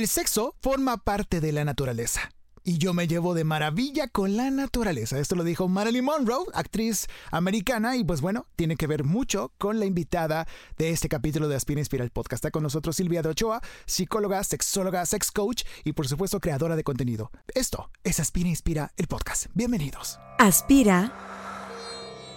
El 0.00 0.08
sexo 0.08 0.54
forma 0.62 0.96
parte 0.96 1.42
de 1.42 1.52
la 1.52 1.62
naturaleza. 1.62 2.32
Y 2.64 2.78
yo 2.78 2.94
me 2.94 3.06
llevo 3.06 3.34
de 3.34 3.44
maravilla 3.44 4.08
con 4.08 4.34
la 4.34 4.50
naturaleza. 4.50 5.18
Esto 5.18 5.36
lo 5.36 5.44
dijo 5.44 5.68
Marilyn 5.68 6.06
Monroe, 6.06 6.46
actriz 6.54 7.06
americana, 7.30 7.98
y 7.98 8.04
pues 8.04 8.22
bueno, 8.22 8.46
tiene 8.56 8.76
que 8.76 8.86
ver 8.86 9.04
mucho 9.04 9.52
con 9.58 9.78
la 9.78 9.84
invitada 9.84 10.48
de 10.78 10.88
este 10.88 11.10
capítulo 11.10 11.48
de 11.48 11.56
Aspira 11.56 11.82
Inspira 11.82 12.02
el 12.02 12.12
podcast. 12.12 12.42
Está 12.42 12.50
con 12.50 12.62
nosotros 12.62 12.96
Silvia 12.96 13.20
de 13.20 13.28
Ochoa, 13.28 13.60
psicóloga, 13.84 14.42
sexóloga, 14.42 15.04
sex 15.04 15.30
coach 15.30 15.64
y 15.84 15.92
por 15.92 16.08
supuesto 16.08 16.40
creadora 16.40 16.76
de 16.76 16.82
contenido. 16.82 17.30
Esto 17.54 17.90
es 18.02 18.20
Aspira 18.20 18.48
Inspira 18.48 18.94
el 18.96 19.06
podcast. 19.06 19.48
Bienvenidos. 19.52 20.18
Aspira, 20.38 21.12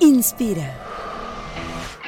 inspira. 0.02 1.03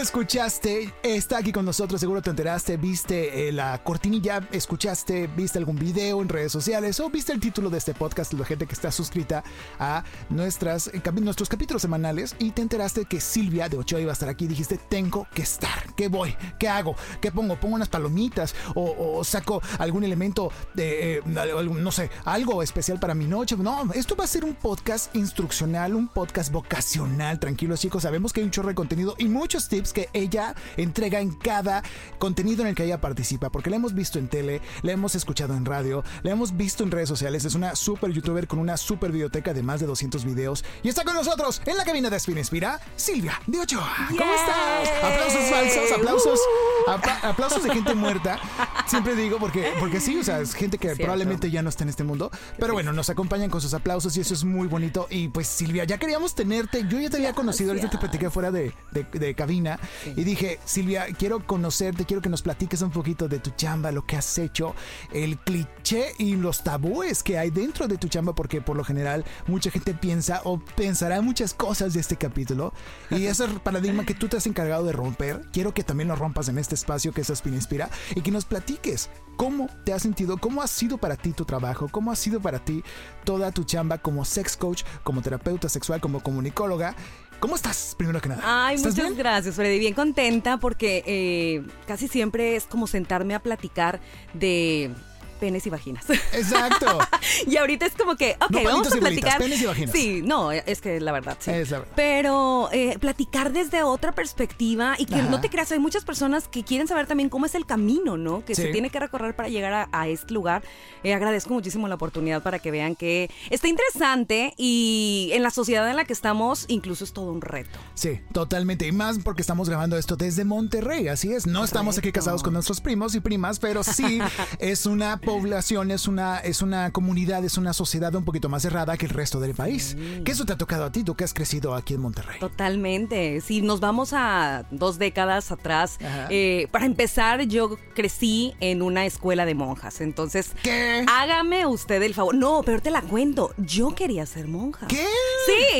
Escuchaste, 0.00 0.92
está 1.02 1.38
aquí 1.38 1.52
con 1.52 1.64
nosotros, 1.64 2.00
seguro 2.00 2.20
te 2.20 2.30
enteraste, 2.30 2.76
viste 2.76 3.48
eh, 3.48 3.52
la 3.52 3.82
cortinilla, 3.82 4.46
escuchaste, 4.52 5.26
viste 5.28 5.58
algún 5.58 5.76
video 5.76 6.20
en 6.20 6.28
redes 6.28 6.52
sociales 6.52 7.00
o 7.00 7.08
viste 7.08 7.32
el 7.32 7.40
título 7.40 7.70
de 7.70 7.78
este 7.78 7.94
podcast, 7.94 8.32
la 8.34 8.44
gente 8.44 8.66
que 8.66 8.74
está 8.74 8.92
suscrita 8.92 9.42
a 9.78 10.04
nuestras, 10.28 10.88
eh, 10.88 11.02
nuestros 11.20 11.48
capítulos 11.48 11.82
semanales 11.82 12.36
y 12.38 12.50
te 12.50 12.62
enteraste 12.62 13.06
que 13.06 13.20
Silvia 13.20 13.68
de 13.68 13.78
Ochoa 13.78 14.00
iba 14.00 14.10
a 14.10 14.12
estar 14.12 14.28
aquí. 14.28 14.46
Dijiste, 14.46 14.78
tengo 14.88 15.26
que 15.32 15.42
estar, 15.42 15.94
¿qué 15.94 16.08
voy? 16.08 16.36
¿Qué 16.58 16.68
hago? 16.68 16.94
¿Qué 17.20 17.32
pongo? 17.32 17.56
¿Pongo 17.56 17.76
unas 17.76 17.88
palomitas? 17.88 18.54
¿O, 18.74 19.24
saco 19.24 19.62
algún 19.78 20.04
elemento 20.04 20.52
de, 20.74 21.18
eh, 21.18 21.22
no 21.24 21.90
sé, 21.90 22.10
algo 22.24 22.62
especial 22.62 23.00
para 23.00 23.14
mi 23.14 23.26
noche? 23.26 23.56
No, 23.56 23.90
esto 23.94 24.14
va 24.14 24.24
a 24.24 24.28
ser 24.28 24.44
un 24.44 24.54
podcast 24.54 25.14
instruccional, 25.16 25.94
un 25.94 26.08
podcast 26.08 26.52
vocacional, 26.52 27.40
tranquilos 27.40 27.80
chicos, 27.80 28.02
sabemos 28.02 28.32
que 28.32 28.40
hay 28.40 28.44
un 28.44 28.50
chorro 28.50 28.68
de 28.68 28.74
contenido 28.74 29.14
y 29.18 29.26
muchos 29.26 29.68
tips 29.68 29.85
que 29.92 30.08
ella 30.12 30.54
entrega 30.76 31.20
en 31.20 31.32
cada 31.32 31.82
contenido 32.18 32.62
en 32.62 32.68
el 32.68 32.74
que 32.74 32.84
ella 32.84 33.00
participa, 33.00 33.50
porque 33.50 33.70
la 33.70 33.76
hemos 33.76 33.94
visto 33.94 34.18
en 34.18 34.28
tele, 34.28 34.60
la 34.82 34.92
hemos 34.92 35.14
escuchado 35.14 35.54
en 35.54 35.64
radio, 35.64 36.02
la 36.22 36.32
hemos 36.32 36.56
visto 36.56 36.82
en 36.84 36.90
redes 36.90 37.08
sociales, 37.08 37.44
es 37.44 37.54
una 37.54 37.74
super 37.76 38.10
youtuber 38.12 38.46
con 38.46 38.58
una 38.58 38.76
super 38.76 39.10
biblioteca 39.10 39.52
de 39.54 39.62
más 39.62 39.80
de 39.80 39.86
200 39.86 40.24
videos 40.24 40.64
y 40.82 40.88
está 40.88 41.04
con 41.04 41.14
nosotros 41.14 41.60
en 41.66 41.76
la 41.76 41.84
cabina 41.84 42.10
de 42.10 42.16
Spin 42.16 42.38
Inspira, 42.38 42.80
Silvia 42.96 43.40
de 43.46 43.60
Ochoa. 43.60 43.90
¿Cómo 44.08 44.32
estás? 44.34 44.88
Aplausos 45.02 45.42
falsos, 45.50 45.92
aplausos, 45.92 46.40
apla- 46.86 47.20
aplausos 47.22 47.62
de 47.62 47.70
gente 47.70 47.94
muerta. 47.94 48.38
Siempre 48.86 49.14
digo 49.14 49.38
porque, 49.38 49.72
porque 49.80 50.00
sí, 50.00 50.18
o 50.18 50.24
sea, 50.24 50.40
es 50.40 50.54
gente 50.54 50.78
que 50.78 50.88
Cierto. 50.88 51.02
probablemente 51.02 51.50
ya 51.50 51.62
no 51.62 51.68
está 51.68 51.84
en 51.84 51.90
este 51.90 52.04
mundo, 52.04 52.30
pero 52.58 52.72
bueno, 52.74 52.92
nos 52.92 53.10
acompañan 53.10 53.50
con 53.50 53.60
sus 53.60 53.74
aplausos 53.74 54.16
y 54.16 54.20
eso 54.20 54.34
es 54.34 54.44
muy 54.44 54.68
bonito. 54.68 55.06
Y 55.10 55.28
pues 55.28 55.46
Silvia, 55.46 55.84
ya 55.84 55.98
queríamos 55.98 56.34
tenerte, 56.34 56.84
yo 56.88 57.00
ya 57.00 57.10
te 57.10 57.16
había 57.16 57.32
conocido, 57.32 57.70
ahorita 57.70 57.90
te 57.90 57.98
platiqué 57.98 58.30
fuera 58.30 58.50
de, 58.50 58.72
de- 58.92 59.04
de 59.18 59.34
cabina 59.34 59.75
y 60.04 60.24
dije, 60.24 60.58
Silvia, 60.64 61.06
quiero 61.18 61.46
conocerte, 61.46 62.04
quiero 62.04 62.22
que 62.22 62.28
nos 62.28 62.42
platiques 62.42 62.82
un 62.82 62.90
poquito 62.90 63.28
de 63.28 63.38
tu 63.38 63.50
chamba, 63.50 63.92
lo 63.92 64.04
que 64.04 64.16
has 64.16 64.38
hecho, 64.38 64.74
el 65.12 65.38
cliché 65.38 66.12
y 66.18 66.36
los 66.36 66.62
tabúes 66.62 67.22
que 67.22 67.38
hay 67.38 67.50
dentro 67.50 67.88
de 67.88 67.96
tu 67.96 68.08
chamba, 68.08 68.34
porque 68.34 68.60
por 68.60 68.76
lo 68.76 68.84
general 68.84 69.24
mucha 69.46 69.70
gente 69.70 69.94
piensa 69.94 70.40
o 70.44 70.58
pensará 70.58 71.20
muchas 71.20 71.54
cosas 71.54 71.94
de 71.94 72.00
este 72.00 72.16
capítulo 72.16 72.72
y 73.10 73.26
ese 73.26 73.48
paradigma 73.62 74.04
que 74.04 74.14
tú 74.14 74.28
te 74.28 74.36
has 74.36 74.46
encargado 74.46 74.84
de 74.84 74.92
romper, 74.92 75.42
quiero 75.52 75.74
que 75.74 75.84
también 75.84 76.08
lo 76.08 76.16
rompas 76.16 76.48
en 76.48 76.58
este 76.58 76.74
espacio 76.74 77.12
que 77.12 77.20
es 77.20 77.30
Aspin 77.30 77.54
Inspira 77.54 77.90
y 78.14 78.20
que 78.20 78.30
nos 78.30 78.44
platiques 78.44 79.10
cómo 79.36 79.68
te 79.84 79.92
has 79.92 80.02
sentido, 80.02 80.38
cómo 80.38 80.62
ha 80.62 80.66
sido 80.66 80.98
para 80.98 81.16
ti 81.16 81.32
tu 81.32 81.44
trabajo, 81.44 81.88
cómo 81.90 82.10
ha 82.10 82.16
sido 82.16 82.40
para 82.40 82.58
ti 82.58 82.82
toda 83.24 83.52
tu 83.52 83.64
chamba 83.64 83.98
como 83.98 84.24
sex 84.24 84.56
coach, 84.56 84.82
como 85.04 85.22
terapeuta 85.22 85.68
sexual, 85.68 86.00
como 86.00 86.22
comunicóloga. 86.22 86.94
¿Cómo 87.40 87.54
estás, 87.56 87.94
primero 87.98 88.20
que 88.20 88.28
nada? 88.30 88.42
Ay, 88.44 88.76
¿Estás 88.76 88.92
muchas 88.94 89.06
bien? 89.08 89.18
gracias, 89.18 89.54
Freddy. 89.54 89.78
Bien 89.78 89.94
contenta 89.94 90.56
porque 90.58 91.02
eh, 91.06 91.62
casi 91.86 92.08
siempre 92.08 92.56
es 92.56 92.64
como 92.64 92.86
sentarme 92.86 93.34
a 93.34 93.40
platicar 93.40 94.00
de 94.32 94.90
penes 95.36 95.66
y 95.66 95.70
vaginas. 95.70 96.04
Exacto. 96.32 96.98
y 97.46 97.56
ahorita 97.56 97.86
es 97.86 97.94
como 97.94 98.16
que, 98.16 98.36
ok, 98.40 98.50
No 98.50 98.64
vamos 98.64 98.92
a 98.92 98.96
platicar. 98.96 99.38
penes 99.38 99.60
y 99.62 99.66
vaginas. 99.66 99.92
Sí, 99.94 100.22
no, 100.24 100.52
es 100.52 100.80
que 100.80 101.00
la 101.00 101.12
verdad, 101.12 101.36
sí. 101.40 101.50
Es 101.50 101.70
la 101.70 101.78
verdad. 101.80 101.92
Pero 101.96 102.68
eh, 102.72 102.98
platicar 102.98 103.52
desde 103.52 103.82
otra 103.82 104.12
perspectiva 104.12 104.94
y 104.98 105.06
que 105.06 105.14
Ajá. 105.16 105.28
no 105.30 105.40
te 105.40 105.48
creas, 105.50 105.70
hay 105.72 105.78
muchas 105.78 106.04
personas 106.04 106.48
que 106.48 106.64
quieren 106.64 106.88
saber 106.88 107.06
también 107.06 107.28
cómo 107.28 107.46
es 107.46 107.54
el 107.54 107.66
camino, 107.66 108.16
¿no? 108.16 108.44
Que 108.44 108.54
Sí. 108.54 108.62
se 108.62 108.68
tiene 108.68 108.90
que 108.90 108.98
recorrer 109.00 109.36
para 109.36 109.48
llegar 109.48 109.72
a, 109.72 109.88
a 109.92 110.08
este 110.08 110.32
lugar. 110.34 110.62
Eh, 111.02 111.14
agradezco 111.14 111.52
muchísimo 111.54 111.86
la 111.88 111.94
oportunidad 111.96 112.42
para 112.42 112.58
que 112.58 112.70
vean 112.70 112.96
que 112.96 113.30
está 113.50 113.68
interesante 113.68 114.54
y 114.56 115.30
en 115.32 115.42
la 115.42 115.50
sociedad 115.50 115.88
en 115.88 115.96
la 115.96 116.04
que 116.04 116.12
estamos 116.12 116.64
incluso 116.68 117.04
es 117.04 117.12
todo 117.12 117.30
un 117.32 117.40
reto. 117.40 117.78
Sí, 117.94 118.20
totalmente. 118.32 118.86
Y 118.86 118.92
más 118.92 119.18
porque 119.18 119.42
estamos 119.42 119.68
grabando 119.68 119.96
esto 119.98 120.16
desde 120.16 120.44
Monterrey, 120.44 121.08
así 121.08 121.32
es. 121.32 121.46
No 121.46 121.64
estamos 121.64 121.98
aquí 121.98 122.12
casados 122.12 122.42
con 122.42 122.52
nuestros 122.54 122.80
primos 122.80 123.14
y 123.14 123.20
primas, 123.20 123.58
pero 123.58 123.82
sí 123.84 124.20
es 124.58 124.86
una 124.86 125.18
población, 125.26 125.90
es 125.90 126.08
una, 126.08 126.38
es 126.38 126.62
una 126.62 126.90
comunidad, 126.90 127.44
es 127.44 127.58
una 127.58 127.72
sociedad 127.72 128.14
un 128.14 128.24
poquito 128.24 128.48
más 128.48 128.62
cerrada 128.62 128.96
que 128.96 129.06
el 129.06 129.10
resto 129.12 129.40
del 129.40 129.54
país. 129.54 129.96
Que 130.24 130.32
eso 130.32 130.44
te 130.46 130.52
ha 130.54 130.56
tocado 130.56 130.84
a 130.84 130.92
ti, 130.92 131.04
tú 131.04 131.14
que 131.14 131.24
has 131.24 131.34
crecido 131.34 131.74
aquí 131.74 131.94
en 131.94 132.00
Monterrey. 132.00 132.38
Totalmente. 132.40 133.40
Si 133.40 133.60
nos 133.62 133.80
vamos 133.80 134.12
a 134.12 134.64
dos 134.70 134.98
décadas 134.98 135.52
atrás, 135.52 135.98
eh, 136.30 136.68
para 136.70 136.86
empezar, 136.86 137.42
yo 137.42 137.76
crecí 137.94 138.54
en 138.60 138.82
una 138.82 139.04
escuela 139.06 139.44
de 139.44 139.54
monjas. 139.54 140.00
Entonces, 140.00 140.52
¿Qué? 140.62 141.04
hágame 141.08 141.66
usted 141.66 142.02
el 142.02 142.14
favor. 142.14 142.34
No, 142.34 142.62
pero 142.64 142.80
te 142.80 142.90
la 142.90 143.02
cuento. 143.02 143.52
Yo 143.58 143.94
quería 143.94 144.24
ser 144.26 144.48
monja. 144.48 144.86
¿Qué? 144.86 145.06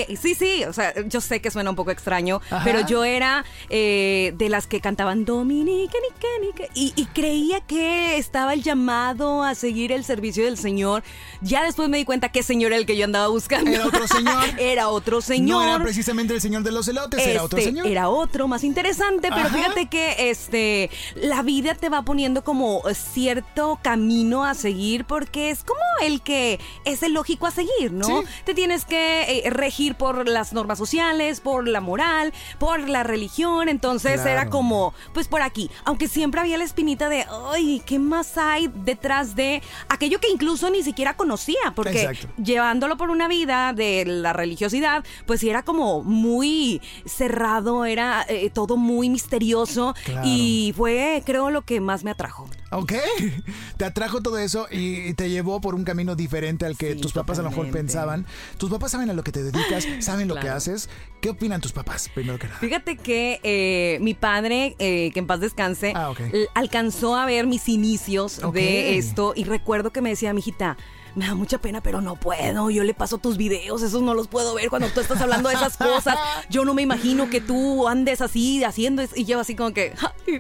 Sí, 0.07 0.17
sí, 0.17 0.35
sí. 0.35 0.65
O 0.65 0.73
sea, 0.73 0.93
yo 1.07 1.21
sé 1.21 1.41
que 1.41 1.51
suena 1.51 1.71
un 1.71 1.77
poco 1.77 1.91
extraño, 1.91 2.41
Ajá. 2.51 2.63
pero 2.65 2.87
yo 2.87 3.05
era 3.05 3.45
eh, 3.71 4.35
de 4.37 4.49
las 4.49 4.67
que 4.67 4.81
cantaban 4.81 5.25
Dominique, 5.25 5.97
Nique, 6.11 6.29
Nique, 6.41 6.69
y, 6.75 6.93
y 6.97 7.07
creía 7.07 7.61
que 7.61 8.17
estaba 8.19 8.53
el 8.55 8.63
llamado 8.63 9.36
a 9.45 9.55
seguir 9.55 9.93
el 9.93 10.05
servicio 10.05 10.45
del 10.45 10.59
Señor. 10.59 11.03
Ya 11.41 11.65
después 11.65 11.89
me 11.89 11.99
di 11.99 12.05
cuenta 12.05 12.31
que 12.31 12.43
señor 12.43 12.73
era 12.73 12.77
el 12.81 12.87
que 12.87 12.97
yo 12.97 13.05
andaba 13.05 13.29
buscando. 13.29 13.71
Era 13.71 13.87
otro 13.87 14.07
señor. 14.09 14.45
era 14.59 14.89
otro 14.89 15.21
señor. 15.21 15.63
No 15.65 15.75
era 15.75 15.83
precisamente 15.83 16.35
el 16.35 16.41
señor 16.41 16.63
de 16.63 16.73
los 16.73 16.89
elotes, 16.89 17.25
era 17.25 17.43
otro 17.43 17.59
Este, 17.59 17.71
señor. 17.71 17.87
Era 17.87 18.09
otro, 18.09 18.49
más 18.49 18.65
interesante, 18.65 19.29
pero 19.29 19.47
Ajá. 19.49 19.57
fíjate 19.57 19.87
que 19.87 20.31
este 20.31 20.91
la 21.15 21.43
vida 21.43 21.75
te 21.75 21.89
va 21.89 22.03
poniendo 22.03 22.45
como 22.45 22.83
cierto 22.95 23.79
camino 23.83 24.45
a 24.45 24.55
seguir 24.55 25.05
porque 25.05 25.51
es 25.51 25.65
como 25.65 25.81
el 26.03 26.23
que 26.23 26.61
es 26.85 27.03
el 27.03 27.13
lógico 27.15 27.47
a 27.47 27.51
seguir, 27.51 27.93
¿no? 27.93 28.07
Sí. 28.23 28.29
Te 28.45 28.55
tienes 28.55 28.85
que 28.85 29.41
eh, 29.45 29.51
regir 29.51 29.95
por 29.95 30.29
las 30.29 30.53
normas 30.53 30.79
sociales, 30.79 31.41
por 31.41 31.67
la 31.67 31.81
moral, 31.81 32.33
por 32.59 32.89
la 32.89 33.03
religión, 33.03 33.69
entonces 33.69 34.15
Claro. 34.15 34.31
era 34.31 34.51
como, 34.51 34.95
pues 35.13 35.29
por 35.29 35.43
aquí, 35.43 35.71
aunque 35.85 36.09
siempre 36.09 36.41
había 36.41 36.57
la 36.59 36.65
espinita 36.65 37.09
de, 37.09 37.27
ay, 37.53 37.83
¿qué 37.87 37.99
más 37.99 38.37
hay 38.39 38.71
detrás 38.75 39.26
de 39.35 39.63
aquello 39.89 40.21
que 40.21 40.29
incluso 40.29 40.71
ni 40.71 40.83
siquiera 40.83 41.17
conocía? 41.17 41.57
Porque 41.75 42.03
Exacto. 42.03 42.29
llevándolo 42.43 42.97
por 42.97 43.11
una 43.11 43.27
vida 43.29 43.73
de 43.73 44.05
la 44.07 44.33
religiosidad, 44.33 45.05
pues 45.27 45.41
sí 45.41 45.51
era 45.51 45.63
como 45.65 46.03
muy 46.05 46.81
cerrado, 47.07 47.85
era 47.85 48.25
eh, 48.29 48.51
todo 48.51 48.77
muy 48.77 49.09
misterioso 49.11 49.95
Claro. 50.05 50.23
y 50.27 50.73
fue, 50.77 51.23
creo, 51.25 51.51
lo 51.51 51.63
que 51.63 51.81
más 51.81 52.05
me 52.05 52.11
atrajo. 52.11 52.49
Ok, 52.73 52.93
te 53.77 53.85
atrajo 53.85 54.21
todo 54.23 54.39
eso 54.39 54.67
y 54.71 55.15
te 55.15 55.31
llevó 55.31 55.61
por 55.61 55.75
un 55.75 55.85
camino 55.85 56.15
diferente 56.17 56.67
al 56.67 56.77
que 56.77 56.95
Sí, 56.95 57.01
tus 57.01 57.13
papás 57.13 57.39
a 57.39 57.43
lo 57.43 57.51
mejor 57.51 57.71
pensaban. 57.71 58.27
Tus 58.59 58.71
papás 58.71 58.91
saben 58.93 59.09
a 59.11 59.13
lo 59.13 59.23
que 59.25 59.33
te 59.33 59.43
dedicas, 59.43 59.87
saben 60.01 60.29
lo 60.29 60.35
que 60.37 60.49
haces. 60.49 60.89
¿Qué 61.27 61.31
opinan 61.31 61.61
tus 61.61 61.73
papás, 61.73 62.09
primero 62.15 62.39
que 62.39 62.47
nada? 62.47 62.61
Fíjate 62.61 62.97
que 62.97 63.41
eh, 63.43 63.99
mi 64.01 64.15
padre, 64.15 64.77
eh, 64.79 65.11
que 65.13 65.19
en 65.19 65.27
paz 65.27 65.41
descanse, 65.41 65.93
Ah, 65.93 66.13
alcanzó 66.55 67.17
a 67.17 67.27
ver 67.27 67.49
mis 67.49 67.69
inicios 67.69 68.41
de 68.53 68.97
esto 68.97 69.33
y 69.35 69.43
recuerdo 69.43 69.91
que 69.91 70.01
me 70.01 70.11
decía, 70.11 70.33
mijita, 70.33 70.77
me 71.17 71.27
da 71.27 71.35
mucha 71.35 71.59
pena, 71.59 71.81
pero 71.81 72.01
no 72.01 72.15
puedo. 72.15 72.71
Yo 72.71 72.85
le 72.85 72.95
paso 72.95 73.19
tus 73.19 73.37
videos, 73.39 73.83
esos 73.83 74.03
no 74.03 74.15
los 74.15 74.29
puedo 74.29 74.55
ver 74.55 74.69
cuando 74.69 74.89
tú 74.89 75.01
estás 75.01 75.21
hablando 75.21 75.49
de 75.49 75.55
esas 75.55 75.77
cosas. 75.77 76.17
Yo 76.51 76.65
no 76.65 76.75
me 76.75 76.83
imagino 76.83 77.31
que 77.31 77.41
tú 77.41 77.89
andes 77.89 78.21
así 78.21 78.63
haciendo 78.63 79.03
y 79.15 79.25
yo 79.25 79.41
así 79.41 79.57
como 79.57 79.73
que, 79.73 79.95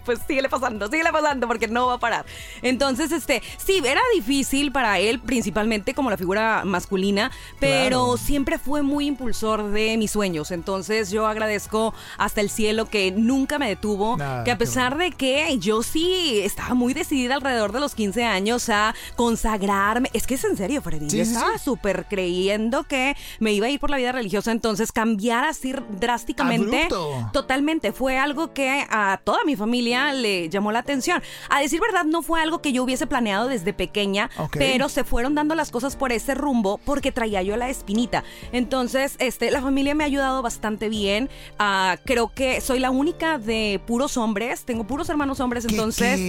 pues 0.05 0.21
síguele 0.27 0.49
pasando, 0.49 0.89
síguele 0.89 1.11
pasando 1.11 1.49
porque 1.49 1.67
no 1.67 1.87
va 1.87 1.95
a 1.95 1.99
parar. 1.99 2.27
Entonces, 2.63 3.11
este, 3.11 3.43
sí, 3.57 3.81
era 3.85 4.01
difícil 4.15 4.71
para 4.71 4.99
él, 4.99 5.19
principalmente 5.19 5.95
como 5.95 6.11
la 6.11 6.17
figura 6.17 6.63
masculina, 6.65 7.31
pero 7.59 8.17
siempre 8.17 8.59
fue 8.59 8.83
muy 8.83 9.07
impulsor 9.07 9.71
de 9.71 9.97
mis 9.97 10.11
sueños. 10.11 10.51
Entonces, 10.51 11.11
yo 11.11 11.27
agradezco 11.27 11.95
hasta 12.19 12.41
el 12.41 12.51
cielo 12.51 12.87
que 12.87 13.11
nunca 13.11 13.59
me 13.59 13.69
detuvo, 13.69 14.19
que 14.45 14.51
a 14.51 14.59
pesar 14.59 14.99
de 14.99 15.11
que 15.13 15.57
yo 15.59 15.83
sí 15.83 16.41
estaba 16.43 16.75
muy 16.75 16.93
decidida 16.93 17.35
alrededor 17.35 17.73
de 17.73 17.81
los 17.81 17.95
15 17.95 18.25
años 18.25 18.69
a 18.69 18.95
consagrarme, 19.17 20.11
es 20.13 20.27
que 20.27 20.35
es 20.35 20.45
en 20.45 20.57
serio, 20.57 20.66
Freddy, 20.83 21.09
yo 21.09 21.23
estaba 21.23 21.59
súper 21.59 22.07
creyendo 22.09 22.85
que 22.85 23.17
me 23.39 23.53
iba 23.53 23.67
a 23.67 23.71
ir 23.71 23.79
por 23.79 23.91
la 23.91 23.97
vida 23.97 24.13
religiosa, 24.13 24.51
entonces 24.51 24.93
cambiar 24.93 25.45
así 25.45 25.75
drásticamente, 25.91 26.89
totalmente, 27.33 27.93
fue 27.93 28.19
algo 28.19 28.53
que 28.53 28.85
a 28.91 29.21
toda 29.23 29.39
mi 29.45 29.57
familia 29.57 30.13
le 30.13 30.49
llamó 30.49 30.73
la 30.73 30.81
atención. 30.81 31.23
A 31.49 31.61
decir 31.61 31.81
verdad, 31.81 32.05
no 32.05 32.23
fue 32.23 32.41
algo 32.41 32.61
que 32.61 32.73
yo 32.73 32.83
hubiese 32.83 33.07
planeado 33.07 33.49
desde 33.49 33.73
pequeña, 33.73 34.31
pero 34.53 34.89
se 34.89 35.05
fueron 35.05 35.35
dando 35.35 35.55
las 35.55 35.71
cosas 35.71 35.97
por 35.97 36.13
ese 36.13 36.35
rumbo 36.35 36.79
porque 36.85 37.13
traía 37.13 37.43
yo 37.43 37.57
la 37.57 37.69
espinita. 37.69 38.25
Entonces, 38.53 39.17
este, 39.19 39.51
la 39.51 39.63
familia 39.63 39.95
me 39.95 40.05
ha 40.05 40.07
ayudado 40.07 40.43
bastante 40.43 40.89
bien. 40.89 41.31
Uh, 41.61 41.97
creo 42.05 42.33
que 42.33 42.61
soy 42.61 42.79
la 42.79 42.91
única 42.91 43.39
de 43.39 43.81
puros 43.87 44.17
hombres, 44.17 44.65
tengo 44.65 44.85
puros 44.85 45.09
hermanos 45.09 45.41
hombres, 45.41 45.65
entonces. 45.65 46.21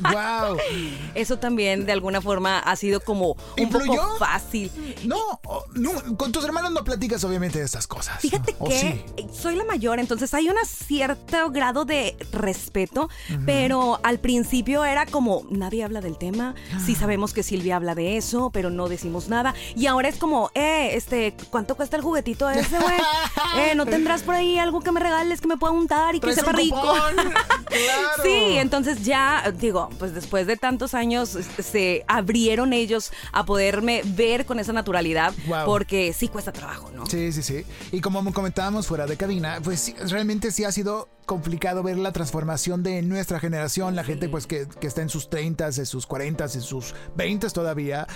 ¡Wow! 0.00 0.56
Eso 1.14 1.38
también 1.38 1.86
de 1.86 1.92
alguna 1.92 2.20
forma 2.20 2.58
ha 2.58 2.76
sido 2.76 3.00
como 3.00 3.36
un 3.58 3.68
poco 3.86 4.18
fácil. 4.18 4.70
No, 5.04 5.40
no, 5.74 6.16
con 6.16 6.32
tus 6.32 6.44
hermanos 6.44 6.72
no 6.72 6.84
platicas 6.84 7.24
obviamente 7.24 7.58
de 7.58 7.64
estas 7.64 7.86
cosas. 7.86 8.20
Fíjate 8.20 8.54
que 8.68 9.04
soy 9.32 9.56
la 9.56 9.64
mayor, 9.64 9.98
entonces 9.98 10.32
hay 10.34 10.48
un 10.48 10.54
cierto 10.64 11.50
grado 11.50 11.84
de 11.84 12.16
respeto, 12.32 13.08
pero 13.46 14.00
al 14.02 14.18
principio 14.20 14.84
era 14.84 15.06
como 15.06 15.42
nadie 15.50 15.84
habla 15.84 16.00
del 16.00 16.18
tema. 16.18 16.54
Sí 16.84 16.94
ah. 16.96 17.00
sabemos 17.00 17.32
que 17.32 17.42
Silvia 17.42 17.76
habla 17.76 17.94
de 17.94 18.16
eso, 18.16 18.50
pero 18.50 18.70
no 18.70 18.88
decimos 18.88 19.28
nada. 19.28 19.54
Y 19.76 19.86
ahora 19.86 20.08
es 20.08 20.16
como, 20.16 20.50
eh, 20.54 20.90
este, 20.94 21.34
¿cuánto 21.50 21.76
cuesta 21.76 21.96
el 21.96 22.02
juguetito 22.02 22.48
ese, 22.50 22.78
güey? 22.78 22.96
eh, 23.58 23.74
¿no 23.74 23.86
tendrás 23.86 24.22
por 24.22 24.34
ahí 24.34 24.58
algo 24.58 24.80
que 24.80 24.92
me 24.92 25.00
regales 25.00 25.40
que 25.40 25.48
me 25.48 25.56
pueda 25.56 25.72
untar 25.72 26.14
y 26.14 26.20
que 26.20 26.34
sepa 26.34 26.52
rico? 26.52 26.80
claro. 27.66 28.22
Sí, 28.22 28.56
entonces 28.56 29.04
ya, 29.04 29.52
digo, 29.58 29.90
pues 29.98 30.14
después 30.14 30.46
de 30.46 30.56
tantos 30.56 30.94
años 30.94 31.36
se 31.62 32.04
abrieron 32.08 32.72
ellos 32.72 33.12
a 33.32 33.44
poderme 33.74 34.02
ver 34.04 34.46
con 34.46 34.60
esa 34.60 34.72
naturalidad, 34.72 35.32
porque 35.66 36.12
sí 36.12 36.28
cuesta 36.28 36.52
trabajo, 36.52 36.92
¿no? 36.94 37.06
Sí, 37.06 37.32
sí, 37.32 37.42
sí. 37.42 37.64
Y 37.90 38.00
como 38.00 38.32
comentábamos 38.32 38.86
fuera 38.86 39.06
de 39.06 39.16
cabina, 39.16 39.58
pues 39.64 39.92
realmente 40.10 40.52
sí 40.52 40.62
ha 40.62 40.70
sido 40.70 41.08
complicado 41.24 41.82
ver 41.82 41.98
la 41.98 42.12
transformación 42.12 42.82
de 42.82 43.02
nuestra 43.02 43.40
generación, 43.40 43.96
la 43.96 44.04
gente 44.04 44.28
pues 44.28 44.46
que, 44.46 44.66
que, 44.80 44.86
está 44.86 45.02
en 45.02 45.08
sus 45.08 45.28
30, 45.30 45.66
en 45.66 45.86
sus 45.86 46.06
40, 46.06 46.44
en 46.44 46.62
sus 46.62 46.94
20 47.16 47.34
todavía, 47.50 48.06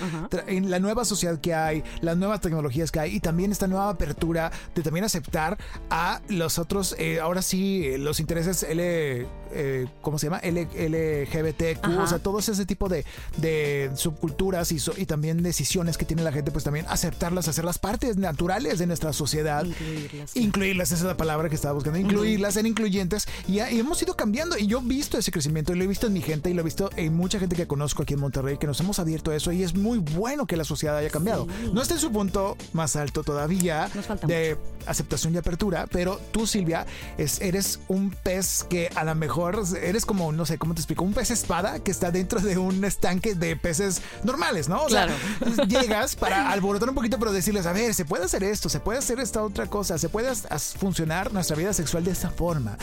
en 0.47 0.71
la 0.71 0.79
nueva 0.79 1.05
sociedad 1.05 1.41
que 1.41 1.55
hay, 1.55 1.83
las 2.01 2.17
nuevas 2.17 2.41
tecnologías 2.41 2.91
que 2.91 3.01
hay 3.01 3.17
y 3.17 3.21
también 3.21 3.53
esta 3.53 3.67
nueva 3.67 3.91
apertura 3.91 4.51
de 4.75 4.83
también 4.83 5.05
aceptar 5.05 5.59
a 5.91 6.21
los 6.29 6.59
otros, 6.59 6.95
eh, 6.99 7.21
ahora 7.21 7.43
sí, 7.43 7.87
eh, 7.87 7.99
los 7.99 8.21
intereses 8.21 8.63
L, 8.63 9.27
eh, 9.53 9.87
¿cómo 10.01 10.19
se 10.19 10.27
llama? 10.27 10.39
L, 10.39 10.63
LGBTQ, 10.63 11.99
o 11.99 12.07
sea, 12.07 12.19
todo 12.19 12.39
ese 12.39 12.67
tipo 12.67 12.89
de, 12.89 13.05
de 13.37 13.91
subculturas 13.95 14.73
y, 14.73 14.79
y, 14.97 15.07
también 15.07 15.43
decisiones 15.43 15.97
que 15.97 16.05
tiene 16.05 16.23
la 16.23 16.33
gente, 16.33 16.51
pues 16.51 16.65
también 16.65 16.87
aceptarlas, 16.89 17.49
hacerlas 17.49 17.79
partes 17.79 18.17
naturales 18.17 18.79
de 18.79 18.87
nuestra 18.87 19.13
sociedad. 19.13 19.65
Incluirlas. 19.65 20.37
Incluirlas, 20.37 20.93
esa 20.93 21.03
es 21.03 21.09
la 21.09 21.17
palabra 21.17 21.49
que 21.49 21.55
estaba 21.55 21.75
buscando, 21.75 21.99
incluirlas, 21.99 22.57
en 22.57 22.67
incluir 22.67 22.93
y, 23.47 23.61
hemos 23.61 24.03
ido 24.03 24.17
cambiando 24.17 24.59
y 24.59 24.67
yo 24.67 24.79
he 24.79 24.83
visto 24.83 25.19
ese 25.19 25.31
crecimiento 25.31 25.73
y 25.73 25.77
lo 25.77 25.85
he 25.85 25.87
visto 25.87 26.07
en 26.07 26.13
mi 26.13 26.23
gente 26.23 26.51
y 26.51 26.55
lo 26.55 26.63
he 26.63 26.65
visto 26.65 26.91
en 26.97 27.15
mucha 27.17 27.39
gente 27.39 27.55
que 27.55 27.67
conozco 27.67 28.03
aquí 28.03 28.15
en 28.15 28.21
Monterrey 28.21 28.59
que 28.59 28.67
nos 28.67 28.81
hemos 28.81 28.99
abierto 28.99 29.31
a 29.31 29.37
eso 29.37 29.53
y 29.53 29.63
es 29.63 29.75
muy 29.75 29.99
bueno 29.99 30.47
que 30.47 30.57
la 30.57 30.65
sociedad 30.65 30.97
haya 30.97 31.11
cambiado. 31.11 31.47
No 31.73 31.81
está 31.83 31.95
en 31.95 32.01
su 32.01 32.11
punto 32.11 32.57
más 32.73 32.97
alto 32.97 33.23
todavía 33.23 33.89
de 34.27 34.59
aceptación 34.87 35.35
y 35.35 35.39
apertura, 35.39 35.87
pero 35.91 36.21
tú 36.33 36.47
Silvia 36.47 36.87
es, 37.19 37.41
eres 37.41 37.81
un 37.89 38.11
pez 38.11 38.65
que 38.65 38.91
a 38.95 39.05
lo 39.05 39.15
mejor 39.15 39.63
eres 39.81 40.07
como, 40.07 40.33
no 40.33 40.47
sé, 40.47 40.59
¿cómo 40.59 40.75
te 40.75 40.81
explico? 40.81 41.05
Un 41.05 41.13
pez 41.13 41.31
espada 41.31 41.81
que 41.81 41.91
está 41.91 42.11
dentro 42.11 42.41
de 42.41 42.59
un 42.59 42.85
estanque 42.85 43.35
de 43.35 43.57
peces 43.57 44.03
normales, 44.25 44.69
¿no? 44.69 44.83
O 44.83 44.89
sea, 44.89 45.09
llegas 45.69 46.17
para 46.17 46.51
alborotar 46.51 46.89
un 46.89 46.95
poquito, 46.95 47.19
pero 47.19 47.33
decirles, 47.33 47.67
a 47.67 47.73
ver, 47.73 47.95
se 47.95 48.05
puede 48.05 48.25
hacer 48.25 48.43
esto, 48.43 48.69
se 48.69 48.81
puede 48.81 48.99
hacer 48.99 49.21
esta 49.21 49.43
otra 49.43 49.67
cosa, 49.67 49.99
se 49.99 50.09
puede 50.09 50.33
funcionar 50.79 51.33
nuestra 51.33 51.57
vida 51.57 51.73
sexual 51.73 52.05
de 52.05 52.13
esta 52.13 52.31
forma. 52.31 52.77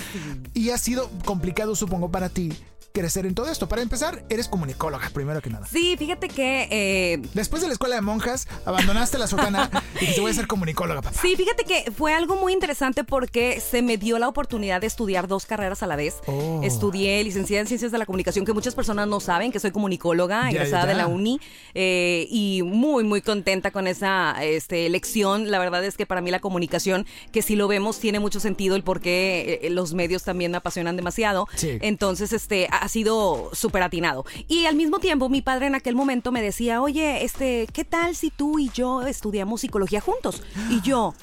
Y 0.53 0.69
ha 0.69 0.77
sido 0.77 1.09
complicado, 1.25 1.75
supongo, 1.75 2.11
para 2.11 2.29
ti 2.29 2.51
crecer 2.95 3.25
en 3.25 3.35
todo 3.35 3.51
esto. 3.51 3.67
Para 3.67 3.81
empezar, 3.81 4.23
eres 4.29 4.47
comunicóloga, 4.47 5.09
primero 5.13 5.41
que 5.41 5.49
nada. 5.49 5.67
Sí, 5.67 5.95
fíjate 5.97 6.29
que... 6.29 6.67
Eh, 6.71 7.21
Después 7.33 7.61
de 7.61 7.67
la 7.67 7.73
escuela 7.73 7.95
de 7.95 8.01
monjas, 8.01 8.47
abandonaste 8.65 9.17
la 9.17 9.27
sotana 9.27 9.69
y 10.01 10.15
te 10.15 10.21
voy 10.21 10.31
a 10.31 10.33
ser 10.33 10.47
comunicóloga, 10.47 11.01
papá. 11.01 11.19
Sí, 11.21 11.35
fíjate 11.35 11.65
que 11.65 11.91
fue 11.91 12.13
algo 12.13 12.37
muy 12.37 12.53
interesante 12.53 13.03
porque 13.03 13.59
se 13.59 13.81
me 13.81 13.97
dio 13.97 14.17
la 14.17 14.29
oportunidad 14.29 14.79
de 14.79 14.87
estudiar 14.87 15.27
dos 15.27 15.45
carreras 15.45 15.83
a 15.83 15.87
la 15.87 15.97
vez. 15.97 16.15
Oh. 16.27 16.61
Estudié 16.63 17.21
licenciada 17.23 17.61
en 17.61 17.67
Ciencias 17.67 17.91
de 17.91 17.97
la 17.97 18.05
Comunicación, 18.05 18.45
que 18.45 18.53
muchas 18.53 18.73
personas 18.73 19.07
no 19.09 19.19
saben 19.19 19.51
que 19.51 19.59
soy 19.59 19.71
comunicóloga, 19.71 20.49
egresada 20.49 20.85
de 20.85 20.93
la 20.93 21.07
uni, 21.07 21.41
eh, 21.73 22.27
y 22.29 22.61
muy, 22.63 23.03
muy 23.03 23.21
contenta 23.21 23.71
con 23.71 23.87
esa 23.87 24.41
este, 24.41 24.85
elección. 24.85 25.51
La 25.51 25.59
verdad 25.59 25.83
es 25.83 25.97
que 25.97 26.05
para 26.05 26.21
mí 26.21 26.31
la 26.31 26.39
comunicación, 26.39 27.05
que 27.33 27.41
si 27.41 27.57
lo 27.57 27.67
vemos, 27.67 27.99
tiene 27.99 28.19
mucho 28.19 28.39
sentido 28.39 28.77
el 28.77 28.83
por 28.83 29.01
qué 29.01 29.59
eh, 29.61 29.69
los 29.69 29.93
medios 29.93 30.23
también 30.23 30.51
me 30.51 30.57
apasionan 30.57 30.95
demasiado. 30.95 31.47
Entonces, 31.81 32.31
este, 32.31 32.69
ha 32.85 32.89
sido 32.89 33.49
súper 33.53 33.81
atinado. 33.81 34.25
Y 34.47 34.65
al 34.65 34.75
mismo 34.75 34.99
tiempo, 34.99 35.27
mi 35.27 35.41
padre 35.41 35.65
en 35.67 35.75
aquel 35.75 35.95
momento 35.95 36.31
me 36.31 36.41
decía, 36.41 36.81
oye, 36.81 37.23
este, 37.23 37.67
¿qué 37.73 37.83
tal 37.83 38.15
si 38.15 38.29
tú 38.29 38.59
y 38.59 38.69
yo 38.69 39.01
estudiamos 39.01 39.61
psicología 39.61 40.01
juntos? 40.01 40.43
Y 40.69 40.81
yo, 40.81 41.15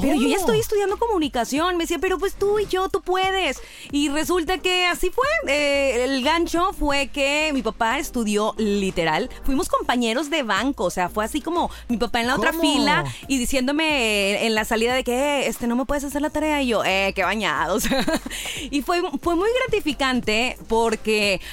pero 0.00 0.14
yo 0.14 0.28
ya 0.28 0.36
estoy 0.36 0.58
estudiando 0.58 0.98
comunicación. 0.98 1.76
Me 1.76 1.84
decía, 1.84 1.98
pero 2.00 2.18
pues 2.18 2.34
tú 2.34 2.58
y 2.58 2.66
yo, 2.66 2.88
tú 2.88 3.02
puedes. 3.02 3.60
Y 3.92 4.08
resulta 4.08 4.58
que 4.58 4.86
así 4.86 5.10
fue. 5.10 5.26
Eh, 5.48 6.04
el 6.04 6.22
gancho 6.22 6.72
fue 6.72 7.08
que 7.08 7.50
mi 7.54 7.62
papá 7.62 7.98
estudió 7.98 8.54
literal. 8.58 9.30
Fuimos 9.44 9.68
compañeros 9.68 10.30
de 10.30 10.42
banco. 10.42 10.84
O 10.84 10.90
sea, 10.90 11.08
fue 11.08 11.24
así 11.24 11.40
como 11.40 11.70
mi 11.88 11.96
papá 11.96 12.20
en 12.20 12.26
la 12.26 12.36
otra 12.36 12.52
fila 12.52 13.04
y 13.28 13.38
diciéndome 13.38 14.46
en 14.46 14.54
la 14.54 14.64
salida 14.64 14.94
de 14.94 15.04
que, 15.04 15.14
eh, 15.14 15.46
este, 15.46 15.66
no 15.66 15.76
me 15.76 15.86
puedes 15.86 16.04
hacer 16.04 16.20
la 16.20 16.30
tarea. 16.30 16.62
Y 16.62 16.68
yo, 16.68 16.84
eh, 16.84 17.12
qué 17.14 17.22
bañados. 17.22 17.84
y 18.70 18.82
fue, 18.82 19.00
fue 19.22 19.36
muy 19.36 19.48
gratificante 19.64 20.58
porque, 20.68 20.95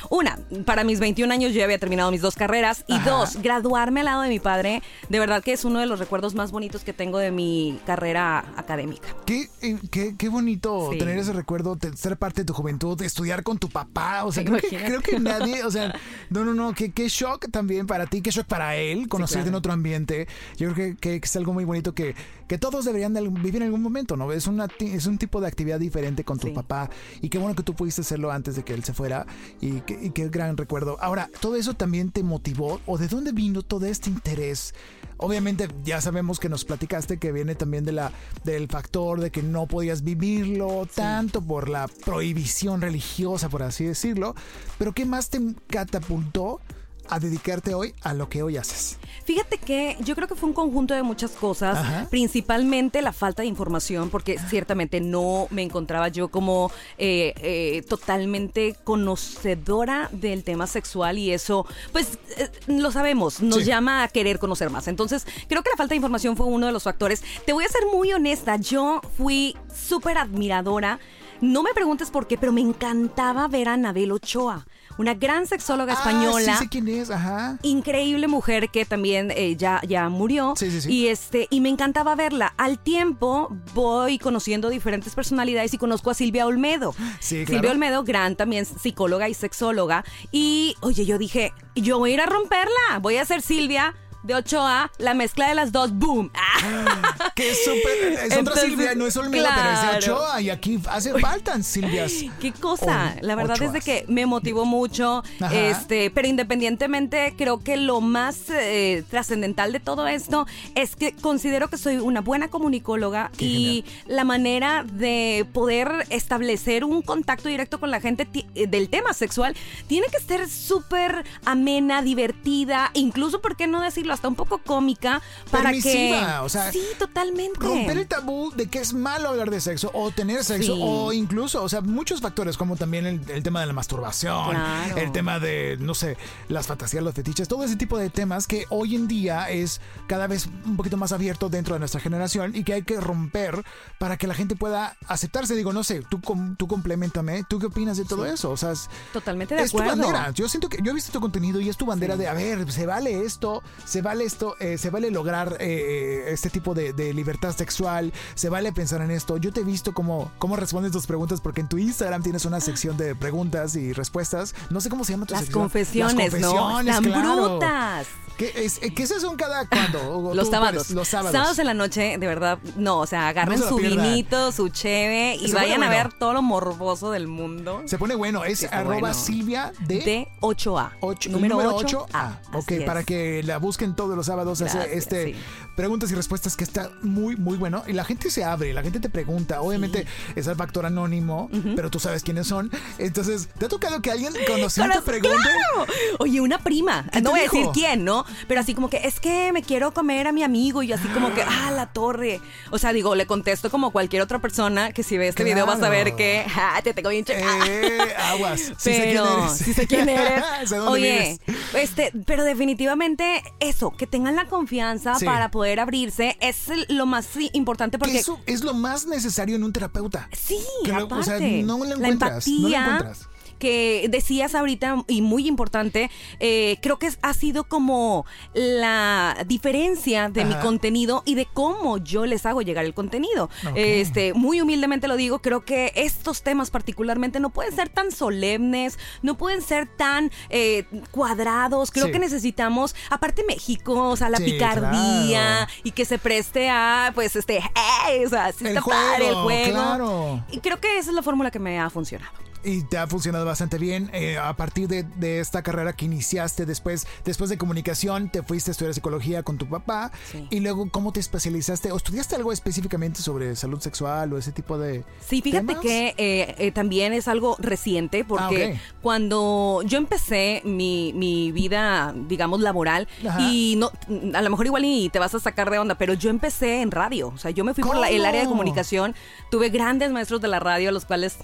una, 0.09 0.39
para 0.65 0.83
mis 0.83 0.99
21 0.99 1.33
años 1.33 1.53
yo 1.53 1.59
ya 1.59 1.65
había 1.65 1.79
terminado 1.79 2.11
mis 2.11 2.21
dos 2.21 2.35
carreras. 2.35 2.85
Y 2.87 2.99
dos, 2.99 3.41
graduarme 3.41 4.01
al 4.01 4.05
lado 4.05 4.21
de 4.21 4.29
mi 4.29 4.39
padre, 4.39 4.81
de 5.09 5.19
verdad 5.19 5.43
que 5.43 5.53
es 5.53 5.65
uno 5.65 5.79
de 5.79 5.85
los 5.85 5.99
recuerdos 5.99 6.35
más 6.35 6.51
bonitos 6.51 6.83
que 6.83 6.93
tengo 6.93 7.17
de 7.17 7.31
mi 7.31 7.79
carrera 7.85 8.45
académica. 8.55 9.07
Qué, 9.25 9.49
eh, 9.61 9.77
qué, 9.91 10.15
qué 10.17 10.29
bonito 10.29 10.89
tener 10.97 11.17
ese 11.17 11.33
recuerdo, 11.33 11.77
ser 11.95 12.17
parte 12.17 12.41
de 12.41 12.45
tu 12.45 12.53
juventud, 12.53 13.01
estudiar 13.01 13.43
con 13.43 13.57
tu 13.57 13.69
papá. 13.69 14.25
O 14.25 14.31
sea, 14.31 14.43
creo 14.43 15.01
que, 15.01 15.19
nadie, 15.19 15.63
o 15.63 15.71
sea, 15.71 15.93
no, 16.29 16.43
no, 16.43 16.53
no, 16.53 16.73
qué, 16.73 16.91
qué 16.91 17.07
shock 17.07 17.49
también 17.51 17.87
para 17.87 18.07
ti, 18.07 18.21
qué 18.21 18.31
shock 18.31 18.45
para 18.45 18.75
él, 18.75 19.07
conocer 19.07 19.47
en 19.47 19.55
otro 19.55 19.73
ambiente. 19.73 20.27
Yo 20.57 20.73
creo 20.73 20.95
que, 20.99 21.15
es 21.23 21.35
algo 21.35 21.53
muy 21.53 21.65
bonito 21.65 21.93
que, 21.93 22.15
que 22.53 22.59
todos 22.59 22.85
deberían 22.85 23.15
vivir 23.41 23.55
en 23.55 23.63
algún 23.63 23.81
momento, 23.81 24.15
¿no? 24.15 24.31
Es, 24.31 24.45
una, 24.45 24.67
es 24.79 25.07
un 25.07 25.17
tipo 25.17 25.41
de 25.41 25.47
actividad 25.47 25.79
diferente 25.79 26.23
con 26.23 26.37
tu 26.37 26.53
papá 26.53 26.87
y 27.19 27.29
qué 27.29 27.39
bueno 27.39 27.55
que 27.55 27.63
tú 27.63 27.73
pudiste 27.73 28.01
hacerlo 28.01 28.31
antes 28.31 28.55
de 28.55 28.61
que 28.63 28.75
él 28.75 28.83
se 28.83 28.93
fuera 28.93 29.25
y, 29.59 29.81
qué 29.81 30.29
gran 30.29 30.55
recuerdo. 30.55 30.95
Ahora, 31.01 31.31
¿todo 31.39 31.55
eso 31.55 31.73
también 31.73 32.11
te 32.11 32.21
motivó 32.21 32.79
o 32.85 32.99
de 32.99 33.07
dónde 33.07 33.31
vino 33.31 33.63
todo 33.63 33.87
este 33.87 34.11
interés? 34.11 34.75
Obviamente 35.17 35.67
ya 35.83 35.99
sabemos 35.99 36.39
que 36.39 36.47
nos 36.47 36.63
platicaste 36.63 37.17
que 37.17 37.31
viene 37.31 37.55
también 37.55 37.85
de 37.85 37.93
la 37.93 38.11
del 38.43 38.67
factor 38.67 39.19
de 39.19 39.31
que 39.31 39.41
no 39.41 39.65
podías 39.65 40.03
vivirlo 40.03 40.87
tanto 40.93 41.41
por 41.41 41.69
la 41.69 41.87
prohibición 42.05 42.81
religiosa, 42.81 43.49
por 43.49 43.63
así 43.63 43.85
decirlo, 43.85 44.35
pero 44.77 44.93
¿qué 44.93 45.05
más 45.05 45.31
te 45.31 45.41
catapultó 45.65 46.61
a 47.09 47.19
dedicarte 47.19 47.73
hoy 47.73 47.93
a 48.01 48.13
lo 48.13 48.29
que 48.29 48.43
hoy 48.43 48.57
haces? 48.57 48.97
Fíjate 49.25 49.57
que 49.57 49.95
yo 50.01 50.15
creo 50.15 50.27
que 50.27 50.35
fue 50.35 50.49
un 50.49 50.53
conjunto 50.53 50.93
de 50.93 51.01
muchas 51.01 51.31
cosas, 51.31 52.07
principalmente 52.09 53.01
la 53.01 53.13
falta 53.13 53.41
de 53.41 53.47
información, 53.47 54.09
porque 54.09 54.37
ciertamente 54.49 54.99
no 54.99 55.47
me 55.49 55.61
encontraba 55.61 56.09
yo 56.09 56.27
como 56.27 56.71
eh, 56.97 57.33
eh, 57.37 57.83
totalmente 57.87 58.75
conocedora 58.83 60.09
del 60.11 60.43
tema 60.43 60.67
sexual 60.67 61.17
y 61.17 61.31
eso, 61.31 61.65
pues 61.93 62.19
eh, 62.37 62.49
lo 62.67 62.91
sabemos, 62.91 63.41
nos 63.41 63.65
llama 63.65 64.03
a 64.03 64.07
querer 64.09 64.39
conocer 64.39 64.69
más. 64.69 64.89
Entonces, 64.89 65.25
creo 65.47 65.63
que 65.63 65.69
la 65.69 65.77
falta 65.77 65.91
de 65.91 65.97
información 65.97 66.35
fue 66.35 66.45
uno 66.45 66.65
de 66.65 66.73
los 66.73 66.83
factores. 66.83 67.23
Te 67.45 67.53
voy 67.53 67.63
a 67.63 67.69
ser 67.69 67.83
muy 67.93 68.11
honesta, 68.11 68.57
yo 68.57 69.01
fui 69.17 69.55
súper 69.73 70.17
admiradora. 70.17 70.99
No 71.41 71.63
me 71.63 71.73
preguntes 71.73 72.09
por 72.09 72.27
qué, 72.27 72.37
pero 72.37 72.51
me 72.53 72.61
encantaba 72.61 73.47
ver 73.47 73.67
a 73.67 73.73
Anabel 73.73 74.11
Ochoa. 74.11 74.65
Una 74.97 75.13
gran 75.13 75.47
sexóloga 75.47 75.93
Ah, 75.93 75.97
española. 75.97 76.53
sí 76.57 76.63
sé 76.63 76.69
quién 76.69 76.87
es, 76.87 77.09
ajá. 77.09 77.57
Increíble 77.63 78.27
mujer 78.27 78.69
que 78.69 78.85
también 78.85 79.31
eh, 79.35 79.55
ya, 79.55 79.81
ya 79.87 80.09
murió. 80.09 80.53
Sí, 80.57 80.69
sí, 80.71 80.81
sí. 80.81 80.91
Y 80.91 81.07
este, 81.07 81.47
y 81.49 81.61
me 81.61 81.69
encantaba 81.69 82.15
verla. 82.15 82.53
Al 82.57 82.79
tiempo 82.79 83.49
voy 83.73 84.17
conociendo 84.19 84.69
diferentes 84.69 85.15
personalidades 85.15 85.73
y 85.73 85.77
conozco 85.77 86.09
a 86.09 86.13
Silvia 86.13 86.45
Olmedo. 86.45 86.93
Sí, 87.19 87.45
claro. 87.45 87.59
Silvia 87.59 87.71
Olmedo, 87.71 88.03
gran 88.03 88.35
también 88.35 88.65
psicóloga 88.65 89.29
y 89.29 89.33
sexóloga. 89.33 90.03
Y 90.31 90.75
oye, 90.81 91.05
yo 91.05 91.17
dije, 91.17 91.53
yo 91.75 91.97
voy 91.99 92.11
a 92.11 92.13
ir 92.15 92.21
a 92.21 92.25
romperla. 92.25 92.99
Voy 93.01 93.17
a 93.17 93.25
ser 93.25 93.41
Silvia 93.41 93.95
de 94.23 94.35
8A, 94.35 94.89
la 94.97 95.13
mezcla 95.13 95.47
de 95.49 95.55
las 95.55 95.71
dos, 95.71 95.91
boom. 95.93 96.31
Ah. 96.33 97.29
Que 97.35 97.49
es 97.49 97.63
súper. 97.63 98.13
Es 98.13 98.25
otra 98.25 98.37
Entonces, 98.39 98.63
Silvia, 98.65 98.95
no 98.95 99.07
es 99.07 99.17
Olmedo, 99.17 99.47
pero 99.55 99.69
es 99.71 99.81
de 99.81 99.87
claro. 99.87 99.97
Ochoa. 100.17 100.41
Y 100.41 100.49
aquí 100.51 100.79
hace 100.87 101.19
faltan 101.19 101.63
Silvias. 101.63 102.13
Qué 102.39 102.51
cosa, 102.51 103.15
O- 103.19 103.25
la 103.25 103.35
verdad 103.35 103.61
es 103.61 103.73
de 103.73 103.81
que 103.81 104.05
me 104.07 104.25
motivó 104.27 104.65
mucho, 104.65 105.23
Ajá. 105.41 105.55
este, 105.55 106.11
pero 106.11 106.27
independientemente 106.27 107.33
creo 107.37 107.59
que 107.63 107.75
lo 107.77 108.01
más 108.01 108.49
eh, 108.51 109.03
trascendental 109.09 109.71
de 109.73 109.79
todo 109.79 110.07
esto 110.07 110.45
es 110.75 110.95
que 110.95 111.15
considero 111.15 111.69
que 111.69 111.77
soy 111.77 111.97
una 111.97 112.21
buena 112.21 112.49
comunicóloga 112.49 113.31
Qué 113.37 113.45
y 113.45 113.85
la 114.05 114.23
manera 114.23 114.83
de 114.83 115.47
poder 115.53 116.05
establecer 116.09 116.83
un 116.83 117.01
contacto 117.01 117.49
directo 117.49 117.79
con 117.79 117.89
la 117.91 117.99
gente 117.99 118.27
eh, 118.55 118.67
del 118.67 118.89
tema 118.89 119.13
sexual 119.13 119.55
tiene 119.87 120.07
que 120.07 120.19
ser 120.19 120.47
súper 120.49 121.23
amena, 121.45 122.01
divertida, 122.03 122.91
incluso, 122.93 123.41
¿por 123.41 123.55
qué 123.55 123.65
no 123.67 123.81
decirlo? 123.81 124.12
Hasta 124.13 124.27
un 124.27 124.35
poco 124.35 124.59
cómica 124.59 125.21
para 125.51 125.65
Permisiva, 125.71 126.37
que... 126.39 126.45
o 126.45 126.49
sea, 126.49 126.71
sí, 126.71 126.81
totalmente. 126.99 127.59
Romper 127.59 127.97
el 127.97 128.07
tabú 128.07 128.51
de 128.55 128.67
que 128.67 128.79
es 128.79 128.93
malo 128.93 129.29
hablar 129.29 129.49
de 129.49 129.59
sexo 129.59 129.89
o 129.93 130.11
tener 130.11 130.43
sexo 130.43 130.75
Sí. 130.75 130.79
o 130.83 131.11
incluso, 131.13 131.63
o 131.63 131.69
sea, 131.69 131.81
muchos 131.81 132.21
factores 132.21 132.57
como 132.57 132.75
también 132.75 133.05
el, 133.05 133.21
el 133.29 133.43
tema 133.43 133.59
de 133.61 133.65
la 133.67 133.73
masturbación, 133.73 134.51
Claro. 134.51 134.97
el 134.97 135.11
tema 135.11 135.39
de, 135.39 135.77
no 135.79 135.93
sé, 135.93 136.17
las 136.47 136.67
fantasías, 136.67 137.03
los 137.03 137.13
fetiches, 137.13 137.47
todo 137.47 137.63
ese 137.63 137.75
tipo 137.75 137.97
de 137.97 138.09
temas 138.09 138.47
que 138.47 138.65
hoy 138.69 138.95
en 138.95 139.07
día 139.07 139.49
es 139.49 139.81
cada 140.07 140.27
vez 140.27 140.47
un 140.65 140.77
poquito 140.77 140.95
más 140.97 141.11
abierto 141.11 141.49
dentro 141.49 141.73
de 141.73 141.79
nuestra 141.79 141.99
generación 141.99 142.55
y 142.55 142.63
que 142.63 142.73
hay 142.73 142.83
que 142.83 142.99
romper 142.99 143.63
para 143.97 144.17
que 144.17 144.27
la 144.27 144.33
gente 144.35 144.55
pueda 144.55 144.95
aceptarse. 145.07 145.55
Digo, 145.55 145.73
no 145.73 145.83
sé, 145.83 146.03
tú, 146.09 146.21
com- 146.21 146.55
tú 146.55 146.67
complementame, 146.67 147.43
¿tú 147.49 147.57
qué 147.59 147.65
opinas 147.65 147.97
de 147.97 148.05
todo 148.05 148.25
eso? 148.25 148.51
O 148.51 148.57
sea, 148.57 148.71
es, 148.71 148.89
Totalmente 149.11 149.55
de 149.55 149.63
es 149.63 149.71
tu 149.71 149.79
acuerdo. 149.81 150.03
bandera. 150.03 150.31
Yo 150.31 150.47
siento 150.47 150.69
que 150.69 150.77
yo 150.83 150.91
he 150.91 150.93
visto 150.95 151.11
tu 151.11 151.19
contenido 151.19 151.59
y 151.59 151.69
es 151.69 151.77
tu 151.77 151.85
bandera 151.85 152.15
de, 152.15 152.27
a 152.27 152.33
ver, 152.33 152.71
se 152.71 152.85
vale 152.85 153.23
esto, 153.25 153.63
se 153.85 154.01
vale 154.03 154.23
esto, 154.25 154.55
eh, 154.59 154.77
se 154.77 154.91
vale 154.91 155.09
lograr 155.09 155.57
eh, 155.59 156.25
este 156.27 156.51
tipo 156.51 156.75
de, 156.75 156.93
de 156.93 157.13
libertad 157.13 157.55
sexual, 157.55 158.13
se 158.35 158.49
vale 158.49 158.71
pensar 158.71 159.01
en 159.01 159.09
esto. 159.09 159.37
Yo 159.37 159.51
te 159.51 159.61
he 159.61 159.63
visto 159.63 159.93
cómo, 159.93 160.31
cómo 160.37 160.55
respondes 160.55 160.91
tus 160.91 161.07
preguntas 161.07 161.41
porque 161.41 161.61
en 161.61 161.69
tu 161.69 161.77
Instagram 161.79 162.21
tienes 162.21 162.45
una 162.45 162.59
sección 162.59 162.95
de 162.97 163.15
preguntas 163.15 163.75
y 163.75 163.93
respuestas. 163.93 164.53
No 164.69 164.79
sé 164.81 164.89
cómo 164.89 165.03
se 165.05 165.13
llama 165.13 165.25
tu 165.25 165.33
Las 165.33 165.41
sección. 165.45 165.63
confesiones, 165.63 166.33
Las 166.33 166.41
¿no? 166.41 166.51
confesiones, 166.51 166.95
Están 166.95 167.11
claro. 167.11 167.49
brutas. 167.49 168.07
¿Qué, 168.37 168.51
es, 168.55 168.81
eh, 168.81 168.93
¿Qué 168.93 169.05
se 169.07 169.19
son 169.19 169.35
cada 169.35 169.67
cuándo? 169.69 169.99
O 170.29 170.33
Los 170.33 170.49
sábados. 170.49 170.83
puedes, 170.87 170.91
los 170.91 171.07
sábados. 171.07 171.59
en 171.59 171.65
la 171.67 171.73
noche, 171.73 172.17
de 172.17 172.27
verdad, 172.27 172.57
no, 172.75 172.99
o 172.99 173.05
sea, 173.05 173.27
agarren 173.27 173.59
No 173.59 173.65
se 173.65 173.71
lo 173.71 173.77
su 173.77 173.81
pierdan. 173.81 174.03
vinito, 174.05 174.51
su 174.51 174.69
cheve 174.69 175.35
y 175.39 175.49
Se 175.49 175.55
vayan 175.55 175.83
a 175.83 175.89
ver 175.89 176.11
todo 176.13 176.33
lo 176.33 176.41
morboso 176.41 177.11
del 177.11 177.27
mundo. 177.27 177.81
Se 177.85 177.97
pone 177.97 178.15
bueno, 178.15 178.43
es 178.43 178.63
arroba 178.71 178.99
bueno. 178.99 179.13
Silvia 179.13 179.71
de... 179.81 179.99
De 179.99 180.27
8A. 180.41 180.91
Ocho- 181.01 181.29
el 181.29 181.33
número, 181.35 181.55
número 181.55 181.75
8. 181.75 182.07
8A. 182.11 182.39
Ok, 182.53 182.71
para 182.85 183.01
es. 183.01 183.05
que 183.05 183.43
la 183.43 183.57
busquen 183.57 183.95
todos 183.95 184.15
los 184.15 184.25
sábados. 184.25 184.59
Gracias, 184.59 184.87
este 184.91 185.33
sí. 185.33 185.35
Preguntas 185.75 186.11
y 186.11 186.15
respuestas 186.15 186.55
que 186.55 186.63
está 186.63 186.89
muy, 187.01 187.35
muy 187.35 187.57
bueno. 187.57 187.83
Y 187.87 187.93
la 187.93 188.03
gente 188.03 188.29
se 188.29 188.43
abre, 188.43 188.73
la 188.73 188.81
gente 188.83 188.99
te 188.99 189.09
pregunta. 189.09 189.61
Obviamente 189.61 190.05
es 190.35 190.47
el 190.47 190.55
factor 190.55 190.85
anónimo, 190.85 191.49
pero 191.75 191.89
tú 191.89 191.99
sabes 191.99 192.23
quiénes 192.23 192.47
son. 192.47 192.71
Entonces, 192.97 193.49
¿te 193.57 193.65
ha 193.65 193.69
tocado 193.69 194.01
que 194.01 194.11
alguien 194.11 194.33
conocido 194.47 194.87
te 194.89 195.01
pregunte? 195.01 195.37
¡Claro! 195.37 195.85
Oye, 196.19 196.41
una 196.41 196.59
prima, 196.59 197.05
¿Qué 197.11 197.21
no 197.21 197.31
voy 197.31 197.41
a 197.41 197.43
decir 197.43 197.65
quién, 197.73 198.03
¿no? 198.05 198.25
Pero 198.47 198.61
así 198.61 198.73
como 198.75 198.89
que 198.89 199.01
es 199.03 199.19
que 199.19 199.51
me 199.53 199.61
quiero 199.63 199.93
comer 199.93 200.27
a 200.27 200.31
mi 200.31 200.43
amigo 200.43 200.83
y 200.83 200.93
así 200.93 201.07
como 201.09 201.33
que, 201.33 201.41
ah, 201.41 201.71
la 201.75 201.87
torre. 201.87 202.39
O 202.71 202.77
sea, 202.77 202.93
digo, 202.93 203.15
le 203.15 203.25
contesto 203.25 203.69
como 203.71 203.91
cualquier 203.91 204.21
otra 204.21 204.39
persona 204.39 204.91
que 204.91 205.03
si 205.03 205.17
ve 205.17 205.27
este 205.27 205.43
video 205.43 205.65
vas 205.65 205.81
a 205.81 205.89
ver 205.89 206.15
que, 206.15 206.45
ah, 206.55 206.79
te 206.83 206.93
tengo 206.93 207.09
bien 207.09 207.25
checada. 207.25 207.65
Eh, 207.67 207.97
aguas. 208.31 208.61
Sí 208.77 208.93
sé 208.93 209.03
quién 209.11 209.23
pero 209.23 209.39
eres. 209.43 209.57
sí 209.57 209.73
sé 209.73 209.87
quién 209.87 210.09
eres. 210.09 210.43
Sé 210.69 210.75
dónde 210.77 210.91
Oye, 210.91 211.39
vives. 211.47 211.63
este, 211.73 212.11
pero 212.25 212.43
definitivamente 212.43 213.43
eso, 213.59 213.91
que 213.91 214.07
tengan 214.07 214.35
la 214.35 214.45
confianza 214.45 215.15
Sí. 215.15 215.25
para 215.25 215.49
poder 215.51 215.62
abrirse 215.79 216.37
es 216.39 216.65
lo 216.89 217.05
más 217.05 217.27
importante 217.53 217.97
Que 217.97 217.99
porque 217.99 218.19
eso 218.19 218.39
es 218.45 218.63
lo 218.63 218.73
más 218.73 219.05
necesario 219.05 219.55
en 219.55 219.63
un 219.63 219.73
terapeuta. 219.73 220.29
sí, 220.31 220.57
Que 220.85 220.91
lo- 220.91 221.05
aparte, 221.05 221.15
o 221.15 221.23
sea, 221.23 221.39
no 221.39 221.77
la 221.85 221.93
encuentras, 221.95 222.47
no 222.47 222.53
lo 222.53 222.67
empatía 222.67 222.85
encuentras. 222.85 223.29
Que 223.59 224.07
decías 224.09 224.55
ahorita 224.55 225.03
y 225.07 225.21
muy 225.21 225.47
importante, 225.47 226.09
eh, 226.39 226.77
creo 226.81 226.99
que 226.99 227.09
ha 227.21 227.33
sido 227.33 227.63
como 227.65 228.25
la 228.53 229.43
diferencia 229.47 230.29
de 230.29 230.45
mi 230.45 230.55
contenido 230.55 231.23
y 231.25 231.35
de 231.35 231.47
cómo 231.51 231.97
yo 231.97 232.25
les 232.25 232.45
hago 232.45 232.61
llegar 232.61 232.85
el 232.85 232.93
contenido. 232.93 233.49
Este, 233.75 234.33
muy 234.33 234.61
humildemente 234.61 235.07
lo 235.07 235.15
digo, 235.15 235.39
creo 235.39 235.65
que 235.65 235.91
estos 235.95 236.43
temas 236.43 236.71
particularmente 236.71 237.39
no 237.39 237.49
pueden 237.49 237.75
ser 237.75 237.89
tan 237.89 238.11
solemnes, 238.11 238.97
no 239.21 239.35
pueden 239.37 239.61
ser 239.61 239.87
tan 239.87 240.31
eh, 240.49 240.85
cuadrados. 241.11 241.91
Creo 241.91 242.05
Sí. 242.07 242.11
que 242.11 242.19
necesitamos, 242.19 242.95
aparte 243.09 243.43
México, 243.47 244.09
o 244.09 244.15
sea, 244.15 244.29
la 244.29 244.37
Sí, 244.37 244.43
picardía 244.45 245.65
claro. 245.65 245.71
y 245.83 245.91
que 245.91 246.05
se 246.05 246.17
preste 246.19 246.69
a, 246.69 247.11
pues, 247.15 247.35
este, 247.35 247.57
¡eh! 247.57 248.25
o 248.25 248.29
sea, 248.29 248.51
sí 248.51 248.65
El 248.65 248.77
está 248.77 248.81
padre 248.81 249.29
el 249.29 249.33
juego, 249.35 249.43
juego. 249.43 249.73
claro. 249.73 250.45
Y 250.51 250.59
creo 250.59 250.79
que 250.79 250.97
esa 250.97 251.09
es 251.11 251.15
la 251.15 251.23
fórmula 251.23 251.49
que 251.51 251.59
me 251.59 251.79
ha 251.79 251.89
funcionado. 251.89 252.31
Y 252.63 252.83
te 252.83 252.97
ha 252.97 253.07
funcionado 253.07 253.45
bastante 253.45 253.77
bien. 253.77 254.09
eh, 254.13 254.37
a 254.37 254.55
partir 254.55 254.87
de, 254.87 255.03
de 255.03 255.39
esta 255.39 255.61
carrera 255.63 255.93
que 255.93 256.05
iniciaste 256.05 256.65
después, 256.65 257.07
después 257.25 257.49
de 257.49 257.57
comunicación, 257.57 258.29
te 258.29 258.41
fuiste 258.43 258.71
a 258.71 258.73
estudiar 258.73 258.93
psicología 258.93 259.43
con 259.43 259.57
tu 259.57 259.67
papá. 259.67 260.11
Sí. 260.31 260.47
Y 260.49 260.59
luego, 260.61 260.89
¿cómo 260.89 261.11
te 261.11 261.19
especializaste? 261.19 261.91
¿O 261.91 261.97
estudiaste 261.97 262.35
algo 262.35 262.51
específicamente 262.51 263.21
sobre 263.21 263.55
salud 263.55 263.79
sexual 263.81 264.31
o 264.33 264.37
ese 264.37 264.51
tipo 264.51 264.77
de. 264.77 265.03
Sí, 265.27 265.41
fíjate 265.41 265.65
temas? 265.67 265.81
que 265.83 266.15
eh, 266.17 266.55
eh, 266.57 266.71
también 266.71 267.13
es 267.13 267.27
algo 267.27 267.55
reciente 267.59 268.23
porque 268.25 268.65
Ah, 268.65 268.75
ok. 268.75 269.01
cuando 269.01 269.81
yo 269.85 269.97
empecé 269.97 270.61
mi, 270.65 271.11
mi 271.13 271.51
vida, 271.51 272.13
digamos, 272.27 272.59
laboral, 272.61 273.07
Ajá. 273.27 273.41
y 273.41 273.75
no, 273.77 273.91
a 274.33 274.41
lo 274.41 274.49
mejor 274.49 274.65
igual 274.65 274.85
y 274.85 275.09
te 275.09 275.19
vas 275.19 275.35
a 275.35 275.39
sacar 275.39 275.69
de 275.69 275.79
onda, 275.79 275.95
pero 275.95 276.13
yo 276.13 276.29
empecé 276.29 276.81
en 276.81 276.91
radio, 276.91 277.27
o 277.29 277.37
sea, 277.37 277.51
yo 277.51 277.63
me 277.63 277.73
fui 277.73 277.83
por 277.83 277.97
la- 277.97 278.09
el 278.09 278.25
área 278.25 278.41
de 278.41 278.47
comunicación, 278.47 279.15
tuve 279.51 279.69
grandes 279.69 280.11
maestros 280.11 280.39
de 280.41 280.47
la 280.47 280.59
radio 280.59 280.89
a 280.89 280.91
los 280.91 281.05
cuales 281.05 281.35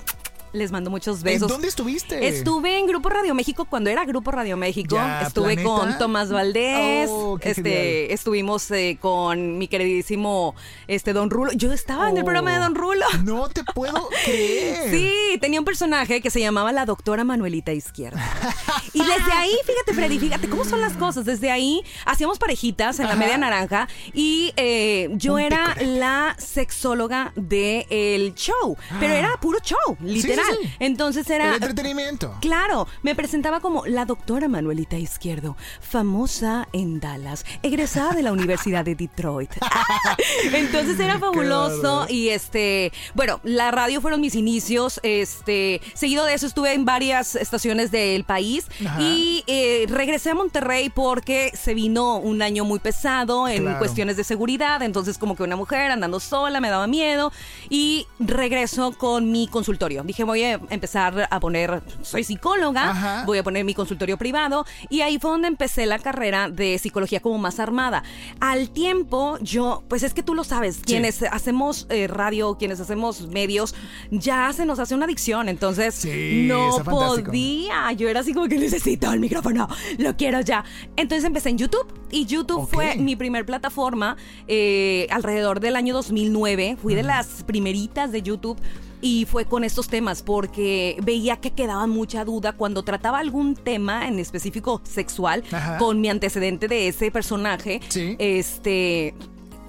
les 0.53 0.71
mando 0.71 0.89
muchos 0.89 1.23
besos. 1.23 1.43
¿En 1.43 1.47
dónde 1.47 1.67
estuviste? 1.67 2.27
Estuve 2.27 2.77
en 2.79 2.87
Grupo 2.87 3.09
Radio 3.09 3.33
México 3.35 3.65
cuando 3.65 3.89
era 3.89 4.05
Grupo 4.05 4.31
Radio 4.31 4.57
México. 4.57 4.95
Ya, 4.95 5.21
Estuve 5.21 5.55
Planeta. 5.55 5.69
con 5.69 5.97
Tomás 5.97 6.31
Valdés. 6.31 7.09
Oh, 7.11 7.37
este, 7.41 8.13
estuvimos 8.13 8.69
eh, 8.71 8.97
con 8.99 9.57
mi 9.57 9.67
queridísimo 9.67 10.55
este 10.87 11.13
Don 11.13 11.29
Rulo. 11.29 11.51
Yo 11.53 11.71
estaba 11.73 12.09
en 12.09 12.17
el 12.17 12.23
Oh, 12.23 12.25
programa 12.25 12.53
de 12.53 12.59
Don 12.59 12.75
Rulo. 12.75 13.05
No 13.23 13.47
te 13.49 13.63
puedo 13.63 14.09
creer. 14.25 14.91
Sí, 14.91 15.37
tenía 15.39 15.59
un 15.59 15.65
personaje 15.65 16.21
que 16.21 16.29
se 16.29 16.39
llamaba 16.39 16.71
la 16.71 16.85
doctora 16.85 17.23
Manuelita 17.23 17.71
Izquierda. 17.73 18.19
Y 18.91 18.99
desde 18.99 19.31
ahí, 19.33 19.53
fíjate, 19.67 19.93
Freddy, 19.93 20.17
fíjate 20.17 20.49
cómo 20.49 20.65
son 20.65 20.81
las 20.81 20.93
cosas. 20.93 21.23
Desde 21.23 21.51
ahí 21.51 21.83
hacíamos 22.05 22.39
parejitas 22.39 22.99
en 22.99 23.07
la 23.07 23.15
media 23.15 23.37
naranja 23.37 23.87
y 24.13 24.51
eh, 24.57 25.09
yo 25.13 25.35
Un 25.35 25.41
era 25.41 25.75
la 25.79 26.35
sexóloga 26.39 27.31
del 27.35 28.33
show. 28.33 28.75
Pero 28.99 29.13
era 29.13 29.37
puro 29.39 29.59
show, 29.59 29.95
literal. 30.01 30.38
Sí, 30.49 30.57
sí. 30.63 30.69
Entonces 30.79 31.27
El 31.29 31.35
era. 31.35 31.53
entretenimiento. 31.55 32.35
Claro, 32.41 32.87
me 33.03 33.15
presentaba 33.15 33.59
como 33.59 33.85
la 33.85 34.05
doctora 34.05 34.47
Manuelita 34.47 34.97
Izquierdo, 34.97 35.55
famosa 35.81 36.67
en 36.73 36.99
Dallas, 36.99 37.45
egresada 37.63 38.11
de 38.13 38.21
la 38.23 38.31
Universidad 38.31 38.85
de 38.85 38.95
Detroit. 38.95 39.51
Entonces 40.53 40.99
era 40.99 41.19
fabuloso 41.19 42.05
y 42.09 42.29
este, 42.29 42.91
bueno, 43.13 43.39
la 43.43 43.71
radio 43.71 44.01
fueron 44.01 44.21
mis 44.21 44.35
inicios, 44.35 44.99
este, 45.03 45.81
seguido 45.93 46.25
de 46.25 46.33
eso 46.33 46.47
estuve 46.47 46.73
en 46.73 46.85
varias 46.85 47.35
estaciones 47.35 47.91
del 47.91 48.23
país 48.23 48.65
Ajá. 48.85 49.01
y 49.01 49.43
eh, 49.47 49.85
regresé 49.89 50.31
a 50.31 50.35
Monterrey 50.35 50.89
porque 50.89 51.51
se 51.55 51.73
vino 51.73 52.17
un 52.17 52.41
año 52.41 52.65
muy 52.65 52.79
pesado 52.79 53.47
en 53.47 53.63
Claro. 53.63 53.79
cuestiones 53.79 54.15
de 54.17 54.23
seguridad, 54.23 54.81
entonces 54.81 55.17
como 55.17 55.35
que 55.35 55.43
una 55.43 55.55
mujer 55.55 55.91
andando 55.91 56.19
sola 56.19 56.59
me 56.61 56.69
daba 56.69 56.87
miedo 56.87 57.31
y 57.69 58.07
regreso 58.19 58.93
con 58.97 59.31
mi 59.31 59.47
consultorio. 59.47 60.03
Dije, 60.03 60.23
voy 60.29 60.43
a 60.43 60.59
empezar 60.69 61.27
a 61.29 61.39
poner, 61.39 61.81
soy 62.01 62.23
psicóloga, 62.23 62.89
Ajá. 62.91 63.23
voy 63.25 63.37
a 63.37 63.43
poner 63.43 63.65
mi 63.65 63.73
consultorio 63.73 64.17
privado 64.17 64.65
y 64.89 65.01
ahí 65.01 65.19
fue 65.19 65.31
donde 65.31 65.47
empecé 65.47 65.85
la 65.85 65.99
carrera 65.99 66.49
de 66.49 66.77
psicología 66.79 67.19
como 67.19 67.37
más 67.37 67.59
armada. 67.59 68.03
Al 68.39 68.69
tiempo, 68.69 69.37
yo, 69.41 69.83
pues 69.87 70.03
es 70.03 70.13
que 70.13 70.23
tú 70.23 70.35
lo 70.35 70.43
sabes, 70.43 70.79
quienes 70.85 71.23
hacemos 71.23 71.85
eh, 71.89 72.07
radio, 72.07 72.55
quienes 72.57 72.79
hacemos 72.79 73.27
medios, 73.27 73.75
ya 74.11 74.51
se 74.53 74.65
nos 74.65 74.79
hace 74.79 74.95
una 74.95 75.05
adicción, 75.05 75.49
entonces 75.49 75.95
Sí, 75.95 76.45
no 76.47 76.71
podía. 76.83 77.91
Yo 77.93 78.07
era 78.09 78.21
así 78.21 78.33
como 78.33 78.47
que 78.47 78.57
necesito 78.57 79.11
el 79.11 79.19
micrófono, 79.19 79.67
lo 79.97 80.15
quiero 80.15 80.41
ya. 80.41 80.63
Entonces 80.95 81.25
empecé 81.25 81.49
en 81.49 81.57
YouTube 81.57 81.87
y 82.11 82.25
YouTube 82.25 82.63
Ok. 82.63 82.73
fue 82.73 82.95
mi 82.95 83.15
primer 83.15 83.45
plataforma 83.45 84.15
eh, 84.47 85.07
alrededor 85.11 85.59
del 85.59 85.75
año 85.75 85.93
2009. 85.93 86.77
Fui 86.81 86.95
de 86.95 87.03
las 87.03 87.43
primeritas 87.43 88.11
de 88.11 88.21
YouTube. 88.21 88.57
Y 89.01 89.25
fue 89.25 89.45
con 89.45 89.63
estos 89.63 89.87
temas 89.87 90.21
porque 90.23 90.97
veía 91.03 91.37
que 91.37 91.51
quedaba 91.51 91.87
mucha 91.87 92.25
duda 92.25 92.53
cuando 92.53 92.83
trataba 92.83 93.19
algún 93.19 93.55
tema 93.55 94.07
en 94.07 94.19
específico 94.19 94.81
sexual 94.83 95.43
Ajá. 95.51 95.77
con 95.77 96.01
mi 96.01 96.09
antecedente 96.09 96.67
de 96.67 96.87
ese 96.87 97.11
personaje. 97.11 97.81
Sí. 97.89 98.15
Este 98.19 99.13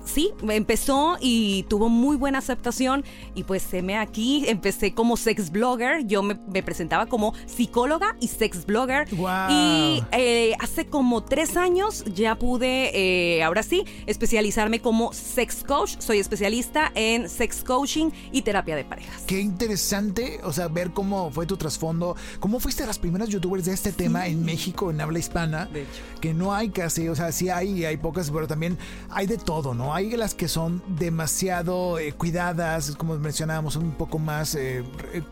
sí, 0.04 0.30
empezó 0.48 1.16
y 1.20 1.64
tuvo 1.64 1.88
muy 1.88 2.16
buena 2.16 2.38
aceptación 2.38 3.04
y 3.34 3.44
pues 3.44 3.62
se 3.62 3.82
me 3.82 3.96
aquí, 3.96 4.44
empecé 4.48 4.94
como 4.94 5.16
sex 5.16 5.50
blogger, 5.50 6.06
yo 6.06 6.22
me, 6.22 6.38
me 6.52 6.62
presentaba 6.62 7.06
como 7.06 7.34
psicóloga 7.46 8.16
y 8.20 8.28
sex 8.28 8.66
blogger 8.66 9.08
Guau. 9.14 9.50
y 9.50 10.02
eh, 10.12 10.54
hace 10.60 10.86
como 10.86 11.22
tres 11.22 11.56
años 11.56 12.04
ya 12.14 12.36
pude, 12.36 12.90
eh, 12.94 13.42
ahora 13.42 13.62
sí, 13.62 13.84
especializarme 14.06 14.80
como 14.80 15.12
sex 15.12 15.62
coach, 15.64 15.96
soy 15.98 16.18
especialista 16.18 16.90
en 16.94 17.28
sex 17.28 17.62
coaching 17.64 18.10
y 18.32 18.42
terapia 18.42 18.76
de 18.76 18.84
parejas. 18.84 19.22
Qué 19.26 19.40
interesante, 19.40 20.40
o 20.44 20.52
sea, 20.52 20.68
ver 20.68 20.90
cómo 20.92 21.30
fue 21.30 21.46
tu 21.46 21.56
trasfondo, 21.56 22.16
cómo 22.38 22.60
fuiste 22.60 22.86
las 22.86 22.98
primeras 22.98 23.28
youtubers 23.28 23.64
de 23.64 23.72
este 23.72 23.92
tema 23.92 24.26
en 24.26 24.44
México, 24.44 24.90
en 24.90 25.00
habla 25.00 25.18
hispana, 25.18 25.66
De 25.66 25.82
hecho. 25.82 25.90
que 26.20 26.34
no 26.34 26.54
hay 26.54 26.70
casi, 26.70 27.08
o 27.08 27.14
sea, 27.14 27.32
sí 27.32 27.48
hay, 27.48 27.84
hay 27.84 27.96
pocas, 27.96 28.30
pero 28.30 28.46
también 28.46 28.78
hay 29.10 29.26
de 29.26 29.38
todo, 29.38 29.74
¿no? 29.74 29.89
Hay 29.94 30.10
las 30.16 30.34
que 30.34 30.48
son 30.48 30.82
demasiado 30.98 31.98
eh, 31.98 32.12
cuidadas, 32.12 32.96
como 32.96 33.16
mencionábamos, 33.18 33.76
un 33.76 33.92
poco 33.92 34.18
más 34.18 34.54
eh, 34.54 34.82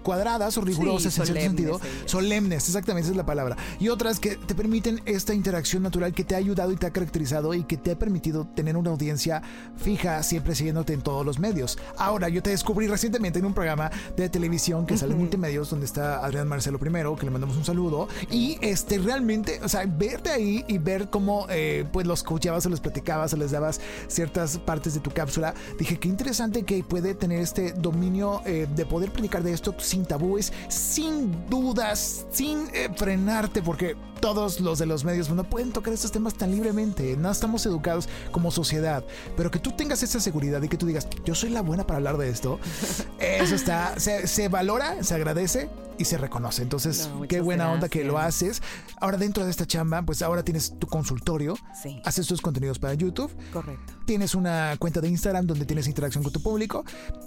cuadradas 0.02 0.56
o 0.58 0.60
rigurosas 0.60 1.18
en 1.18 1.24
cierto 1.26 1.42
sentido, 1.42 1.80
ellas. 1.82 2.10
solemnes, 2.10 2.68
exactamente, 2.68 3.06
esa 3.06 3.12
es 3.12 3.16
la 3.16 3.26
palabra. 3.26 3.56
Y 3.78 3.88
otras 3.88 4.20
que 4.20 4.36
te 4.36 4.54
permiten 4.54 5.00
esta 5.04 5.34
interacción 5.34 5.82
natural 5.82 6.12
que 6.12 6.24
te 6.24 6.34
ha 6.34 6.38
ayudado 6.38 6.72
y 6.72 6.76
te 6.76 6.86
ha 6.86 6.90
caracterizado 6.90 7.54
y 7.54 7.64
que 7.64 7.76
te 7.76 7.92
ha 7.92 7.98
permitido 7.98 8.46
tener 8.46 8.76
una 8.76 8.90
audiencia 8.90 9.42
fija, 9.76 10.22
siempre 10.22 10.54
siguiéndote 10.54 10.92
en 10.92 11.02
todos 11.02 11.24
los 11.24 11.38
medios. 11.38 11.78
Ahora, 11.96 12.28
yo 12.28 12.42
te 12.42 12.50
descubrí 12.50 12.86
recientemente 12.86 13.38
en 13.38 13.44
un 13.44 13.54
programa 13.54 13.90
de 14.16 14.28
televisión 14.28 14.86
que 14.86 14.96
sale 14.96 15.12
en 15.12 15.18
multimedios 15.18 15.70
donde 15.70 15.86
está 15.86 16.24
Adrián 16.24 16.48
Marcelo 16.48 16.78
primero, 16.78 17.16
que 17.16 17.24
le 17.24 17.30
mandamos 17.30 17.56
un 17.56 17.64
saludo. 17.64 18.08
Y 18.30 18.58
este 18.60 18.98
realmente, 18.98 19.60
o 19.62 19.68
sea, 19.68 19.84
verte 19.86 20.30
ahí 20.30 20.64
y 20.68 20.78
ver 20.78 21.10
cómo 21.10 21.46
eh, 21.50 21.86
pues 21.92 22.06
los 22.06 22.22
coachabas 22.22 22.66
o 22.66 22.70
les 22.70 22.80
platicabas 22.80 23.32
o 23.32 23.36
les 23.36 23.50
dabas 23.50 23.80
ciertas 24.08 24.47
partes 24.56 24.94
de 24.94 25.00
tu 25.00 25.10
cápsula, 25.10 25.54
dije 25.78 25.98
qué 25.98 26.08
interesante 26.08 26.62
que 26.62 26.82
puede 26.82 27.14
tener 27.14 27.40
este 27.40 27.72
dominio 27.72 28.40
eh, 28.46 28.66
de 28.74 28.86
poder 28.86 29.12
platicar 29.12 29.42
de 29.42 29.52
esto 29.52 29.74
sin 29.78 30.06
tabúes, 30.06 30.52
sin 30.68 31.48
dudas, 31.48 32.26
sin 32.30 32.68
eh, 32.72 32.88
frenarte, 32.96 33.62
porque 33.62 33.96
todos 34.20 34.60
los 34.60 34.78
de 34.78 34.86
los 34.86 35.04
medios 35.04 35.28
no 35.30 35.44
pueden 35.44 35.72
tocar 35.72 35.92
estos 35.92 36.12
temas 36.12 36.34
tan 36.34 36.50
libremente, 36.50 37.16
no 37.16 37.30
estamos 37.30 37.64
educados 37.66 38.08
como 38.32 38.50
sociedad, 38.50 39.04
pero 39.36 39.50
que 39.50 39.58
tú 39.58 39.72
tengas 39.72 40.02
esa 40.02 40.20
seguridad 40.20 40.62
y 40.62 40.68
que 40.68 40.76
tú 40.76 40.86
digas, 40.86 41.06
yo 41.24 41.34
soy 41.34 41.50
la 41.50 41.60
buena 41.60 41.86
para 41.86 41.98
hablar 41.98 42.16
de 42.16 42.30
esto, 42.30 42.58
eso 43.18 43.54
está, 43.54 43.98
se, 43.98 44.26
se 44.26 44.48
valora, 44.48 45.02
se 45.02 45.14
agradece 45.14 45.68
y 45.98 46.04
se 46.04 46.16
reconoce. 46.18 46.62
Entonces, 46.62 47.08
No, 47.12 47.22
qué 47.28 47.40
buena 47.40 47.70
onda 47.72 47.88
que 47.88 48.04
lo 48.04 48.18
haces. 48.18 48.62
Ahora 49.00 49.16
dentro 49.18 49.44
de 49.44 49.50
esta 49.50 49.66
chamba, 49.66 50.02
pues 50.02 50.22
ahora 50.22 50.42
tienes 50.44 50.78
tu 50.78 50.86
consultorio, 50.86 51.56
Sí. 51.82 52.00
haces 52.04 52.26
tus 52.26 52.40
contenidos 52.40 52.78
para 52.78 52.94
YouTube, 52.94 53.30
Correcto. 53.52 53.94
tienes 54.06 54.34
una 54.34 54.76
cuenta 54.78 55.00
de 55.00 55.08
Instagram 55.08 55.46
donde 55.46 55.64
tienes 55.66 55.86
interacción 55.88 56.22
con 56.22 56.32
tu 56.32 56.40
público 56.42 56.84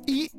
y 0.07 0.29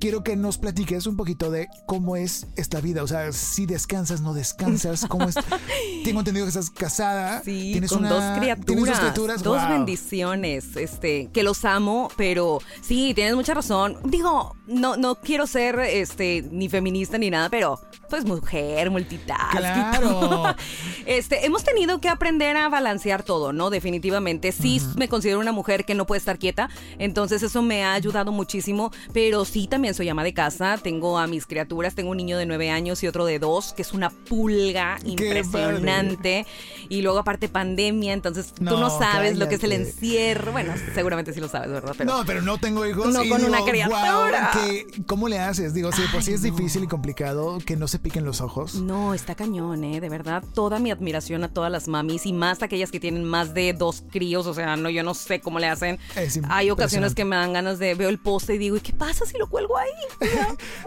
quiero 0.00 0.24
que 0.24 0.34
nos 0.36 0.58
platiques 0.58 1.06
un 1.06 1.16
poquito 1.16 1.50
de 1.50 1.68
cómo 1.86 2.16
es 2.16 2.46
esta 2.56 2.80
vida, 2.80 3.02
o 3.02 3.06
sea, 3.06 3.30
si 3.32 3.66
descansas, 3.66 4.20
no 4.20 4.34
descansas, 4.34 5.06
cómo 5.08 5.28
es. 5.28 5.36
Tengo 6.04 6.20
entendido 6.20 6.44
que 6.46 6.50
estás 6.50 6.70
casada, 6.70 7.42
Sí, 7.44 7.70
tienes 7.72 7.90
con 7.90 8.00
una- 8.00 8.10
dos 8.10 8.38
criaturas. 8.38 8.66
tienes 8.66 8.86
dos 8.86 8.98
criaturas, 8.98 9.42
dos 9.42 9.60
wow. 9.62 9.70
bendiciones, 9.70 10.76
este, 10.76 11.28
que 11.32 11.42
los 11.42 11.64
amo, 11.64 12.08
pero 12.16 12.58
sí, 12.82 13.12
tienes 13.14 13.34
mucha 13.36 13.54
razón. 13.54 13.96
Digo, 14.04 14.55
no, 14.66 14.96
no 14.96 15.16
quiero 15.16 15.46
ser 15.46 15.78
este 15.80 16.44
ni 16.50 16.68
feminista 16.68 17.18
ni 17.18 17.30
nada, 17.30 17.48
pero 17.48 17.80
pues 18.10 18.24
mujer, 18.24 18.90
multitask. 18.90 19.50
Claro. 19.56 20.54
Este, 21.06 21.46
hemos 21.46 21.62
tenido 21.62 22.00
que 22.00 22.08
aprender 22.08 22.56
a 22.56 22.68
balancear 22.68 23.22
todo, 23.22 23.52
¿no? 23.52 23.70
Definitivamente. 23.70 24.50
Sí 24.50 24.80
me 24.96 25.08
considero 25.08 25.38
una 25.38 25.52
mujer 25.52 25.84
que 25.84 25.94
no 25.94 26.04
puede 26.04 26.18
estar 26.18 26.36
quieta, 26.36 26.68
entonces 26.98 27.44
eso 27.44 27.62
me 27.62 27.84
ha 27.84 27.92
ayudado 27.92 28.32
muchísimo, 28.32 28.90
pero 29.12 29.44
sí 29.44 29.68
también 29.68 29.94
soy 29.94 30.08
ama 30.08 30.24
de 30.24 30.34
casa, 30.34 30.78
tengo 30.82 31.16
a 31.18 31.28
mis 31.28 31.46
criaturas, 31.46 31.94
tengo 31.94 32.10
un 32.10 32.16
niño 32.16 32.36
de 32.38 32.46
nueve 32.46 32.70
años 32.70 33.04
y 33.04 33.06
otro 33.06 33.24
de 33.24 33.38
dos, 33.38 33.72
que 33.72 33.82
es 33.82 33.92
una 33.92 34.10
pulga 34.10 34.98
impresionante. 35.04 36.44
Y 36.88 37.02
luego 37.02 37.18
aparte 37.18 37.48
pandemia, 37.48 38.12
entonces 38.12 38.52
tú 38.52 38.64
No, 38.64 38.80
no 38.80 38.90
sabes 38.98 39.36
lo 39.38 39.48
que 39.48 39.56
es 39.56 39.64
el 39.64 39.72
encierro. 39.72 40.50
Bueno, 40.52 40.74
seguramente 40.94 41.32
sí 41.32 41.40
lo 41.40 41.48
sabes, 41.48 41.70
¿verdad? 41.70 41.94
Pero 41.96 42.12
no, 42.12 42.24
pero 42.24 42.42
no 42.42 42.58
tengo 42.58 42.84
hijos. 42.86 43.06
No 43.12 43.20
con 43.28 43.44
una 43.44 43.64
criatura. 43.64 44.00
"Guau, 44.02 44.24
que- 44.64 45.02
¿Cómo 45.06 45.28
le 45.28 45.38
haces? 45.38 45.74
Digo, 45.74 45.92
sí, 45.92 46.02
pues 46.12 46.24
sí 46.24 46.32
es 46.32 46.40
no. 46.42 46.50
difícil 46.54 46.84
y 46.84 46.86
complicado 46.86 47.58
que 47.64 47.76
no 47.76 47.88
se 47.88 47.98
piquen 47.98 48.24
los 48.24 48.40
ojos. 48.40 48.74
No, 48.76 49.14
está 49.14 49.34
cañón, 49.34 49.84
¿eh? 49.84 50.00
De 50.00 50.08
verdad, 50.08 50.42
toda 50.54 50.78
mi 50.78 50.90
admiración 50.90 51.44
a 51.44 51.48
todas 51.48 51.70
las 51.70 51.88
mamis 51.88 52.26
y 52.26 52.32
más 52.32 52.62
aquellas 52.62 52.90
que 52.90 53.00
tienen 53.00 53.24
más 53.24 53.54
de 53.54 53.72
dos 53.72 54.02
críos. 54.10 54.46
O 54.46 54.54
sea, 54.54 54.76
no, 54.76 54.90
yo 54.90 55.02
no 55.02 55.14
sé 55.14 55.40
cómo 55.40 55.58
le 55.58 55.68
hacen. 55.68 55.98
Es 56.16 56.40
Hay 56.48 56.70
ocasiones 56.70 57.14
que 57.14 57.24
me 57.24 57.36
dan 57.36 57.52
ganas 57.52 57.78
de 57.78 57.94
veo 57.94 58.08
el 58.08 58.18
poste 58.18 58.54
y 58.54 58.58
digo, 58.58 58.76
¿y 58.76 58.80
qué 58.80 58.92
pasa 58.92 59.24
si 59.26 59.38
lo 59.38 59.48
cuelgo 59.48 59.76
ahí? 59.76 59.90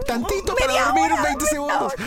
Tantito 0.08 0.56
para 0.56 0.86
dormir 0.86 1.12
hora, 1.12 1.24
20 1.24 1.38
media 1.38 1.50
segundos. 1.50 1.94
hora. 1.94 2.06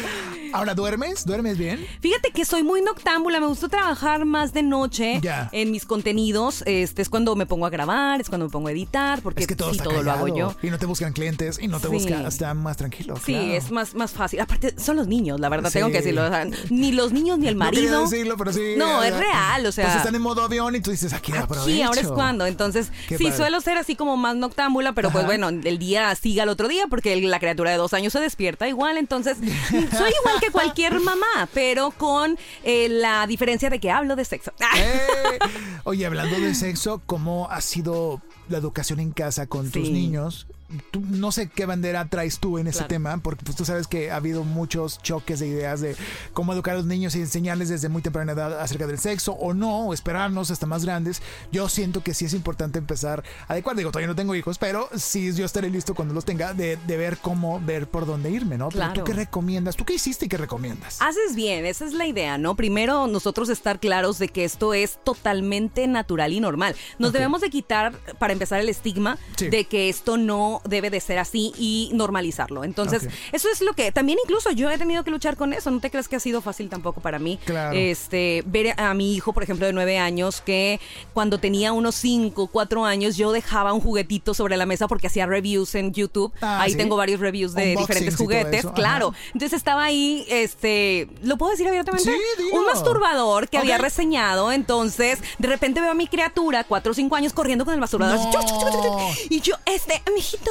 Ahora, 0.55 0.75
¿duermes? 0.75 1.25
¿Duermes 1.25 1.57
bien? 1.59 1.87
Fíjate 2.01 2.31
que 2.31 2.44
soy 2.44 2.62
muy 2.62 2.83
noctámbula, 2.83 3.40
me 3.40 3.46
gusta 3.46 3.68
trabajar 3.68 4.25
más 4.25 4.53
de 4.53 4.62
noche 4.62 5.18
Ya. 5.22 5.48
en 5.53 5.70
mis 5.70 5.87
contenidos. 5.87 6.62
Este 6.66 7.03
es 7.03 7.09
cuando 7.09 7.35
me 7.37 7.46
pongo 7.46 7.66
a 7.66 7.70
grabar, 7.70 8.20
es 8.20 8.29
cuando 8.29 8.46
me 8.46 8.53
pongo 8.53 8.68
a 8.68 8.72
editar, 8.72 9.22
porque 9.22 9.42
es 9.42 9.46
que 9.46 9.57
todo 9.57 9.72
sí, 9.72 9.79
todo 9.79 10.03
lo 10.03 10.12
hago 10.12 10.29
yo. 10.29 10.55
Y 10.62 10.68
no 10.70 10.79
te 10.79 10.87
buscan 10.87 11.12
clientes 11.12 11.51
y 11.60 11.68
no 11.68 11.80
te 11.80 11.88
Sí. 11.88 11.92
buscan, 11.92 12.26
está 12.26 12.54
más 12.54 12.76
tranquilo. 12.76 13.16
Sí, 13.16 13.32
claro. 13.32 13.52
es 13.52 13.70
más, 13.70 13.94
más 13.94 14.12
fácil. 14.12 14.40
Aparte, 14.40 14.74
son 14.78 14.96
los 14.96 15.06
niños, 15.06 15.40
la 15.40 15.48
verdad, 15.48 15.70
Sí. 15.70 15.74
tengo 15.78 15.88
que 15.90 15.98
decirlo. 15.98 16.24
o 16.24 16.28
sea, 16.28 16.46
ni 16.70 16.92
los 16.92 17.12
niños 17.12 17.38
ni 17.38 17.48
el 17.48 17.54
No 17.56 17.64
marido. 17.64 18.02
decirlo, 18.02 18.36
pero 18.36 18.52
sí. 18.52 18.74
No, 18.76 19.02
es 19.02 19.16
real, 19.16 19.66
o 19.66 19.72
sea. 19.72 19.84
Pues 19.86 19.96
están 19.96 20.14
en 20.14 20.22
modo 20.22 20.42
avión 20.42 20.74
y 20.76 20.80
tú 20.80 20.90
dices, 20.90 21.12
aquí 21.12 21.32
aprovecho. 21.32 21.62
Aquí, 21.64 21.82
ahora 21.82 22.00
es 22.00 22.08
cuando. 22.08 22.46
Entonces, 22.46 22.90
Qué 23.08 23.18
sí, 23.18 23.24
padre. 23.24 23.36
suelo 23.36 23.60
ser 23.60 23.78
así 23.78 23.96
como 23.96 24.16
más 24.16 24.36
noctámbula, 24.36 24.92
pero 24.92 25.10
pues 25.10 25.24
bueno, 25.26 25.48
el 25.48 25.78
día 25.78 26.14
sigue 26.14 26.40
al 26.40 26.48
otro 26.48 26.68
día 26.68 26.84
porque 26.88 27.20
la 27.20 27.38
criatura 27.40 27.70
de 27.70 27.76
dos 27.76 27.92
años 27.94 28.12
se 28.12 28.20
despierta 28.20 28.68
igual. 28.68 28.96
Entonces, 28.96 29.36
soy 29.70 30.10
igual 30.20 30.40
que 30.40 30.50
cualquier 30.50 31.00
mamá, 31.00 31.48
pero 31.54 31.90
con 31.92 32.38
eh, 32.64 32.88
la 32.88 33.26
diferencia 33.26 33.70
de 33.70 33.78
que 33.80 33.90
hablo 33.90 34.16
de 34.16 34.24
sexo. 34.24 34.52
Eh, 34.76 35.38
Oye, 35.84 36.06
hablando 36.06 36.38
de 36.38 36.54
sexo, 36.54 37.02
¿cómo 37.06 37.48
ha 37.50 37.60
sido 37.60 38.20
la 38.48 38.58
educación 38.58 39.00
en 39.00 39.12
casa 39.12 39.46
con 39.46 39.70
tus 39.70 39.86
Sí. 39.86 39.92
niños? 39.92 40.46
Tú- 40.90 41.02
no 41.08 41.32
sé 41.32 41.48
qué 41.48 41.66
bandera 41.66 42.04
traes 42.06 42.38
tú 42.38 42.58
en 42.58 42.66
ese 42.66 42.78
Claro. 42.78 42.88
tema, 42.88 43.16
porque 43.18 43.44
pues, 43.44 43.56
tú 43.56 43.64
sabes 43.64 43.87
que 43.87 44.11
ha 44.11 44.16
habido 44.16 44.44
muchos 44.44 45.00
choques 45.02 45.40
de 45.40 45.48
ideas 45.48 45.80
de 45.80 45.96
cómo 46.32 46.52
educar 46.52 46.74
a 46.74 46.78
los 46.78 46.87
niños 46.87 47.14
y 47.14 47.20
enseñarles 47.20 47.68
desde 47.68 47.88
muy 47.88 48.02
temprana 48.02 48.32
edad 48.32 48.61
acerca 48.61 48.87
del 48.87 48.98
sexo 48.98 49.32
o 49.32 49.54
no, 49.54 49.87
o 49.87 49.94
esperarnos 49.94 50.50
hasta 50.50 50.66
más 50.66 50.85
grandes. 50.85 51.22
Yo 51.50 51.68
siento 51.68 52.02
que 52.02 52.14
sí 52.14 52.24
es 52.24 52.35
importante 52.35 52.78
empezar 52.78 53.22
a 53.48 53.52
adecuar. 53.52 53.76
Digo, 53.76 53.90
todavía 53.90 54.08
no 54.08 54.14
tengo 54.16 54.35
hijos, 54.35 54.58
pero 54.58 54.88
sí 54.96 55.32
yo 55.35 55.44
estaré 55.44 55.70
listo 55.70 55.94
cuando 55.94 56.14
los 56.14 56.24
tenga 56.24 56.54
de, 56.54 56.76
de 56.87 56.96
ver 56.96 57.18
cómo, 57.18 57.61
ver 57.61 57.87
por 57.88 58.06
dónde 58.06 58.30
irme, 58.30 58.56
¿no? 58.58 58.68
Pero 58.68 58.82
¿Tú 58.87 58.92
Claro. 58.92 59.04
qué 59.04 59.12
recomiendas? 59.12 59.76
¿Tú 59.76 59.85
qué 59.85 59.94
hiciste 59.94 60.26
y 60.26 60.28
qué 60.28 60.37
recomiendas? 60.38 60.96
Haces 61.00 61.35
bien, 61.35 61.66
esa 61.66 61.85
es 61.85 61.92
la 61.92 62.06
idea, 62.06 62.38
¿no? 62.38 62.56
Primero, 62.56 63.06
nosotros 63.06 63.48
estar 63.48 63.78
claros 63.80 64.18
de 64.18 64.28
que 64.28 64.44
esto 64.44 64.72
es 64.74 64.98
totalmente 65.04 65.87
natural 65.87 66.32
y 66.32 66.40
normal. 66.40 66.74
Nos 66.98 67.12
debemos 67.12 67.40
de 67.40 67.50
quitar, 67.50 67.92
para 68.18 68.32
empezar, 68.32 68.61
el 68.61 68.68
estigma 68.68 69.18
Sí. 69.37 69.48
de 69.48 69.64
que 69.64 69.88
esto 69.88 70.16
no 70.16 70.62
debe 70.64 70.90
de 70.90 71.01
ser 71.01 71.18
así 71.18 71.53
y 71.59 71.90
normalizarlo. 71.94 72.64
Entonces, 72.64 73.09
eso 73.33 73.48
es 73.53 73.61
lo 73.61 73.72
que 73.75 73.92
también 73.92 74.18
incluso 74.25 74.51
yo 74.51 74.70
he 74.70 74.79
tenido 74.79 75.05
que 75.05 75.11
luchar 75.11 75.37
con 75.37 75.53
eso. 75.53 75.70
No 75.70 75.81
te 75.81 75.90
creas 75.90 76.09
que 76.09 76.16
ha 76.16 76.20
sido 76.20 76.40
fácil 76.40 76.68
tampoco 76.68 77.01
para 77.01 77.18
mí. 77.18 77.38
Claro. 77.44 77.77
Este, 77.77 78.42
ver 78.46 78.75
a 78.81 78.94
mi 78.94 79.14
hijo, 79.14 79.33
por 79.33 79.42
ejemplo, 79.42 79.66
de 79.66 79.72
nueve 79.72 79.98
años, 79.98 80.40
que 80.40 80.81
cuando 81.14 81.38
tenía 81.38 81.72
unos 81.72 81.94
cinco, 81.94 82.46
cuatro 82.46 82.85
años, 82.85 83.16
yo 83.16 83.33
dejaba 83.33 83.72
un 83.72 83.81
juguetito 83.81 84.35
sobre 84.35 84.57
la 84.57 84.66
mesa 84.66 84.88
porque 84.88 85.07
hacía 85.09 85.27
reviews 85.27 85.75
en 85.75 85.92
YouTube. 85.92 86.33
Ah, 86.40 86.61
Ahí 86.62 86.72
¿sí? 86.72 86.77
tengo 86.79 86.96
varios 86.96 87.20
reviews 87.20 87.55
de 87.55 87.77
diferentes 87.77 88.16
juguetes. 88.16 88.64
ajá. 88.64 88.75
Claro. 88.75 89.14
Entonces 89.33 89.53
estaba 89.57 89.85
ahí, 89.85 90.25
este, 90.29 91.09
¿lo 91.22 91.37
puedo 91.37 91.51
decir 91.53 91.66
abiertamente? 91.68 92.11
Sí. 92.11 92.44
Un 92.53 92.66
masturbador 92.66 93.48
que 93.48 93.59
había 93.59 93.79
reseñado. 93.79 94.53
Entonces, 94.53 95.18
de 95.38 95.48
repente 95.48 95.81
veo 95.81 95.90
a 95.90 95.94
mi 95.94 96.07
criatura, 96.09 96.64
cuatro 96.64 96.92
o 96.92 96.94
cinco 96.94 97.16
años, 97.16 97.33
corriendo 97.33 97.64
con 97.64 97.75
el 97.75 97.81
masturbador. 97.81 98.18
No. 98.18 99.09
Y 99.31 99.40
yo, 99.40 99.55
este, 99.66 100.03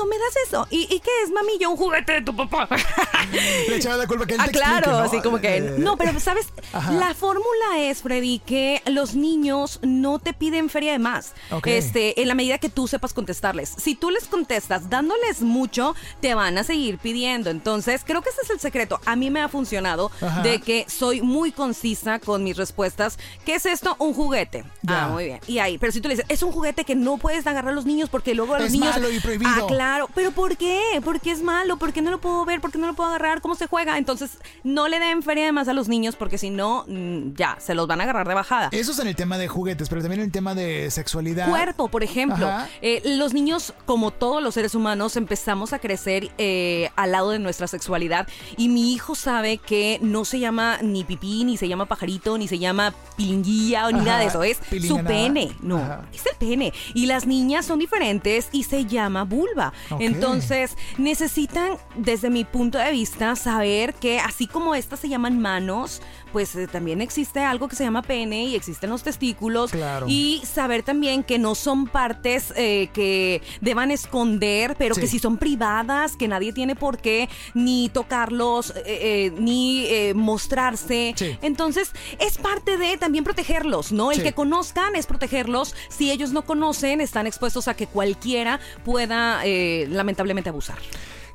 ¿me 0.06 0.18
das 0.18 0.36
eso? 0.48 0.68
¿Y, 0.70 0.82
y 0.94 1.00
qué 1.00 1.10
es, 1.24 1.32
mami? 1.32 1.58
Yo, 1.60 1.70
un 1.70 1.78
juguete 1.78 2.14
de 2.14 2.22
tu 2.22 2.36
papá. 2.36 2.68
Le 3.70 3.76
echaba 3.78 3.98
la 3.98 4.08
culpa 4.08 4.26
que 4.26 4.34
él 4.36 4.40
Ah, 4.42 4.46
te 4.46 4.52
claro, 4.52 4.76
explique, 4.78 4.98
¿no? 4.98 5.04
así 5.06 5.22
como 5.22 5.40
que... 5.40 5.58
Eh, 5.58 5.76
No, 5.78 5.98
pero 5.98 6.20
¿sabes? 6.20 6.48
Ajá. 6.74 6.92
La 6.94 7.14
fórmula 7.14 7.80
es, 7.80 8.02
Freddy, 8.02 8.40
que 8.40 8.82
los 8.86 9.16
niños 9.16 9.80
no 9.84 10.20
te 10.20 10.34
piden 10.34 10.70
feria 10.70 10.92
de 10.94 11.00
más. 11.00 11.34
Ok. 11.52 11.68
Este, 11.68 12.22
en 12.22 12.28
la 12.28 12.36
medida 12.36 12.58
que 12.58 12.70
tú 12.70 12.88
sepas 12.88 13.14
contestarles. 13.14 13.70
Si 13.78 13.96
tú 13.96 14.10
les 14.10 14.26
contestas 14.26 14.90
dándoles 14.90 15.42
mucho, 15.42 15.96
te 16.20 16.34
van 16.36 16.58
a 16.58 16.64
seguir 16.64 16.98
pidiendo. 16.98 17.50
Entonces, 17.50 18.02
creo 18.06 18.22
que 18.22 18.30
ese 18.30 18.42
es 18.44 18.50
el 18.50 18.60
secreto. 18.60 19.00
A 19.06 19.16
mí 19.16 19.30
me 19.30 19.42
ha 19.42 19.50
funcionado 19.50 20.12
Ajá. 20.22 20.42
de 20.42 20.60
que 20.62 20.86
soy 20.90 21.22
muy 21.22 21.52
concisa 21.52 22.20
con 22.20 22.44
mis 22.44 22.58
respuestas. 22.58 23.18
¿Qué 23.46 23.56
es 23.56 23.66
esto? 23.66 23.96
Un 24.00 24.14
juguete. 24.14 24.64
Ya. 24.84 25.06
Ah, 25.06 25.08
muy 25.10 25.26
bien. 25.26 25.40
Y 25.48 25.60
ahí, 25.60 25.78
pero 25.78 25.92
si 25.92 26.02
tú 26.02 26.08
le 26.08 26.16
dices, 26.16 26.26
es 26.30 26.44
un 26.44 26.52
juguete 26.52 26.84
que 26.86 26.96
no 26.96 27.18
puedes 27.18 27.46
agarrar 27.48 27.72
a 27.72 27.76
los 27.76 27.86
niños 27.86 28.10
porque 28.10 28.34
luego 28.36 28.56
a 28.56 28.60
los 28.60 28.68
Es 28.68 28.74
niños... 28.74 28.90
malo 28.96 29.12
y 29.12 29.20
prohibido. 29.20 29.50
Ah, 29.52 29.66
claro. 29.68 29.81
¿Pero 30.14 30.32
por 30.32 30.58
qué? 30.58 30.80
¿Por 31.04 31.20
qué 31.20 31.32
es 31.32 31.42
malo? 31.42 31.78
¿Por 31.78 31.94
qué 31.94 32.02
no 32.02 32.12
lo 32.12 32.20
puedo 32.20 32.46
ver? 32.46 32.62
¿Por 32.62 32.72
qué 32.72 32.78
no 32.78 32.88
lo 32.88 32.94
puedo 32.94 33.10
agarrar? 33.10 33.42
¿Cómo 33.42 33.56
se 33.56 33.68
juega? 33.68 33.98
Entonces, 33.98 34.38
no 34.64 34.88
le 34.88 35.00
den 35.00 35.24
feria 35.24 35.46
de 35.46 35.52
más 35.52 35.68
a 35.68 35.74
los 35.74 35.88
niños 35.88 36.16
porque 36.16 36.38
si 36.38 36.50
no, 36.50 36.86
mm, 36.88 37.34
ya, 37.36 37.58
se 37.60 37.74
los 37.74 37.88
van 37.88 38.00
a 38.00 38.04
agarrar 38.04 38.28
de 38.28 38.34
bajada. 38.34 38.70
Eso 38.72 38.92
es 38.92 39.00
en 39.00 39.08
el 39.08 39.16
tema 39.16 39.38
de 39.38 39.48
juguetes, 39.48 39.90
pero 39.90 40.02
también 40.02 40.22
en 40.22 40.26
el 40.28 40.32
tema 40.32 40.54
de 40.56 40.92
sexualidad. 40.92 41.50
Cuerpo, 41.50 41.88
por 41.88 42.04
ejemplo. 42.04 42.48
Eh, 42.82 43.02
los 43.18 43.34
niños, 43.34 43.74
como 43.86 44.12
todos 44.12 44.42
los 44.44 44.54
seres 44.54 44.76
humanos, 44.76 45.16
empezamos 45.18 45.74
a 45.74 45.80
crecer 45.80 46.32
eh, 46.38 46.90
al 46.96 47.12
lado 47.12 47.32
de 47.32 47.40
nuestra 47.40 47.68
sexualidad. 47.68 48.28
Y 48.58 48.70
mi 48.70 48.94
hijo 48.94 49.16
sabe 49.16 49.58
que 49.58 50.00
no 50.02 50.26
se 50.26 50.40
llama 50.40 50.78
ni 50.82 51.04
pipí, 51.04 51.44
ni 51.44 51.58
se 51.58 51.68
llama 51.68 51.86
pajarito, 51.86 52.38
ni 52.38 52.48
se 52.48 52.60
llama 52.60 52.94
pilinguilla 53.18 53.88
o 53.88 53.92
ni 53.92 54.00
Ajá, 54.00 54.06
nada 54.06 54.20
de 54.20 54.26
eso. 54.26 54.44
Es 54.44 54.60
su 54.88 54.98
nada. 54.98 55.08
pene. 55.10 55.56
No, 55.62 55.78
Ajá. 55.78 56.02
es 56.14 56.26
el 56.26 56.36
pene. 56.38 56.74
Y 56.94 57.06
las 57.08 57.26
niñas 57.26 57.66
son 57.66 57.80
diferentes 57.80 58.50
y 58.52 58.64
se 58.64 58.86
llama 58.86 59.24
vulva. 59.24 59.71
Entonces, 60.00 60.78
necesitan, 60.98 61.78
desde 61.96 62.30
mi 62.30 62.46
punto 62.46 62.78
de 62.78 62.92
vista, 62.92 63.36
saber 63.36 63.94
que 63.94 64.20
así 64.20 64.48
como 64.48 64.76
estas 64.76 65.00
se 65.00 65.10
llaman 65.10 65.40
manos, 65.40 66.02
pues 66.32 66.56
eh, 66.56 66.68
también 66.68 67.02
existe 67.02 67.40
algo 67.42 67.68
que 67.68 67.76
se 67.76 67.84
llama 67.84 68.02
pene 68.02 68.46
y 68.46 68.56
existen 68.56 68.90
los 68.90 69.04
testículos. 69.04 69.72
Claro. 69.72 70.06
Y 70.10 70.42
saber 70.46 70.84
también 70.84 71.24
que 71.24 71.40
no 71.40 71.56
son 71.56 71.88
partes 71.88 72.54
eh, 72.56 72.90
que 72.94 73.42
deban 73.62 73.92
esconder, 73.92 74.76
pero 74.78 74.96
Sí. 74.96 75.02
que 75.02 75.08
si 75.08 75.20
son 75.20 75.38
privadas, 75.38 76.16
que 76.18 76.28
nadie 76.28 76.54
tiene 76.54 76.76
por 76.76 76.98
qué 76.98 77.30
ni 77.54 77.90
tocarlos, 77.90 78.72
eh, 78.72 78.84
eh, 78.86 79.34
ni 79.40 79.86
eh, 79.88 80.14
mostrarse. 80.14 81.14
Sí. 81.16 81.38
Entonces, 81.42 81.92
es 82.20 82.38
parte 82.38 82.78
de 82.78 82.98
también 82.98 83.24
protegerlos, 83.24 83.92
¿no? 83.92 84.12
El 84.12 84.18
Sí. 84.18 84.24
que 84.24 84.34
conozcan 84.34 84.96
es 84.96 85.06
protegerlos. 85.08 85.76
Si 85.90 86.12
ellos 86.12 86.32
no 86.32 86.44
conocen, 86.44 87.02
están 87.02 87.28
expuestos 87.28 87.68
a 87.68 87.74
que 87.74 87.88
cualquiera 87.88 88.60
pueda 88.86 89.42
eh, 89.46 89.88
lamentablemente 89.90 90.50
abusar. 90.50 90.78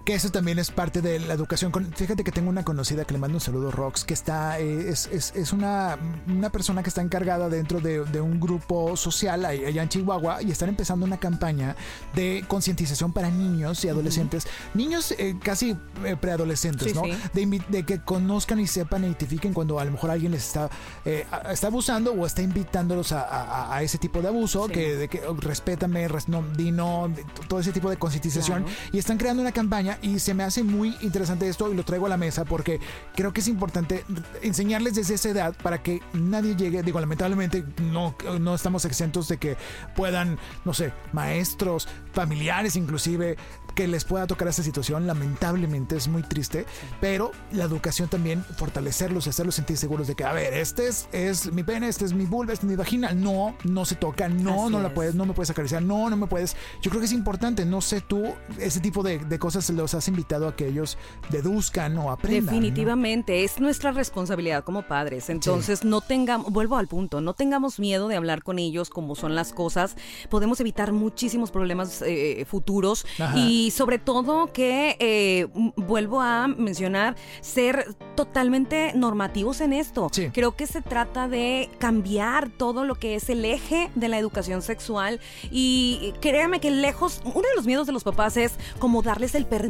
Que 0.07 0.14
eso 0.14 0.31
también 0.31 0.61
es 0.61 0.71
parte 0.71 1.03
de 1.03 1.19
la 1.19 1.35
educación. 1.35 1.73
Fíjate 1.97 2.23
que 2.23 2.31
tengo 2.31 2.49
una 2.49 2.62
conocida 2.64 3.05
que 3.05 3.12
le 3.12 3.19
mando 3.19 3.38
un 3.38 3.40
saludo, 3.40 3.73
Rox, 3.73 4.05
que 4.05 4.14
está, 4.14 4.61
eh, 4.61 4.88
es, 4.88 5.09
es, 5.12 5.33
es 5.35 5.53
una, 5.53 5.99
una 6.29 6.51
persona 6.51 6.85
que 6.85 6.90
está 6.90 7.03
encargada 7.03 7.49
dentro 7.49 7.81
de, 7.81 8.05
de 8.05 8.21
un 8.21 8.38
grupo 8.38 8.97
social 8.97 9.45
allá 9.45 9.83
en 9.83 9.88
Chihuahua 9.88 10.42
y 10.45 10.53
están 10.53 10.69
empezando 10.69 11.05
una 11.05 11.16
campaña 11.19 11.75
de 12.14 12.45
concientización 12.47 13.12
para 13.12 13.31
niños 13.31 13.85
y 13.85 13.88
adolescentes, 13.88 14.47
niños 14.75 15.11
eh, 15.19 15.35
casi 15.42 15.77
eh, 16.05 16.14
preadolescentes, 16.21 16.92
Sí, 16.92 16.95
¿no? 16.95 17.03
sí. 17.03 17.11
De, 17.35 17.61
de 17.69 17.83
que 17.85 18.01
conozcan 18.01 18.61
y 18.61 18.69
sepan 18.69 19.03
e 19.03 19.09
identifiquen 19.09 19.53
cuando 19.55 19.81
a 19.81 19.85
lo 19.85 19.90
mejor 19.90 20.12
alguien 20.12 20.31
les 20.31 20.47
está, 20.47 20.71
eh, 21.05 21.27
está 21.51 21.66
abusando 21.66 22.12
o 22.12 22.25
está 22.27 22.42
invitándolos 22.42 23.11
a, 23.11 23.23
a- 23.23 23.75
a 23.77 23.83
ese 23.83 23.99
tipo 23.99 24.23
de 24.23 24.29
abuso, 24.29 24.66
Sí. 24.69 24.73
que, 24.73 24.95
de 24.95 25.09
que 25.09 25.27
oh, 25.27 25.35
respétame, 25.35 26.07
res- 26.07 26.29
no, 26.29 26.45
di 26.57 26.71
no, 26.71 27.12
todo 27.49 27.59
ese 27.59 27.73
tipo 27.73 27.90
de 27.90 27.97
concientización. 27.97 28.62
Claro. 28.62 28.79
Y 28.92 28.99
están 28.99 29.19
creando 29.19 29.42
una 29.42 29.51
campaña 29.51 29.96
y 30.03 30.19
se 30.19 30.35
me 30.35 30.45
hace 30.45 30.63
muy 30.63 30.97
interesante 31.01 31.49
esto 31.49 31.73
y 31.73 31.77
lo 31.77 31.85
traigo 31.85 32.07
a 32.07 32.09
la 32.09 32.17
mesa 32.17 32.45
porque 32.45 32.81
creo 33.15 33.33
que 33.33 33.41
es 33.41 33.49
importante 33.49 34.05
enseñarles 34.43 34.95
desde 34.95 35.15
esa 35.15 35.29
edad 35.31 35.57
para 35.63 35.83
que 35.83 36.01
nadie 36.13 36.57
llegue, 36.57 36.83
digo, 36.83 37.01
lamentablemente 37.01 37.65
no, 37.83 38.15
no 38.41 38.55
estamos 38.55 38.85
exentos 38.85 39.29
de 39.29 39.39
que 39.39 39.57
puedan, 39.95 40.39
no 40.65 40.75
sé, 40.75 40.93
maestros, 41.13 41.89
familiares 42.13 42.77
inclusive, 42.77 43.37
que 43.77 43.87
les 43.87 44.05
pueda 44.05 44.27
tocar 44.27 44.49
esta 44.49 44.63
situación, 44.63 45.07
lamentablemente 45.07 45.97
es 45.97 46.09
muy 46.09 46.23
triste, 46.23 46.65
pero 46.99 47.31
la 47.53 47.65
educación 47.65 48.09
también, 48.09 48.43
fortalecerlos, 48.57 49.27
hacerlos 49.29 49.55
sentir 49.55 49.77
seguros 49.77 50.07
de 50.07 50.15
que, 50.15 50.25
a 50.25 50.33
ver, 50.33 50.55
este 50.55 50.89
es, 50.89 51.09
es 51.13 51.53
mi 51.53 51.63
pene, 51.63 51.87
este 51.89 52.07
es 52.07 52.15
mi 52.15 52.25
vulva, 52.25 52.55
este 52.55 52.65
es 52.65 52.71
mi 52.71 52.77
vagina, 52.77 53.13
no, 53.13 53.55
no 53.65 53.85
se 53.85 53.95
toca, 53.95 54.31
no, 54.31 54.65
Así 54.65 54.73
no 54.73 54.81
la 54.81 54.89
es. 54.89 54.95
puedes, 54.95 55.15
no 55.15 55.27
me 55.27 55.35
puedes 55.35 55.51
acariciar, 55.51 55.83
no, 55.83 56.09
no 56.09 56.17
me 56.17 56.27
puedes. 56.27 56.57
Yo 56.81 56.91
creo 56.91 57.01
que 57.01 57.07
es 57.07 57.13
importante, 57.13 57.67
no 57.67 57.83
sé 57.83 58.01
tú, 58.01 58.35
ese 58.59 58.81
tipo 58.81 59.03
de, 59.03 59.19
de 59.19 59.39
cosas 59.39 59.69
los 59.87 59.94
has 59.94 60.09
invitado 60.09 60.49
a 60.49 60.57
que 60.57 60.66
ellos 60.66 60.99
deduzcan 61.31 61.96
o 61.96 62.11
aprendan. 62.11 62.46
¿no? 62.46 62.51
Definitivamente, 62.51 63.44
es 63.44 63.61
nuestra 63.61 63.92
responsabilidad 63.92 64.64
como 64.64 64.83
padres. 64.83 65.31
Entonces, 65.31 65.85
no 65.85 66.01
tengamos, 66.01 66.51
vuelvo 66.51 66.77
al 66.77 66.88
punto, 66.88 67.20
no 67.20 67.35
tengamos 67.35 67.79
miedo 67.79 68.09
de 68.09 68.16
hablar 68.16 68.42
con 68.42 68.59
ellos 68.59 68.90
como 68.90 69.14
son 69.14 69.37
las 69.37 69.53
cosas. 69.53 69.94
Podemos 70.29 70.59
evitar 70.59 70.90
muchísimos 70.90 71.53
problemas 71.53 72.03
eh, 72.05 72.44
futuros 72.49 73.07
Ajá. 73.20 73.38
y 73.38 73.70
sobre 73.70 74.01
todo 74.01 74.53
que, 74.53 74.96
eh, 74.99 75.46
vuelvo 75.77 76.20
a 76.20 76.49
mencionar, 76.49 77.14
ser 77.40 77.94
totalmente 78.16 78.92
normativos 78.96 79.61
en 79.61 79.72
esto. 79.72 80.09
Sí. 80.11 80.31
Creo 80.33 80.57
que 80.57 80.66
se 80.66 80.83
trata 80.83 81.29
de 81.29 81.70
cambiar 81.79 82.51
todo 82.51 82.85
lo 82.85 82.96
que 82.96 83.14
es 83.14 83.31
el 83.31 83.44
eje 83.44 83.88
de 83.94 84.09
la 84.09 84.18
educación 84.18 84.62
sexual 84.62 85.20
y 85.53 86.12
créanme 86.20 86.59
que 86.59 86.72
lejos, 86.72 87.20
uno 87.25 87.42
de 87.42 87.55
los 87.55 87.66
miedos 87.66 87.87
de 87.87 87.92
los 87.92 88.03
papás 88.03 88.37
es 88.37 88.55
como 88.81 89.03
darles 89.03 89.37
el 89.37 89.46
permiso 89.46 89.65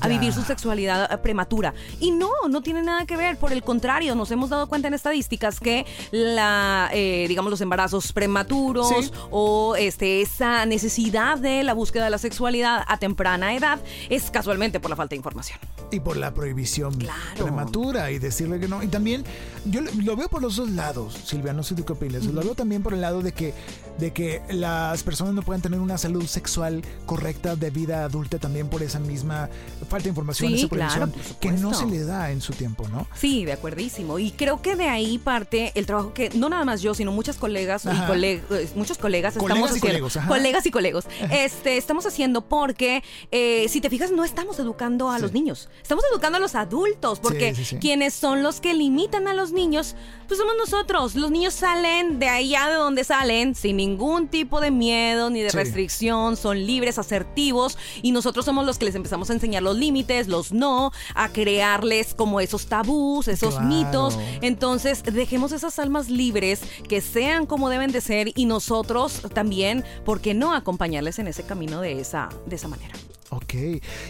a 0.00 0.08
Ya. 0.08 0.08
vivir 0.08 0.32
su 0.32 0.42
sexualidad 0.42 1.12
eh, 1.12 1.18
prematura. 1.18 1.74
Y 2.00 2.10
no, 2.10 2.30
no 2.48 2.62
tiene 2.62 2.82
nada 2.82 3.06
que 3.06 3.16
ver. 3.16 3.36
Por 3.38 3.52
el 3.52 3.62
contrario, 3.62 4.14
nos 4.14 4.30
hemos 4.30 4.50
dado 4.50 4.68
cuenta 4.68 4.88
en 4.88 4.94
estadísticas 4.94 5.60
que 5.60 5.86
la, 6.10 6.90
eh, 6.92 7.26
digamos, 7.28 7.50
los 7.50 7.60
embarazos 7.60 8.12
prematuros 8.12 8.88
Sí. 8.88 9.10
o 9.30 9.74
este, 9.76 10.20
esa 10.22 10.66
necesidad 10.66 11.38
de 11.38 11.62
la 11.62 11.72
búsqueda 11.74 12.04
de 12.04 12.10
la 12.10 12.18
sexualidad 12.18 12.84
a 12.86 12.96
temprana 12.98 13.54
edad 13.54 13.80
es 14.10 14.30
casualmente 14.30 14.80
por 14.80 14.90
la 14.90 14.96
falta 14.96 15.10
de 15.10 15.16
información. 15.16 15.58
Y 15.90 16.00
por 16.00 16.16
la 16.16 16.32
prohibición 16.32 16.94
Claro. 16.94 17.18
prematura 17.44 18.10
y 18.10 18.18
decirle 18.18 18.58
que 18.60 18.68
no. 18.68 18.82
Y 18.82 18.88
también, 18.88 19.24
yo 19.66 19.80
lo- 19.80 20.16
veo 20.16 20.28
por 20.28 20.42
los 20.42 20.56
dos 20.56 20.70
lados, 20.70 21.14
Silvia, 21.24 21.52
no 21.52 21.62
sé 21.62 21.74
tú 21.74 21.84
qué 21.84 21.92
opinas. 21.92 22.24
Lo 22.24 22.40
veo 22.42 22.54
también 22.54 22.82
por 22.82 22.94
el 22.94 23.00
lado 23.00 23.22
de 23.22 23.32
que, 23.32 23.54
de 23.98 24.12
que 24.12 24.42
las 24.50 25.02
personas 25.02 25.34
no 25.34 25.42
puedan 25.42 25.62
tener 25.62 25.78
una 25.80 25.98
salud 25.98 26.24
sexual 26.26 26.82
correcta 27.06 27.56
de 27.56 27.70
vida 27.70 28.04
adulta 28.04 28.38
también 28.38 28.68
por 28.68 28.82
esa 28.82 28.98
misma 28.98 29.48
falta 29.88 30.04
de 30.04 30.08
información, 30.10 30.50
Sí, 30.52 30.58
esa 30.58 30.68
claro, 30.68 31.12
que 31.40 31.52
no 31.52 31.74
se 31.74 31.86
le 31.86 32.04
da 32.04 32.30
en 32.30 32.40
su 32.40 32.52
tiempo, 32.52 32.88
¿no? 32.88 33.06
Sí, 33.14 33.44
de 33.44 33.52
acuerdísimo. 33.52 34.18
Y 34.18 34.32
creo 34.32 34.62
que 34.62 34.76
de 34.76 34.88
ahí 34.88 35.18
parte 35.18 35.72
el 35.74 35.86
trabajo 35.86 36.12
que 36.14 36.30
no 36.30 36.48
nada 36.48 36.64
más 36.64 36.82
yo, 36.82 36.94
sino 36.94 37.12
muchas 37.12 37.36
colegas 37.36 37.84
y 37.84 37.88
Ajá. 37.88 38.06
cole- 38.06 38.42
eh, 38.50 38.68
muchos 38.74 38.98
colegas 38.98 39.34
Colegas 39.34 39.56
estamos 39.58 39.70
y 39.70 39.78
haciendo. 39.78 39.86
colegos, 39.88 40.16
ajá. 40.16 40.28
colegas 40.28 40.66
y 40.66 40.70
colegos. 40.70 41.04
Este, 41.30 41.76
estamos 41.76 42.06
haciendo 42.06 42.40
porque, 42.48 43.02
eh, 43.30 43.66
si 43.68 43.80
te 43.80 43.90
fijas, 43.90 44.10
no 44.10 44.24
estamos 44.24 44.58
educando 44.58 45.10
a 45.10 45.16
Sí. 45.16 45.22
los 45.22 45.32
niños. 45.32 45.68
Estamos 45.82 46.04
educando 46.12 46.38
a 46.38 46.40
los 46.40 46.54
adultos, 46.54 47.20
porque 47.20 47.54
sí. 47.54 47.76
quienes 47.76 48.14
son 48.14 48.42
los 48.42 48.60
que 48.60 48.74
limitan 48.74 49.28
a 49.28 49.34
los 49.34 49.51
niños, 49.52 49.94
pues 50.26 50.38
somos 50.38 50.54
nosotros. 50.58 51.14
Los 51.14 51.30
niños 51.30 51.54
salen 51.54 52.18
de 52.18 52.28
allá 52.28 52.68
de 52.68 52.74
donde 52.76 53.04
salen 53.04 53.54
sin 53.54 53.76
ningún 53.76 54.28
tipo 54.28 54.60
de 54.60 54.70
miedo 54.70 55.30
ni 55.30 55.40
de 55.42 55.50
Sí. 55.50 55.56
restricción, 55.56 56.36
son 56.36 56.66
libres, 56.66 56.98
asertivos, 56.98 57.76
y 58.02 58.12
nosotros 58.12 58.44
somos 58.44 58.64
los 58.66 58.78
que 58.78 58.86
les 58.86 58.94
empezamos 58.94 59.30
a 59.30 59.34
enseñar 59.34 59.62
los 59.62 59.76
límites, 59.76 60.28
los 60.28 60.52
no, 60.52 60.90
a 61.14 61.28
crearles 61.28 62.14
como 62.14 62.40
esos 62.40 62.66
tabús, 62.66 63.28
esos 63.28 63.54
Claro. 63.54 63.68
mitos. 63.68 64.18
Entonces, 64.40 65.02
dejemos 65.02 65.52
esas 65.52 65.78
almas 65.78 66.08
libres 66.08 66.60
que 66.88 67.00
sean 67.00 67.46
como 67.46 67.68
deben 67.68 67.92
de 67.92 68.00
ser 68.00 68.32
y 68.34 68.46
nosotros 68.46 69.22
también, 69.34 69.84
¿por 70.04 70.20
qué 70.20 70.34
no 70.34 70.54
acompañarles 70.54 71.18
en 71.18 71.26
ese 71.28 71.42
camino 71.44 71.80
de 71.80 72.00
esa, 72.00 72.28
de 72.46 72.56
esa 72.56 72.68
manera? 72.68 72.94
Ok. 73.32 73.54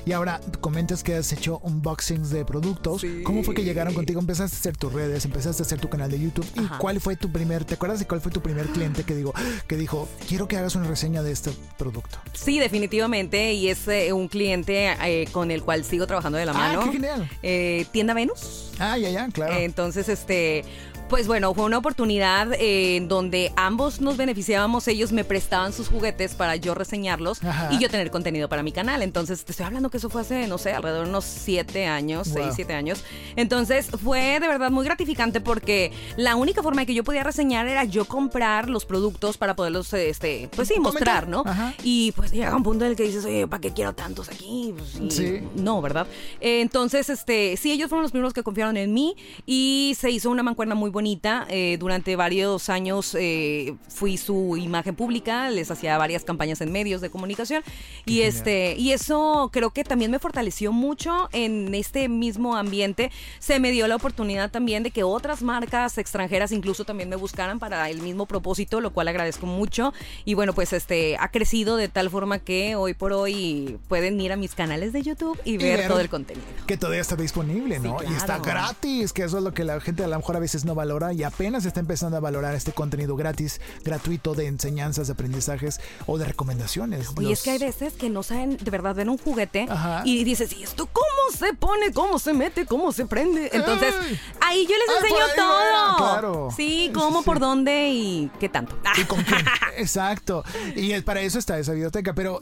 Y 0.04 0.12
ahora 0.12 0.40
comentas 0.60 1.04
que 1.04 1.14
has 1.14 1.32
hecho 1.32 1.58
unboxings 1.62 2.30
de 2.30 2.44
productos. 2.44 3.02
Sí. 3.02 3.22
¿Cómo 3.22 3.44
fue 3.44 3.54
que 3.54 3.62
llegaron 3.62 3.94
contigo? 3.94 4.18
Empezaste 4.20 4.56
a 4.56 4.58
hacer 4.58 4.76
tus 4.76 4.92
redes, 4.92 5.24
empezaste 5.24 5.62
a 5.62 5.64
hacer 5.66 5.78
tu 5.80 5.88
canal 5.88 6.10
de 6.10 6.18
YouTube. 6.20 6.44
¿Y 6.56 6.60
Ajá. 6.64 6.78
cuál 6.78 7.00
fue 7.00 7.14
tu 7.14 7.30
primer, 7.30 7.64
te 7.64 7.74
acuerdas 7.74 8.00
de 8.00 8.06
cuál 8.06 8.20
fue 8.20 8.32
tu 8.32 8.40
primer 8.42 8.66
cliente 8.66 9.04
que 9.04 9.14
digo, 9.14 9.32
que 9.68 9.76
dijo, 9.76 10.08
quiero 10.28 10.48
que 10.48 10.56
hagas 10.56 10.74
una 10.74 10.88
reseña 10.88 11.22
de 11.22 11.30
este 11.30 11.52
producto? 11.78 12.18
Sí, 12.32 12.58
definitivamente, 12.58 13.52
y 13.52 13.68
es 13.68 13.86
eh, 13.86 14.12
un 14.12 14.26
cliente 14.26 14.92
eh, 15.04 15.28
con 15.30 15.52
el 15.52 15.62
cual 15.62 15.84
sigo 15.84 16.06
trabajando 16.08 16.38
de 16.38 16.46
la 16.46 16.52
Ah, 16.52 16.54
mano. 16.54 16.84
qué 16.86 16.92
genial. 16.92 17.30
Eh, 17.44 17.86
Tienda 17.92 18.14
Venus. 18.14 18.72
Ah, 18.80 18.98
ya, 18.98 19.08
ya, 19.10 19.28
claro. 19.28 19.54
Entonces, 19.54 20.08
este, 20.08 20.64
Pues 21.12 21.26
bueno, 21.26 21.52
fue 21.52 21.64
una 21.66 21.76
oportunidad 21.76 22.54
eh, 22.54 22.96
en 22.96 23.06
donde 23.06 23.52
ambos 23.56 24.00
nos 24.00 24.16
beneficiábamos. 24.16 24.88
Ellos 24.88 25.12
me 25.12 25.24
prestaban 25.24 25.74
sus 25.74 25.88
juguetes 25.88 26.34
para 26.34 26.56
yo 26.56 26.72
reseñarlos 26.74 27.44
Ajá. 27.44 27.68
y 27.70 27.78
yo 27.78 27.90
tener 27.90 28.10
contenido 28.10 28.48
para 28.48 28.62
mi 28.62 28.72
canal. 28.72 29.02
Entonces, 29.02 29.44
te 29.44 29.52
estoy 29.52 29.66
hablando 29.66 29.90
que 29.90 29.98
eso 29.98 30.08
fue 30.08 30.22
hace, 30.22 30.46
no 30.48 30.56
sé, 30.56 30.72
alrededor 30.72 31.04
de 31.04 31.10
unos 31.10 31.26
siete 31.26 31.84
años, 31.84 32.28
Wow. 32.28 32.36
seis, 32.44 32.52
siete 32.56 32.72
años. 32.72 33.04
Entonces, 33.36 33.90
fue 34.02 34.40
de 34.40 34.48
verdad 34.48 34.70
muy 34.70 34.86
gratificante 34.86 35.42
porque 35.42 35.92
la 36.16 36.34
única 36.34 36.62
forma 36.62 36.86
que 36.86 36.94
yo 36.94 37.04
podía 37.04 37.22
reseñar 37.24 37.68
era 37.68 37.84
yo 37.84 38.06
comprar 38.06 38.70
los 38.70 38.86
productos 38.86 39.36
para 39.36 39.54
poderlos, 39.54 39.92
este, 39.92 40.48
pues 40.56 40.68
sí, 40.68 40.80
mostrar, 40.80 41.28
¿no? 41.28 41.42
Ajá. 41.44 41.74
Y 41.82 42.12
pues 42.12 42.32
llega 42.32 42.56
un 42.56 42.62
punto 42.62 42.86
en 42.86 42.92
el 42.92 42.96
que 42.96 43.02
dices, 43.02 43.22
oye, 43.26 43.46
¿para 43.46 43.60
qué 43.60 43.74
quiero 43.74 43.92
tantos 43.94 44.30
aquí? 44.30 44.74
Pues, 44.78 45.12
Sí. 45.14 45.42
No, 45.56 45.82
¿verdad? 45.82 46.06
Eh, 46.40 46.62
entonces, 46.62 47.10
este, 47.10 47.58
sí, 47.58 47.70
ellos 47.70 47.90
fueron 47.90 48.02
los 48.02 48.12
primeros 48.12 48.32
que 48.32 48.42
confiaron 48.42 48.78
en 48.78 48.94
mí 48.94 49.14
y 49.44 49.94
se 50.00 50.10
hizo 50.10 50.30
una 50.30 50.42
mancuerna 50.42 50.74
muy 50.74 50.88
bonita. 50.88 51.01
Eh, 51.04 51.76
durante 51.78 52.16
varios 52.16 52.68
años 52.68 53.16
eh, 53.18 53.74
fui 53.88 54.16
su 54.16 54.56
imagen 54.56 54.94
pública, 54.94 55.50
les 55.50 55.70
hacía 55.70 55.98
varias 55.98 56.24
campañas 56.24 56.60
en 56.60 56.70
medios 56.70 57.00
de 57.00 57.10
comunicación 57.10 57.62
y 58.06 58.14
genial. 58.14 58.28
este 58.28 58.74
y 58.78 58.92
eso 58.92 59.50
creo 59.52 59.70
que 59.70 59.84
también 59.84 60.10
me 60.10 60.18
fortaleció 60.18 60.72
mucho 60.72 61.28
en 61.32 61.74
este 61.74 62.08
mismo 62.08 62.56
ambiente. 62.56 63.10
Se 63.40 63.58
me 63.58 63.70
dio 63.72 63.88
la 63.88 63.96
oportunidad 63.96 64.50
también 64.50 64.82
de 64.82 64.90
que 64.90 65.02
otras 65.02 65.42
marcas 65.42 65.98
extranjeras 65.98 66.52
incluso 66.52 66.84
también 66.84 67.08
me 67.08 67.16
buscaran 67.16 67.58
para 67.58 67.90
el 67.90 68.00
mismo 68.00 68.26
propósito, 68.26 68.80
lo 68.80 68.92
cual 68.92 69.08
agradezco 69.08 69.46
mucho. 69.46 69.92
Y 70.24 70.34
bueno, 70.34 70.52
pues 70.52 70.72
este 70.72 71.16
ha 71.18 71.30
crecido 71.30 71.76
de 71.76 71.88
tal 71.88 72.10
forma 72.10 72.38
que 72.38 72.76
hoy 72.76 72.94
por 72.94 73.12
hoy 73.12 73.78
pueden 73.88 74.20
ir 74.20 74.32
a 74.32 74.36
mis 74.36 74.54
canales 74.54 74.92
de 74.92 75.02
YouTube 75.02 75.38
y 75.44 75.56
ver, 75.56 75.78
ver 75.78 75.88
todo 75.88 76.00
el 76.00 76.08
contenido. 76.08 76.46
Que 76.66 76.76
todavía 76.76 77.00
está 77.00 77.16
disponible, 77.16 77.78
¿no? 77.80 77.98
Sí, 77.98 78.06
Y 78.10 78.14
está 78.14 78.38
claro. 78.38 78.44
gratis, 78.44 79.12
que 79.12 79.24
eso 79.24 79.38
es 79.38 79.44
lo 79.44 79.52
que 79.52 79.64
la 79.64 79.80
gente 79.80 80.04
a 80.04 80.06
lo 80.06 80.16
mejor 80.16 80.36
a 80.36 80.40
veces 80.40 80.64
no 80.64 80.74
valora 80.74 80.91
y 81.12 81.22
apenas 81.22 81.64
está 81.64 81.80
empezando 81.80 82.16
a 82.16 82.20
valorar 82.20 82.54
este 82.54 82.72
contenido 82.72 83.16
gratis, 83.16 83.60
gratuito 83.84 84.34
de 84.34 84.46
enseñanzas, 84.46 85.06
de 85.06 85.14
aprendizajes 85.14 85.80
o 86.06 86.18
de 86.18 86.24
recomendaciones. 86.26 87.08
Los- 87.18 87.32
es 87.32 87.42
que 87.42 87.50
hay 87.52 87.58
veces 87.58 87.94
que 87.94 88.10
no 88.10 88.22
saben 88.22 88.56
de 88.58 88.70
verdad 88.70 88.94
ver 88.94 89.08
un 89.08 89.16
juguete 89.18 89.66
Ajá. 89.68 90.02
y 90.04 90.22
dices, 90.24 90.52
¿y 90.52 90.62
esto 90.62 90.86
cómo 90.92 91.06
se 91.36 91.54
pone? 91.54 91.92
¿Cómo 91.92 92.18
se 92.18 92.34
mete? 92.34 92.66
¿Cómo 92.66 92.92
se 92.92 93.06
prende? 93.06 93.48
Entonces, 93.52 93.94
Ay. 94.00 94.20
ahí 94.42 94.66
yo 94.66 94.74
les 94.76 94.96
enseño 95.02 95.26
todo. 95.36 95.96
claro. 95.96 96.48
Sí, 96.54 96.90
cómo, 96.94 97.20
sí, 97.20 97.24
por 97.26 97.38
dónde 97.38 97.88
y 97.90 98.30
qué 98.38 98.48
tanto. 98.48 98.76
¿Y 99.00 99.04
con 99.04 99.22
quién? 99.22 99.40
Exacto. 99.76 100.44
Y 100.76 100.92
es- 100.92 101.02
para 101.02 101.20
eso 101.22 101.38
está 101.38 101.58
esa 101.58 101.72
biblioteca. 101.72 102.14
Pero 102.14 102.38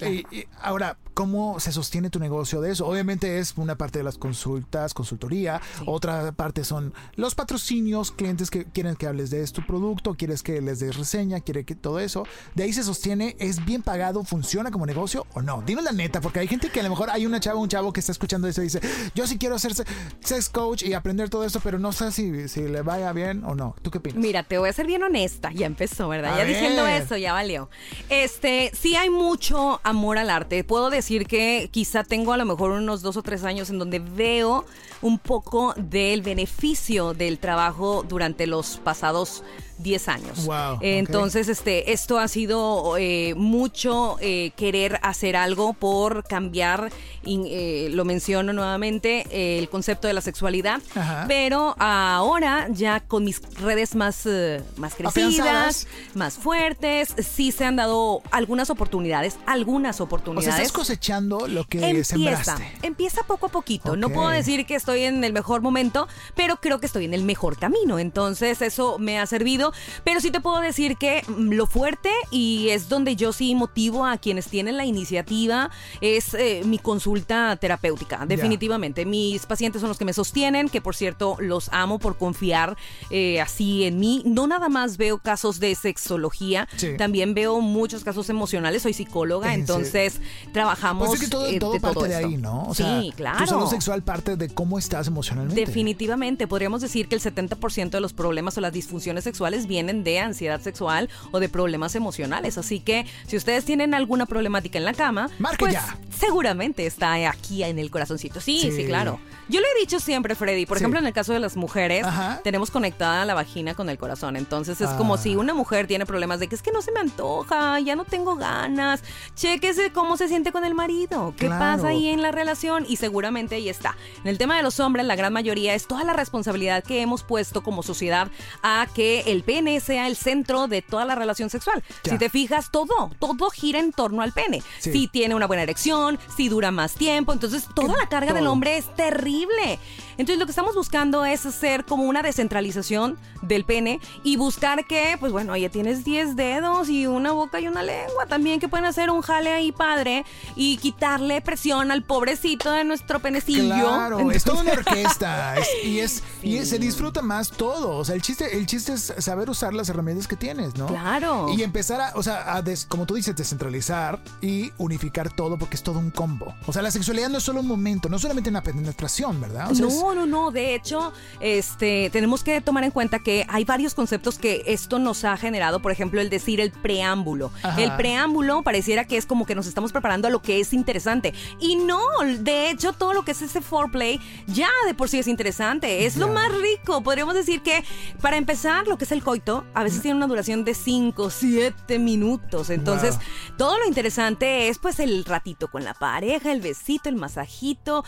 ahora, 0.60 0.96
¿cómo 1.14 1.60
se 1.60 1.72
sostiene 1.72 2.10
tu 2.10 2.18
negocio 2.18 2.60
de 2.60 2.72
eso? 2.72 2.86
Obviamente 2.86 3.38
es 3.38 3.54
una 3.56 3.76
parte 3.76 3.98
de 3.98 4.04
las 4.04 4.18
consultas, 4.18 4.94
consultoría. 4.94 5.60
Otra 5.86 6.32
parte 6.32 6.64
son 6.64 6.92
los 7.16 7.34
patrocinios, 7.34 8.10
clientes 8.10 8.39
que 8.48 8.64
quieren 8.64 8.94
que 8.94 9.06
hables 9.08 9.30
de 9.30 9.44
tu 9.48 9.66
producto, 9.66 10.14
quieres 10.14 10.44
que 10.44 10.60
les 10.60 10.78
des 10.78 10.96
reseña, 10.96 11.40
quiere 11.40 11.64
que 11.64 11.74
todo 11.74 11.98
eso. 11.98 12.24
De 12.54 12.62
ahí 12.62 12.72
se 12.72 12.84
sostiene, 12.84 13.34
¿es 13.40 13.64
bien 13.64 13.82
pagado? 13.82 14.22
¿Funciona 14.22 14.70
como 14.70 14.86
negocio 14.86 15.26
o 15.34 15.42
no? 15.42 15.62
Dinos 15.66 15.82
la 15.82 15.90
neta, 15.92 16.20
porque 16.20 16.38
hay 16.38 16.46
gente 16.46 16.70
que 16.70 16.78
a 16.78 16.82
lo 16.84 16.90
mejor 16.90 17.10
hay 17.10 17.26
una 17.26 17.40
chava, 17.40 17.58
un 17.58 17.68
chavo 17.68 17.92
que 17.92 17.98
está 18.00 18.12
escuchando 18.12 18.46
eso 18.46 18.60
y 18.60 18.64
dice, 18.64 18.80
yo 19.16 19.26
sí 19.26 19.36
quiero 19.36 19.58
ser 19.58 19.74
se- 19.74 19.84
sex 20.20 20.48
coach 20.48 20.84
y 20.84 20.92
aprender 20.94 21.28
todo 21.28 21.44
esto, 21.44 21.58
pero 21.62 21.78
no 21.78 21.92
sé 21.92 22.12
si, 22.12 22.48
si 22.48 22.60
le 22.62 22.82
vaya 22.82 23.12
bien 23.12 23.42
o 23.44 23.54
no. 23.56 23.74
¿Tú 23.82 23.90
qué 23.90 23.98
opinas? 23.98 24.18
Mira, 24.22 24.44
te 24.44 24.56
voy 24.58 24.68
a 24.68 24.72
ser 24.72 24.86
bien 24.86 25.02
honesta. 25.02 25.50
Ya 25.52 25.66
empezó, 25.66 26.08
¿verdad? 26.08 26.34
A 26.34 26.38
ya 26.38 26.44
diciendo 26.44 26.86
eso, 26.86 27.16
ya 27.16 27.32
valió. 27.32 27.68
Este, 28.08 28.70
sí 28.78 28.94
hay 28.96 29.10
mucho 29.10 29.80
amor 29.82 30.18
al 30.18 30.30
arte. 30.30 30.62
Puedo 30.62 30.90
decir 30.90 31.26
que 31.26 31.68
quizá 31.72 32.04
tengo 32.04 32.32
a 32.32 32.36
lo 32.36 32.44
mejor 32.44 32.70
unos 32.70 33.02
dos 33.02 33.16
o 33.16 33.22
tres 33.22 33.42
años 33.44 33.70
en 33.70 33.78
donde 33.78 33.98
veo 33.98 34.64
un 35.02 35.18
poco 35.18 35.72
del 35.78 36.20
beneficio 36.20 37.14
del 37.14 37.38
trabajo 37.38 38.04
durante 38.06 38.19
los 38.46 38.78
pasados 38.82 39.42
10 39.78 40.08
años. 40.08 40.44
Wow. 40.44 40.78
Entonces, 40.82 41.48
este, 41.48 41.92
esto 41.92 42.18
ha 42.18 42.28
sido 42.28 42.96
eh, 42.98 43.34
mucho 43.34 44.18
eh, 44.20 44.52
querer 44.56 44.98
hacer 45.02 45.36
algo 45.36 45.72
por 45.72 46.22
cambiar, 46.24 46.90
in- 47.24 47.46
eh, 47.46 47.88
lo 47.90 48.04
menciono 48.04 48.52
nuevamente, 48.52 49.26
eh, 49.30 49.58
el 49.58 49.70
concepto 49.70 50.06
de 50.06 50.12
la 50.12 50.20
sexualidad. 50.20 50.82
Ajá. 50.94 51.24
Pero 51.28 51.74
ahora, 51.78 52.68
ya 52.70 53.00
con 53.00 53.24
mis 53.24 53.40
redes 53.58 53.94
más, 53.94 54.28
más 54.76 54.94
crecidas, 54.94 55.86
más 56.14 56.34
fuertes, 56.34 57.14
sí 57.18 57.50
se 57.50 57.64
han 57.64 57.76
dado 57.76 58.20
algunas 58.32 58.68
oportunidades, 58.68 59.38
algunas 59.46 59.96
O 59.96 59.98
sea, 59.98 60.04
oportunidades. 60.04 60.56
estás 60.56 60.72
cosechando 60.72 61.48
lo 61.48 61.64
que 61.64 61.78
Empieza, 61.88 62.16
sembraste. 62.16 62.72
empieza 62.82 63.22
poco 63.22 63.46
a 63.46 63.48
poquito. 63.48 63.96
No 63.96 64.10
puedo 64.10 64.28
decir 64.28 64.66
que 64.66 64.74
estoy 64.74 65.04
en 65.04 65.24
el 65.24 65.32
mejor 65.32 65.62
momento, 65.62 66.06
pero 66.34 66.56
creo 66.56 66.80
que 66.80 66.86
estoy 66.86 67.06
en 67.06 67.14
el 67.14 67.22
mejor 67.24 67.58
camino. 67.58 67.98
Entonces 68.10 68.60
eso 68.60 68.98
me 68.98 69.20
ha 69.20 69.26
servido. 69.26 69.72
Pero 70.02 70.20
sí 70.20 70.32
te 70.32 70.40
puedo 70.40 70.60
decir 70.60 70.96
que 70.96 71.22
mm, 71.28 71.52
lo 71.52 71.66
fuerte 71.68 72.10
y 72.32 72.70
es 72.70 72.88
donde 72.88 73.14
yo 73.14 73.32
sí 73.32 73.54
motivo 73.54 74.04
a 74.04 74.18
quienes 74.18 74.48
tienen 74.48 74.76
la 74.76 74.84
iniciativa 74.84 75.70
es 76.00 76.34
eh, 76.34 76.62
mi 76.64 76.78
consulta 76.78 77.56
terapéutica. 77.56 78.26
Definitivamente. 78.26 79.04
Mis 79.06 79.46
pacientes 79.46 79.80
son 79.80 79.88
los 79.88 79.96
que 79.98 80.04
me 80.04 80.12
sostienen, 80.12 80.68
que 80.68 80.80
por 80.80 80.96
cierto 80.96 81.36
los 81.38 81.68
amo 81.72 82.00
por 82.00 82.18
confiar 82.18 82.76
eh, 83.10 83.40
así 83.40 83.84
en 83.84 84.00
mí. 84.00 84.22
No 84.26 84.48
nada 84.48 84.68
más 84.68 84.96
veo 84.96 85.18
casos 85.18 85.60
de 85.60 85.74
sexología, 85.76 86.66
Sí. 86.76 86.96
también 86.98 87.34
veo 87.34 87.60
muchos 87.60 88.02
casos 88.02 88.28
emocionales. 88.28 88.82
Soy 88.82 88.92
psicóloga, 88.92 89.54
¿En 89.54 89.60
serio? 89.66 89.76
entonces 89.76 90.20
trabajamos 90.52 91.06
Pues 91.08 91.20
es 91.22 91.26
que 91.28 91.30
todo, 91.30 91.46
eh, 91.46 91.58
todo 91.60 91.72
de 91.74 91.80
parte 91.80 91.94
todo 91.94 92.04
de 92.08 92.16
ahí, 92.16 92.36
¿no? 92.36 92.64
O 92.64 92.74
sí, 92.74 92.82
sea, 92.82 93.02
claro. 93.14 93.38
Tu 93.38 93.46
salud 93.46 93.66
sexual 93.68 94.02
parte 94.02 94.36
de 94.36 94.48
cómo 94.48 94.78
estás 94.80 95.06
emocionalmente. 95.06 95.60
Definitivamente, 95.64 96.48
podríamos 96.48 96.80
decir 96.80 97.06
que 97.06 97.14
el 97.14 97.20
70% 97.20 97.99
de 98.00 98.02
los 98.02 98.12
problemas 98.12 98.56
o 98.58 98.60
las 98.60 98.72
disfunciones 98.72 99.24
sexuales 99.24 99.66
vienen 99.66 100.02
de 100.04 100.18
ansiedad 100.18 100.60
sexual 100.60 101.08
o 101.30 101.40
de 101.40 101.48
problemas 101.48 101.94
emocionales. 101.94 102.58
Así 102.58 102.80
que 102.80 103.06
si 103.26 103.36
ustedes 103.36 103.64
tienen 103.64 103.94
alguna 103.94 104.26
problemática 104.26 104.78
en 104.78 104.84
la 104.84 104.94
cama, 104.94 105.30
Marque 105.38 105.58
pues 105.58 105.74
ya. 105.74 105.98
Seguramente 106.20 106.86
está 106.86 107.14
aquí 107.28 107.64
en 107.64 107.78
el 107.78 107.90
corazoncito. 107.90 108.40
Sí, 108.40 108.60
sí, 108.60 108.70
Sí. 108.72 108.84
claro. 108.86 109.18
Yo 109.48 109.60
lo 109.60 109.66
he 109.66 109.80
dicho 109.80 109.98
siempre, 109.98 110.36
Freddy. 110.36 110.64
Por 110.66 110.78
Sí. 110.78 110.84
ejemplo, 110.84 111.00
en 111.00 111.06
el 111.06 111.12
caso 111.12 111.32
de 111.32 111.40
las 111.40 111.56
mujeres, 111.56 112.04
Ajá. 112.06 112.40
tenemos 112.44 112.70
conectada 112.70 113.24
la 113.24 113.34
vagina 113.34 113.74
con 113.74 113.88
el 113.90 113.98
corazón. 113.98 114.36
Entonces 114.36 114.80
es 114.80 114.88
como 114.90 115.14
Ah. 115.14 115.18
si 115.18 115.34
una 115.34 115.54
mujer 115.54 115.88
tiene 115.88 116.06
problemas 116.06 116.38
de 116.38 116.46
que 116.48 116.54
es 116.54 116.62
que 116.62 116.70
no 116.70 116.82
se 116.82 116.92
me 116.92 117.00
antoja, 117.00 117.80
ya 117.80 117.96
no 117.96 118.04
tengo 118.04 118.36
ganas. 118.36 119.02
Chéquese 119.34 119.90
cómo 119.92 120.16
se 120.16 120.28
siente 120.28 120.52
con 120.52 120.64
el 120.64 120.74
marido. 120.74 121.34
¿Qué 121.36 121.46
Claro. 121.46 121.58
pasa 121.76 121.88
ahí 121.88 122.08
en 122.08 122.22
la 122.22 122.30
relación? 122.30 122.84
Y 122.88 122.96
seguramente 122.96 123.56
ahí 123.56 123.68
está. 123.68 123.96
En 124.22 124.28
el 124.28 124.38
tema 124.38 124.56
de 124.56 124.62
los 124.62 124.78
hombres, 124.78 125.06
la 125.06 125.16
gran 125.16 125.32
mayoría 125.32 125.74
es 125.74 125.86
toda 125.88 126.04
la 126.04 126.12
responsabilidad 126.12 126.84
que 126.84 127.00
hemos 127.00 127.22
puesto 127.24 127.62
como 127.62 127.82
sociedad 127.82 128.28
a 128.62 128.86
que 128.94 129.20
el 129.26 129.42
pene 129.42 129.80
sea 129.80 130.06
el 130.06 130.14
centro 130.16 130.68
de 130.68 130.82
toda 130.82 131.04
la 131.04 131.14
relación 131.16 131.50
sexual. 131.50 131.82
Ya. 132.04 132.12
Si 132.12 132.18
te 132.18 132.28
fijas, 132.28 132.70
todo, 132.70 133.10
todo 133.18 133.50
gira 133.50 133.80
en 133.80 133.92
torno 133.92 134.22
al 134.22 134.32
pene. 134.32 134.62
Sí. 134.78 134.92
Si 134.92 135.08
tiene 135.08 135.34
una 135.34 135.46
buena 135.46 135.62
erección, 135.64 136.09
si 136.34 136.48
dura 136.48 136.70
más 136.70 136.94
tiempo, 136.94 137.32
entonces 137.32 137.66
toda 137.74 137.96
la 137.96 138.08
carga 138.08 138.32
del 138.32 138.46
hombre 138.46 138.76
es 138.76 138.94
terrible. 138.94 139.78
Entonces 140.12 140.38
lo 140.38 140.46
que 140.46 140.50
estamos 140.52 140.74
buscando 140.74 141.24
es 141.24 141.46
hacer 141.46 141.84
como 141.84 142.04
una 142.04 142.22
descentralización 142.22 143.18
del 143.42 143.64
pene 143.64 144.00
y 144.22 144.36
buscar 144.36 144.86
que, 144.86 145.16
pues 145.18 145.32
bueno, 145.32 145.56
ya 145.56 145.68
tienes 145.68 146.04
10 146.04 146.36
dedos 146.36 146.88
y 146.88 147.06
una 147.06 147.32
boca 147.32 147.60
y 147.60 147.68
una 147.68 147.82
lengua 147.82 148.26
también 148.26 148.60
que 148.60 148.68
pueden 148.68 148.84
hacer 148.86 149.10
un 149.10 149.22
jale 149.22 149.52
ahí 149.52 149.72
padre 149.72 150.24
y 150.56 150.76
quitarle 150.78 151.40
presión 151.40 151.90
al 151.90 152.02
pobrecito 152.02 152.70
de 152.72 152.84
nuestro 152.84 153.20
penecillo. 153.20 153.64
Claro, 153.68 154.30
es 154.30 154.44
toda 154.44 154.62
una 154.62 154.72
orquesta 154.80 155.56
es- 155.56 155.68
y 155.84 156.00
es 156.00 156.22
y 156.42 156.56
es- 156.56 156.68
se 156.70 156.78
disfruta 156.78 157.22
más 157.22 157.50
todo. 157.50 157.96
O 157.96 158.04
sea, 158.04 158.14
el 158.14 158.22
chiste 158.22 158.56
el 158.58 158.66
chiste 158.66 158.92
es 158.92 159.12
saber 159.18 159.48
usar 159.50 159.74
las 159.74 159.88
herramientas 159.88 160.26
que 160.28 160.36
tienes, 160.36 160.76
¿no? 160.76 160.86
Claro. 160.86 161.48
Y 161.56 161.62
empezar 161.62 162.00
a, 162.00 162.12
o 162.14 162.22
sea, 162.22 162.54
a 162.54 162.62
des- 162.62 162.84
como 162.86 163.06
tú 163.06 163.14
dices, 163.14 163.34
descentralizar 163.36 164.20
y 164.40 164.72
unificar 164.78 165.30
todo 165.32 165.58
porque 165.58 165.76
es 165.76 165.82
todo 165.82 165.98
un 165.98 166.10
combo. 166.10 166.54
O 166.66 166.72
sea, 166.72 166.82
la 166.82 166.90
sexualidad 166.90 167.28
no 167.28 167.38
es 167.38 167.44
solo 167.44 167.60
un 167.60 167.66
momento, 167.66 168.08
no 168.08 168.18
solamente 168.18 168.50
una 168.50 168.62
penetración, 168.62 169.40
¿verdad? 169.40 169.70
O 169.70 169.74
sea, 169.74 169.86
es- 169.86 169.99
no, 170.00 170.14
no, 170.14 170.26
no. 170.26 170.50
De 170.50 170.74
hecho, 170.74 171.12
este, 171.40 172.10
tenemos 172.10 172.42
que 172.42 172.60
tomar 172.60 172.84
en 172.84 172.90
cuenta 172.90 173.18
que 173.18 173.44
hay 173.48 173.64
varios 173.64 173.94
conceptos 173.94 174.38
que 174.38 174.62
esto 174.66 174.98
nos 174.98 175.24
ha 175.24 175.36
generado. 175.36 175.80
Por 175.80 175.92
ejemplo, 175.92 176.20
el 176.20 176.30
decir 176.30 176.60
el 176.60 176.70
preámbulo. 176.70 177.50
Ajá. 177.62 177.80
El 177.80 177.92
preámbulo 177.96 178.62
pareciera 178.62 179.04
que 179.04 179.16
es 179.16 179.26
como 179.26 179.46
que 179.46 179.54
nos 179.54 179.66
estamos 179.66 179.92
preparando 179.92 180.28
a 180.28 180.30
lo 180.30 180.42
que 180.42 180.60
es 180.60 180.72
interesante. 180.72 181.34
Y 181.58 181.76
no, 181.76 182.00
de 182.38 182.70
hecho, 182.70 182.92
todo 182.92 183.12
lo 183.12 183.24
que 183.24 183.32
es 183.32 183.42
ese 183.42 183.60
foreplay 183.60 184.20
ya 184.46 184.68
de 184.86 184.94
por 184.94 185.08
sí 185.08 185.18
es 185.18 185.28
interesante. 185.28 186.06
Es 186.06 186.16
lo 186.16 186.28
más 186.28 186.50
rico. 186.52 187.02
Podríamos 187.02 187.34
decir 187.34 187.62
que, 187.62 187.84
para 188.20 188.36
empezar, 188.36 188.86
lo 188.88 188.98
que 188.98 189.04
es 189.04 189.12
el 189.12 189.22
coito, 189.22 189.64
a 189.74 189.82
veces 189.82 190.02
tiene 190.02 190.16
una 190.16 190.26
duración 190.26 190.64
de 190.64 190.74
5, 190.74 191.30
7 191.30 191.98
minutos. 191.98 192.70
Entonces, 192.70 193.16
Wow. 193.16 193.56
todo 193.56 193.78
lo 193.78 193.86
interesante 193.86 194.68
es 194.68 194.78
pues 194.78 195.00
el 195.00 195.24
ratito 195.24 195.68
con 195.68 195.84
la 195.84 195.94
pareja, 195.94 196.52
el 196.52 196.60
besito, 196.60 197.08
el 197.08 197.16
masajito, 197.16 198.04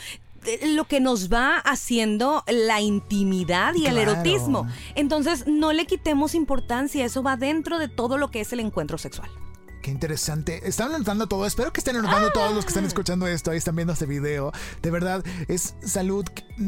lo 0.67 0.85
que 0.85 1.01
nos 1.01 1.33
va 1.33 1.59
haciendo 1.59 2.43
la 2.47 2.81
intimidad 2.81 3.75
y 3.75 3.87
el 3.87 3.99
erotismo. 3.99 4.67
Entonces, 4.95 5.47
no 5.47 5.73
le 5.73 5.87
quitemos 5.87 6.35
importancia, 6.35 7.05
eso 7.05 7.23
va 7.23 7.37
dentro 7.37 7.79
de 7.79 7.89
todo 7.89 8.19
lo 8.19 8.31
que 8.31 8.41
es 8.41 8.53
el 8.53 8.61
encuentro 8.61 8.99
sexual. 8.99 9.31
Qué 9.83 9.91
interesante. 9.91 10.67
Están 10.69 10.95
anotando 10.95 11.27
todo. 11.27 11.45
Espero 11.45 11.73
que 11.73 11.81
estén 11.81 11.97
anotando 11.97 12.31
todos 12.31 12.55
los 12.55 12.65
que 12.65 12.69
están 12.69 12.85
escuchando 12.85 13.27
esto. 13.27 13.51
Ahí 13.51 13.59
están 13.59 13.75
viendo 13.75 13.93
este 13.93 14.07
video. 14.07 14.53
De 14.81 14.93
verdad, 14.93 15.25
es 15.49 15.75
salud 15.85 16.25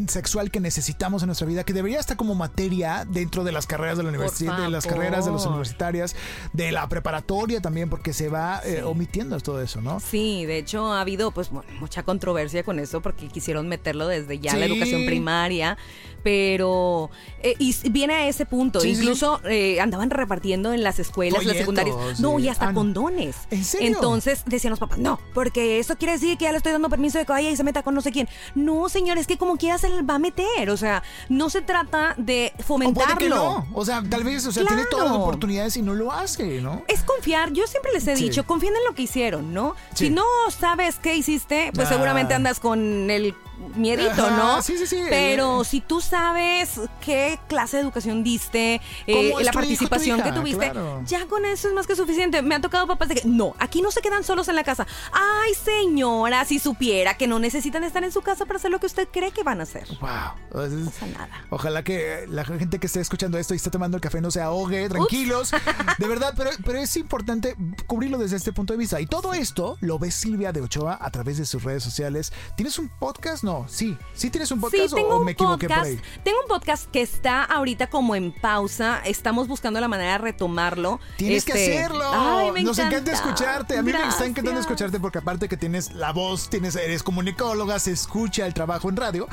sexual 0.08 0.50
que 0.50 0.58
necesitamos 0.58 1.22
en 1.22 1.28
nuestra 1.28 1.46
vida, 1.46 1.62
que 1.62 1.72
debería 1.72 2.00
estar 2.00 2.16
como 2.16 2.34
materia 2.34 3.06
dentro 3.08 3.44
de 3.44 3.52
las 3.52 3.68
carreras 3.68 3.98
de 3.98 4.02
la 4.02 4.08
universidad, 4.08 4.58
de 4.58 4.68
las 4.68 4.84
carreras 4.84 5.26
de 5.26 5.30
los 5.30 5.46
universitarias, 5.46 6.16
de 6.52 6.72
la 6.72 6.88
preparatoria 6.88 7.60
también, 7.60 7.88
porque 7.88 8.12
se 8.12 8.28
va 8.28 8.60
eh, 8.64 8.82
omitiendo 8.82 9.38
todo 9.38 9.62
eso, 9.62 9.80
¿no? 9.80 10.00
Sí, 10.00 10.44
de 10.44 10.58
hecho 10.58 10.92
ha 10.92 11.00
habido 11.00 11.30
pues 11.30 11.50
mucha 11.78 12.02
controversia 12.02 12.64
con 12.64 12.80
eso 12.80 13.00
porque 13.00 13.28
quisieron 13.28 13.68
meterlo 13.68 14.08
desde 14.08 14.40
ya 14.40 14.56
la 14.56 14.64
educación 14.64 15.06
primaria, 15.06 15.78
pero 16.24 17.10
eh, 17.42 17.54
y 17.58 17.76
viene 17.90 18.14
a 18.14 18.28
ese 18.28 18.46
punto. 18.46 18.84
Incluso 18.84 19.40
eh, 19.44 19.78
andaban 19.80 20.08
repartiendo 20.10 20.72
en 20.72 20.82
las 20.82 20.98
escuelas, 20.98 21.44
las 21.44 21.58
secundarias, 21.58 22.18
no, 22.18 22.38
y 22.38 22.48
hasta 22.48 22.70
ah, 22.70 22.74
condones. 22.74 23.36
¿En 23.50 23.62
serio? 23.62 23.88
Entonces 23.88 24.42
decían 24.46 24.70
los 24.70 24.80
papás, 24.80 24.98
no, 24.98 25.20
porque 25.34 25.78
eso 25.78 25.96
quiere 25.96 26.14
decir 26.14 26.38
que 26.38 26.46
ya 26.46 26.50
le 26.50 26.56
estoy 26.56 26.72
dando 26.72 26.88
permiso 26.88 27.18
de 27.18 27.26
que 27.26 27.32
vaya 27.32 27.50
y 27.50 27.56
se 27.56 27.62
meta 27.62 27.82
con 27.82 27.94
no 27.94 28.00
sé 28.00 28.10
quién. 28.10 28.28
No, 28.54 28.88
señor, 28.88 29.18
es 29.18 29.26
que 29.26 29.36
como 29.36 29.58
quiera 29.58 29.76
se 29.76 29.90
le 29.90 30.02
va 30.02 30.14
a 30.14 30.18
meter. 30.18 30.70
O 30.70 30.76
sea, 30.78 31.02
no 31.28 31.50
se 31.50 31.60
trata 31.60 32.14
de 32.16 32.54
fomentarlo. 32.66 33.66
O, 33.74 33.80
o 33.80 33.84
sea, 33.84 34.02
tal 34.08 34.24
vez, 34.24 34.46
o 34.46 34.52
sea, 34.52 34.64
tiene 34.64 34.84
todas 34.90 35.10
las 35.10 35.16
oportunidades 35.16 35.76
y 35.76 35.82
no 35.82 35.94
lo 35.94 36.10
hace, 36.10 36.62
¿no? 36.62 36.84
Es 36.88 37.02
confiar. 37.02 37.52
Yo 37.52 37.66
siempre 37.66 37.92
les 37.92 38.06
he 38.08 38.14
dicho, 38.14 38.46
confíen 38.46 38.74
en 38.74 38.84
lo 38.86 38.94
que 38.94 39.02
hicieron, 39.02 39.52
¿no? 39.52 39.76
Si 39.92 40.08
no 40.08 40.24
sabes 40.58 40.96
qué 40.96 41.16
hiciste, 41.16 41.70
pues 41.74 41.88
seguramente 41.88 42.32
ah. 42.32 42.38
andas 42.38 42.60
con 42.60 43.10
el 43.10 43.34
miedito, 43.76 44.30
¿no? 44.30 44.62
Sí, 44.62 44.76
sí, 44.78 44.86
sí. 44.86 45.02
Pero 45.08 45.64
si 45.64 45.80
tú 45.80 46.00
sabes 46.00 46.80
qué 47.00 47.38
clase 47.48 47.76
de 47.78 47.82
educación 47.82 48.22
diste, 48.22 48.80
eh, 49.06 49.32
la 49.40 49.52
participación 49.52 50.22
que 50.22 50.32
tuviste, 50.32 50.72
ya 51.06 51.26
con 51.26 51.44
eso 51.44 51.68
es 51.68 51.74
más 51.74 51.86
que 51.86 51.96
suficiente. 51.96 52.42
Me 52.42 52.54
han 52.54 52.62
tocado 52.62 52.86
papás 52.86 53.08
de 53.08 53.16
que, 53.16 53.22
no, 53.24 53.54
aquí 53.58 53.82
no 53.82 53.90
se 53.90 54.00
quedan 54.00 54.24
solos 54.24 54.48
en 54.48 54.56
la 54.56 54.64
casa. 54.64 54.86
Ay, 55.12 55.54
señora, 55.54 56.44
si 56.44 56.58
supiera 56.58 57.16
que 57.16 57.26
no 57.26 57.38
necesitan 57.38 57.84
estar 57.84 58.02
en 58.04 58.12
su 58.12 58.22
casa 58.22 58.44
para 58.46 58.58
hacer 58.58 58.70
lo 58.70 58.80
que 58.80 58.86
usted 58.86 59.08
cree 59.10 59.30
que 59.30 59.42
van 59.42 59.60
a 59.60 59.64
hacer. 59.64 59.86
Wow. 60.00 60.70
No 60.70 60.90
pasa 60.90 61.06
nada. 61.06 61.46
Ojalá 61.50 61.82
que 61.82 62.26
la 62.28 62.44
gente 62.44 62.78
que 62.78 62.86
esté 62.86 63.00
escuchando 63.00 63.38
esto 63.38 63.54
y 63.54 63.56
está 63.56 63.70
tomando 63.70 63.96
el 63.96 64.00
café 64.00 64.20
no 64.20 64.30
se 64.30 64.40
ahogue, 64.40 64.88
tranquilos. 64.88 65.52
De 65.98 66.08
verdad, 66.08 66.34
pero, 66.36 66.50
pero 66.64 66.78
es 66.78 66.96
importante 66.96 67.56
cubrirlo 67.86 68.18
desde 68.18 68.36
este 68.36 68.52
punto 68.52 68.72
de 68.72 68.78
vista. 68.78 69.00
Y 69.00 69.06
todo 69.06 69.34
esto 69.34 69.76
lo 69.80 69.98
ve 69.98 70.10
Silvia 70.10 70.52
de 70.52 70.60
Ochoa 70.60 70.98
a 71.00 71.10
través 71.10 71.38
de 71.38 71.44
sus 71.44 71.62
redes 71.62 71.82
sociales. 71.82 72.32
¿Tienes 72.56 72.78
un 72.78 72.88
podcast? 72.88 73.43
No, 73.44 73.66
sí. 73.68 73.96
¿Sí 74.14 74.30
tienes 74.30 74.50
un 74.50 74.60
podcast 74.60 74.82
sí, 74.88 74.94
tengo 74.94 75.16
o, 75.16 75.18
un 75.18 75.24
me 75.26 75.32
equivoqué 75.32 75.68
podcast, 75.68 75.90
por 75.90 75.98
ahí? 75.98 76.00
Tengo 76.24 76.38
un 76.40 76.48
podcast 76.48 76.90
que 76.90 77.02
está 77.02 77.44
ahorita 77.44 77.88
como 77.88 78.14
en 78.16 78.32
pausa. 78.32 79.00
Estamos 79.04 79.48
buscando 79.48 79.80
la 79.80 79.88
manera 79.88 80.12
de 80.12 80.18
retomarlo. 80.18 80.98
Tienes 81.16 81.44
que 81.44 81.52
Este, 81.52 81.78
hacerlo. 81.78 82.04
Ay, 82.12 82.50
me 82.52 82.62
Nos 82.62 82.78
encanta 82.78 82.96
encanta. 82.96 83.12
escucharte. 83.12 83.78
A 83.78 83.82
mí 83.82 83.92
me 83.92 84.08
está 84.08 84.26
encantando 84.26 84.60
escucharte 84.60 84.98
porque 84.98 85.18
aparte 85.18 85.48
que 85.48 85.56
tienes 85.56 85.92
la 85.92 86.12
voz, 86.12 86.48
tienes, 86.48 86.74
eres 86.76 87.02
comunicóloga, 87.02 87.78
se 87.78 87.92
escucha 87.92 88.46
el 88.46 88.54
trabajo 88.54 88.88
en 88.88 88.96
radio. 88.96 89.28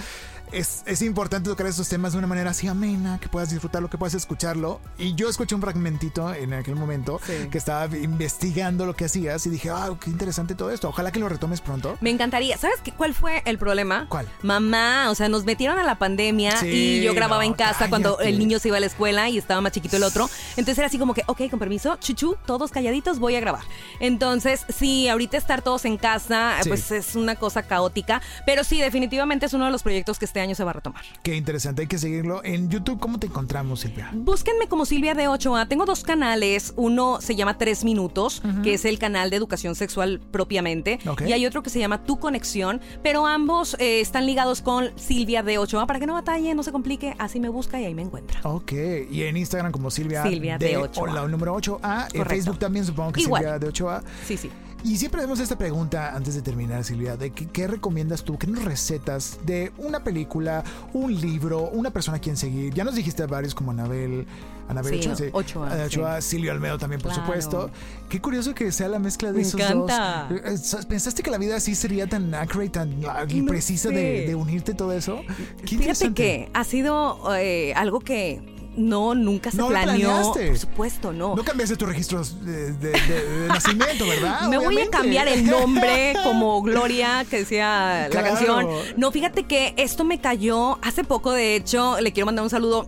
Es, 0.52 0.84
es 0.86 1.02
importante 1.02 1.50
tocar 1.50 1.66
estos 1.68 1.88
temas 1.88 2.12
de 2.12 2.18
una 2.18 2.28
manera 2.28 2.50
así 2.52 2.68
amena, 2.68 3.20
que 3.22 3.30
puedas 3.30 3.50
disfrutarlo, 3.52 3.90
que 3.90 3.98
puedas 3.98 4.14
escucharlo. 4.16 4.82
Y 4.98 5.16
yo 5.16 5.30
escuché 5.30 5.56
un 5.56 5.62
fragmentito 5.62 6.34
en 6.34 6.54
aquel 6.54 6.76
momento 6.76 7.20
Sí. 7.26 7.48
que 7.50 7.58
estaba 7.58 7.86
investigando 7.98 8.86
lo 8.86 8.94
que 8.96 9.06
hacías 9.06 9.46
y 9.46 9.50
dije, 9.50 9.70
ah, 9.70 9.90
qué 10.00 10.10
interesante 10.10 10.54
todo 10.56 10.72
esto. 10.72 10.90
Ojalá 10.90 11.12
que 11.12 11.20
lo 11.20 11.30
retomes 11.30 11.62
pronto. 11.62 11.98
Me 12.02 12.10
encantaría. 12.10 12.58
¿Sabes 12.58 12.80
qué, 12.84 12.92
cuál 12.92 13.14
fue 13.14 13.42
el 13.46 13.58
problema? 13.58 14.08
¿Cuál? 14.10 14.28
Mamá, 14.42 15.10
o 15.10 15.16
sea, 15.16 15.30
nos 15.30 15.46
metieron 15.46 15.80
a 15.80 15.84
la 15.84 15.96
pandemia 15.96 16.58
Sí, 16.58 16.68
y 16.68 17.02
yo 17.04 17.14
grababa 17.14 17.44
no, 17.44 17.50
en 17.50 17.54
casa 17.54 17.88
cuando 17.90 18.20
el 18.20 18.38
niño 18.38 18.60
se 18.60 18.68
iba 18.68 18.78
a 18.78 18.82
la 18.82 18.88
escuela 18.88 19.30
y 19.30 19.38
estaba 19.38 19.62
más 19.62 19.72
chiquito 19.72 19.96
el 19.98 20.04
otro. 20.04 20.30
Entonces 20.58 20.78
era 20.78 20.88
así 20.88 21.00
como 21.00 21.14
que, 21.14 21.24
ok, 21.28 21.50
con 21.50 21.60
permiso, 21.60 21.96
chuchu, 21.98 22.36
todos 22.46 22.72
calladitos, 22.72 23.20
voy 23.20 23.36
a 23.36 23.40
grabar. 23.40 23.64
Entonces, 24.02 24.66
sí, 24.68 25.08
ahorita 25.08 25.38
estar 25.38 25.62
todos 25.62 25.86
en 25.86 25.98
casa, 25.98 26.58
Sí. 26.64 26.68
pues 26.70 26.92
es 26.92 27.16
una 27.16 27.36
cosa 27.36 27.64
caótica. 27.64 28.22
Pero 28.46 28.64
sí, 28.66 28.82
definitivamente 28.82 29.46
es 29.46 29.54
uno 29.54 29.66
de 29.66 29.72
los 29.72 29.84
proyectos 29.84 30.20
que 30.20 30.26
este 30.26 30.41
año 30.42 30.56
se 30.56 30.64
va 30.64 30.72
a 30.72 30.74
retomar. 30.74 31.04
Qué 31.24 31.36
interesante, 31.36 31.84
hay 31.84 31.88
que 31.88 31.98
seguirlo. 31.98 32.44
En 32.44 32.70
YouTube, 32.70 33.00
¿cómo 33.00 33.20
te 33.20 33.28
encontramos, 33.28 33.82
Silvia? 33.82 34.10
Búsquenme 34.14 34.68
como 34.68 34.86
Silvia 34.86 35.14
de 35.14 35.28
8A. 35.28 35.68
Tengo 35.68 35.86
dos 35.86 36.04
canales. 36.04 36.74
Uno 36.76 37.20
se 37.22 37.36
llama 37.36 37.58
Tres 37.58 37.84
Minutos, 37.84 38.42
que 38.64 38.74
es 38.74 38.86
el 38.86 39.00
canal 39.00 39.30
de 39.30 39.36
educación 39.38 39.76
sexual 39.76 40.20
propiamente. 40.32 41.00
Ok. 41.08 41.24
Y 41.28 41.34
hay 41.34 41.46
otro 41.46 41.64
que 41.64 41.70
se 41.70 41.80
llama 41.80 42.04
Tu 42.04 42.20
Conexión. 42.20 42.82
Pero 43.04 43.26
ambos 43.28 43.76
eh, 43.80 44.02
están 44.02 44.26
ligados 44.26 44.62
con 44.62 44.92
Silvia 44.98 45.44
de 45.44 45.60
8A 45.60 45.86
para 45.88 46.00
que 46.00 46.08
no 46.08 46.14
batalle, 46.14 46.54
no 46.56 46.64
se 46.64 46.72
complique. 46.72 47.16
Así 47.20 47.40
me 47.40 47.50
busca 47.50 47.80
y 47.80 47.86
ahí 47.86 47.94
me 47.94 48.02
encuentra. 48.02 48.40
Ok, 48.44 48.74
y 49.10 49.24
en 49.24 49.38
Instagram 49.38 49.72
como 49.72 49.92
Silvia, 49.92 50.24
Silvia 50.24 50.58
de 50.58 50.78
Ochoa. 50.78 51.04
o 51.04 51.08
la 51.08 51.28
número 51.28 51.56
8A. 51.56 52.06
En 52.06 52.08
Correcto. 52.08 52.26
Facebook 52.30 52.60
también 52.60 52.86
supongo 52.86 53.12
que 53.12 53.22
Igual. 53.22 53.42
Silvia 53.44 53.60
de 53.60 53.68
8A. 53.68 54.04
Sí, 54.26 54.38
sí. 54.38 54.50
Y 54.84 54.98
siempre 54.98 55.20
hacemos 55.22 55.40
esta 55.40 55.58
pregunta 55.58 56.16
antes 56.16 56.34
de 56.34 56.42
terminar, 56.42 56.84
Silvia, 56.84 57.16
de 57.16 57.30
qué, 57.32 57.46
qué 57.48 57.68
recomiendas 57.68 58.24
tú, 58.24 58.38
qué 58.40 58.48
nos 58.48 58.64
recetas 58.66 59.38
de 59.46 59.72
una 59.78 60.04
película, 60.04 60.64
un 60.94 61.14
libro, 61.20 61.70
una 61.70 61.92
persona 61.92 62.18
a 62.18 62.20
quien 62.20 62.36
seguir. 62.36 62.74
Ya 62.74 62.84
nos 62.84 62.96
dijiste 62.96 63.24
varios 63.28 63.54
como 63.54 63.70
Anabel, 63.72 64.26
Anabel 64.70 64.94
Sí, 64.94 65.00
Ochoa, 65.10 65.16
sí. 65.16 65.24
Ochoa, 65.32 65.86
Ochoa, 65.86 66.22
Silvio 66.22 66.52
Almedo 66.52 66.80
también, 66.80 67.00
por 67.00 67.12
Claro. 67.12 67.26
supuesto. 67.28 67.70
Qué 68.10 68.20
curioso 68.20 68.56
que 68.56 68.72
sea 68.72 68.88
la 68.88 68.98
mezcla 68.98 69.32
de 69.32 69.36
Me 69.38 69.42
esos 69.44 69.60
encanta. 69.62 70.28
dos. 70.30 70.74
Eh, 70.82 70.86
¿Pensaste 70.90 71.22
que 71.22 71.30
la 71.30 71.38
vida 71.38 71.58
así 71.58 71.76
sería 71.76 72.08
tan 72.08 72.34
accurate, 72.34 72.70
tan 72.72 72.92
ah, 73.08 73.26
No 73.32 73.46
precisa 73.46 73.90
de, 73.90 74.26
de 74.26 74.34
unirte 74.36 74.74
todo 74.74 74.94
eso? 74.94 75.22
Qué 75.64 75.78
Fíjate 75.78 76.14
que 76.14 76.50
ha 76.56 76.64
sido 76.64 77.20
eh, 77.36 77.74
algo 77.76 78.00
que 78.00 78.42
no, 78.76 79.16
nunca 79.16 79.52
se 79.52 79.58
No 79.58 79.68
planeó. 79.68 80.08
planeaste. 80.10 80.48
Por 80.48 80.58
supuesto, 80.60 81.12
no. 81.14 81.36
No 81.36 81.44
cambiaste 81.44 81.76
tus 81.76 81.88
registros 81.88 82.46
de, 82.46 82.72
de- 82.74 82.92
de- 82.92 83.40
de 83.42 83.48
nacimiento, 83.48 84.08
¿verdad? 84.08 84.42
Me 84.50 84.58
voy 84.58 84.80
a 84.80 84.90
cambiar 84.90 85.28
el 85.28 85.46
nombre 85.46 86.14
como 86.24 86.62
Gloria, 86.62 87.26
que 87.30 87.40
decía 87.40 88.08
Claro. 88.10 88.28
la 88.28 88.34
canción. 88.34 88.68
No, 88.98 89.12
fíjate 89.12 89.44
que 89.44 89.74
esto 89.78 90.04
me 90.04 90.20
cayó 90.22 90.78
hace 90.82 91.04
poco, 91.04 91.32
de 91.32 91.56
hecho, 91.56 92.00
le 92.00 92.14
quiero 92.14 92.26
mandar 92.28 92.44
un 92.44 92.50
saludo 92.50 92.88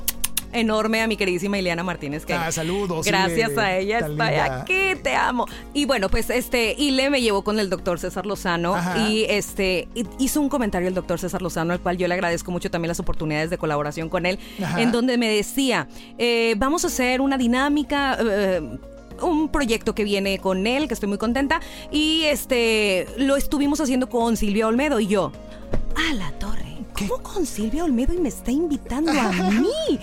enorme 0.53 1.01
a 1.01 1.07
mi 1.07 1.17
queridísima 1.17 1.57
Ileana 1.57 1.83
Martínez. 1.83 2.25
Que 2.25 2.33
Ah, 2.33 2.51
saludos, 2.51 3.05
Gracias 3.05 3.51
Ile, 3.51 3.61
a 3.61 3.77
ella 3.77 3.99
estoy 3.99 4.19
aquí, 4.19 5.01
te 5.01 5.15
amo. 5.15 5.45
Y 5.73 5.85
bueno, 5.85 6.09
pues 6.09 6.29
este, 6.29 6.75
Ile 6.77 7.09
me 7.09 7.21
llevó 7.21 7.43
con 7.43 7.59
el 7.59 7.69
doctor 7.69 7.99
César 7.99 8.25
Lozano 8.25 8.75
Ajá. 8.75 8.97
y 9.09 9.25
este 9.25 9.87
hi- 9.95 10.05
hizo 10.19 10.39
un 10.41 10.49
comentario 10.49 10.87
el 10.87 10.93
doctor 10.93 11.19
César 11.19 11.41
Lozano, 11.41 11.73
al 11.73 11.79
cual 11.79 11.97
yo 11.97 12.07
le 12.07 12.13
agradezco 12.13 12.51
mucho 12.51 12.69
también 12.71 12.89
las 12.89 12.99
oportunidades 12.99 13.49
de 13.49 13.57
colaboración 13.57 14.09
con 14.09 14.25
él, 14.25 14.39
Ajá. 14.63 14.81
en 14.81 14.91
donde 14.91 15.17
me 15.17 15.29
decía, 15.29 15.87
eh, 16.17 16.55
vamos 16.57 16.83
a 16.83 16.87
hacer 16.87 17.21
una 17.21 17.37
dinámica. 17.37 18.17
eh, 18.21 18.61
un 19.21 19.47
proyecto 19.49 19.93
que 19.95 20.03
viene 20.03 20.39
con 20.39 20.65
él, 20.67 20.87
que 20.87 20.95
estoy 20.95 21.07
muy 21.07 21.19
contenta, 21.19 21.61
y 21.91 22.23
este 22.23 23.07
lo 23.17 23.37
estuvimos 23.37 23.79
haciendo 23.79 24.09
con 24.09 24.35
Silvia 24.35 24.67
Olmedo 24.67 24.99
y 24.99 25.07
yo. 25.07 25.31
A 26.09 26.13
la 26.15 26.31
torre. 26.39 26.77
¿Qué? 26.95 27.07
¿Cómo 27.07 27.21
con 27.23 27.45
Silvia 27.45 27.83
Olmedo 27.85 28.13
y 28.13 28.17
me 28.17 28.29
está 28.29 28.51
invitando 28.51 29.11
a 29.11 29.31
mí? 29.51 29.99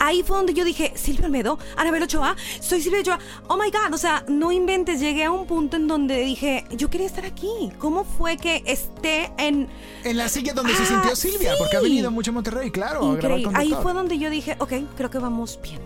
Ahí 0.00 0.22
fue 0.22 0.36
donde 0.38 0.54
yo 0.54 0.64
dije, 0.64 0.92
Silvia 0.96 1.26
Olmedo, 1.26 1.58
Anabel 1.76 2.02
Ochoa, 2.02 2.34
soy 2.60 2.80
Silvia 2.82 3.00
Ochoa. 3.00 3.18
Oh 3.48 3.56
my 3.56 3.70
God, 3.70 3.92
o 3.94 3.98
sea, 3.98 4.24
no 4.28 4.50
inventes. 4.50 4.98
Llegué 4.98 5.24
a 5.24 5.30
un 5.30 5.46
punto 5.46 5.76
en 5.76 5.86
donde 5.86 6.18
dije, 6.20 6.64
yo 6.70 6.88
quería 6.90 7.06
estar 7.06 7.24
aquí. 7.26 7.70
¿Cómo 7.78 8.04
fue 8.04 8.36
que 8.36 8.62
esté 8.66 9.30
en. 9.38 9.68
En 10.04 10.16
la 10.16 10.28
silla 10.28 10.54
donde 10.54 10.74
se 10.74 10.82
Ah, 10.82 10.86
sintió 10.86 11.14
Silvia, 11.16 11.52
sí. 11.52 11.56
porque 11.58 11.76
ha 11.76 11.80
venido 11.80 12.10
mucho 12.10 12.30
a 12.30 12.34
Monterrey, 12.34 12.70
claro. 12.70 13.12
a 13.12 13.14
grabar 13.16 13.38
Increíble. 13.40 13.52
Ahí 13.76 13.82
fue 13.82 13.92
donde 13.92 14.18
yo 14.18 14.30
dije, 14.30 14.56
ok, 14.58 14.72
creo 14.96 15.10
que 15.10 15.18
vamos 15.18 15.58
bien. 15.62 15.80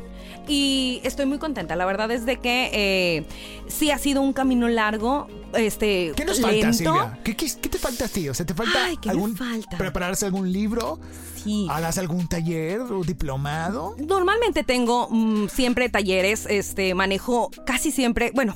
Y 0.47 1.01
estoy 1.05 1.27
muy 1.27 1.39
contenta. 1.39 1.75
La 1.77 1.87
verdad 1.87 2.11
es 2.11 2.27
de 2.27 2.37
que 2.39 2.71
eh, 2.73 3.27
sí 3.67 3.91
ha 3.91 3.99
sido 3.99 4.21
un 4.21 4.33
camino 4.33 4.69
largo, 4.69 5.27
este, 5.55 6.13
¿Qué 6.17 6.25
nos 6.25 6.39
lento. 6.39 6.53
falta, 6.53 6.73
Silvia? 6.73 7.19
¿Qué, 7.25 7.35
qué, 7.37 7.47
qué 7.63 7.69
te 7.69 7.79
falta 7.79 8.05
a 8.05 8.09
ti? 8.09 8.29
O 8.29 8.35
sea, 8.35 8.45
¿te 8.45 8.53
falta 8.55 8.85
Ay, 8.85 8.97
¿qué 8.99 9.09
me 9.09 9.13
algún 9.13 9.37
falta? 9.37 9.79
prepararse 9.79 10.27
algún 10.27 10.53
libro? 10.53 10.99
Sí. 11.43 11.67
¿Harás 11.71 11.99
algún 11.99 12.29
taller 12.29 12.81
o 12.81 13.03
diplomado? 13.05 13.97
Normalmente 13.99 14.65
tengo 14.65 15.09
mm, 15.11 15.49
siempre 15.49 15.89
talleres, 15.89 16.47
este, 16.47 16.95
manejo 16.95 17.51
casi 17.65 17.91
siempre, 17.91 18.31
bueno, 18.35 18.55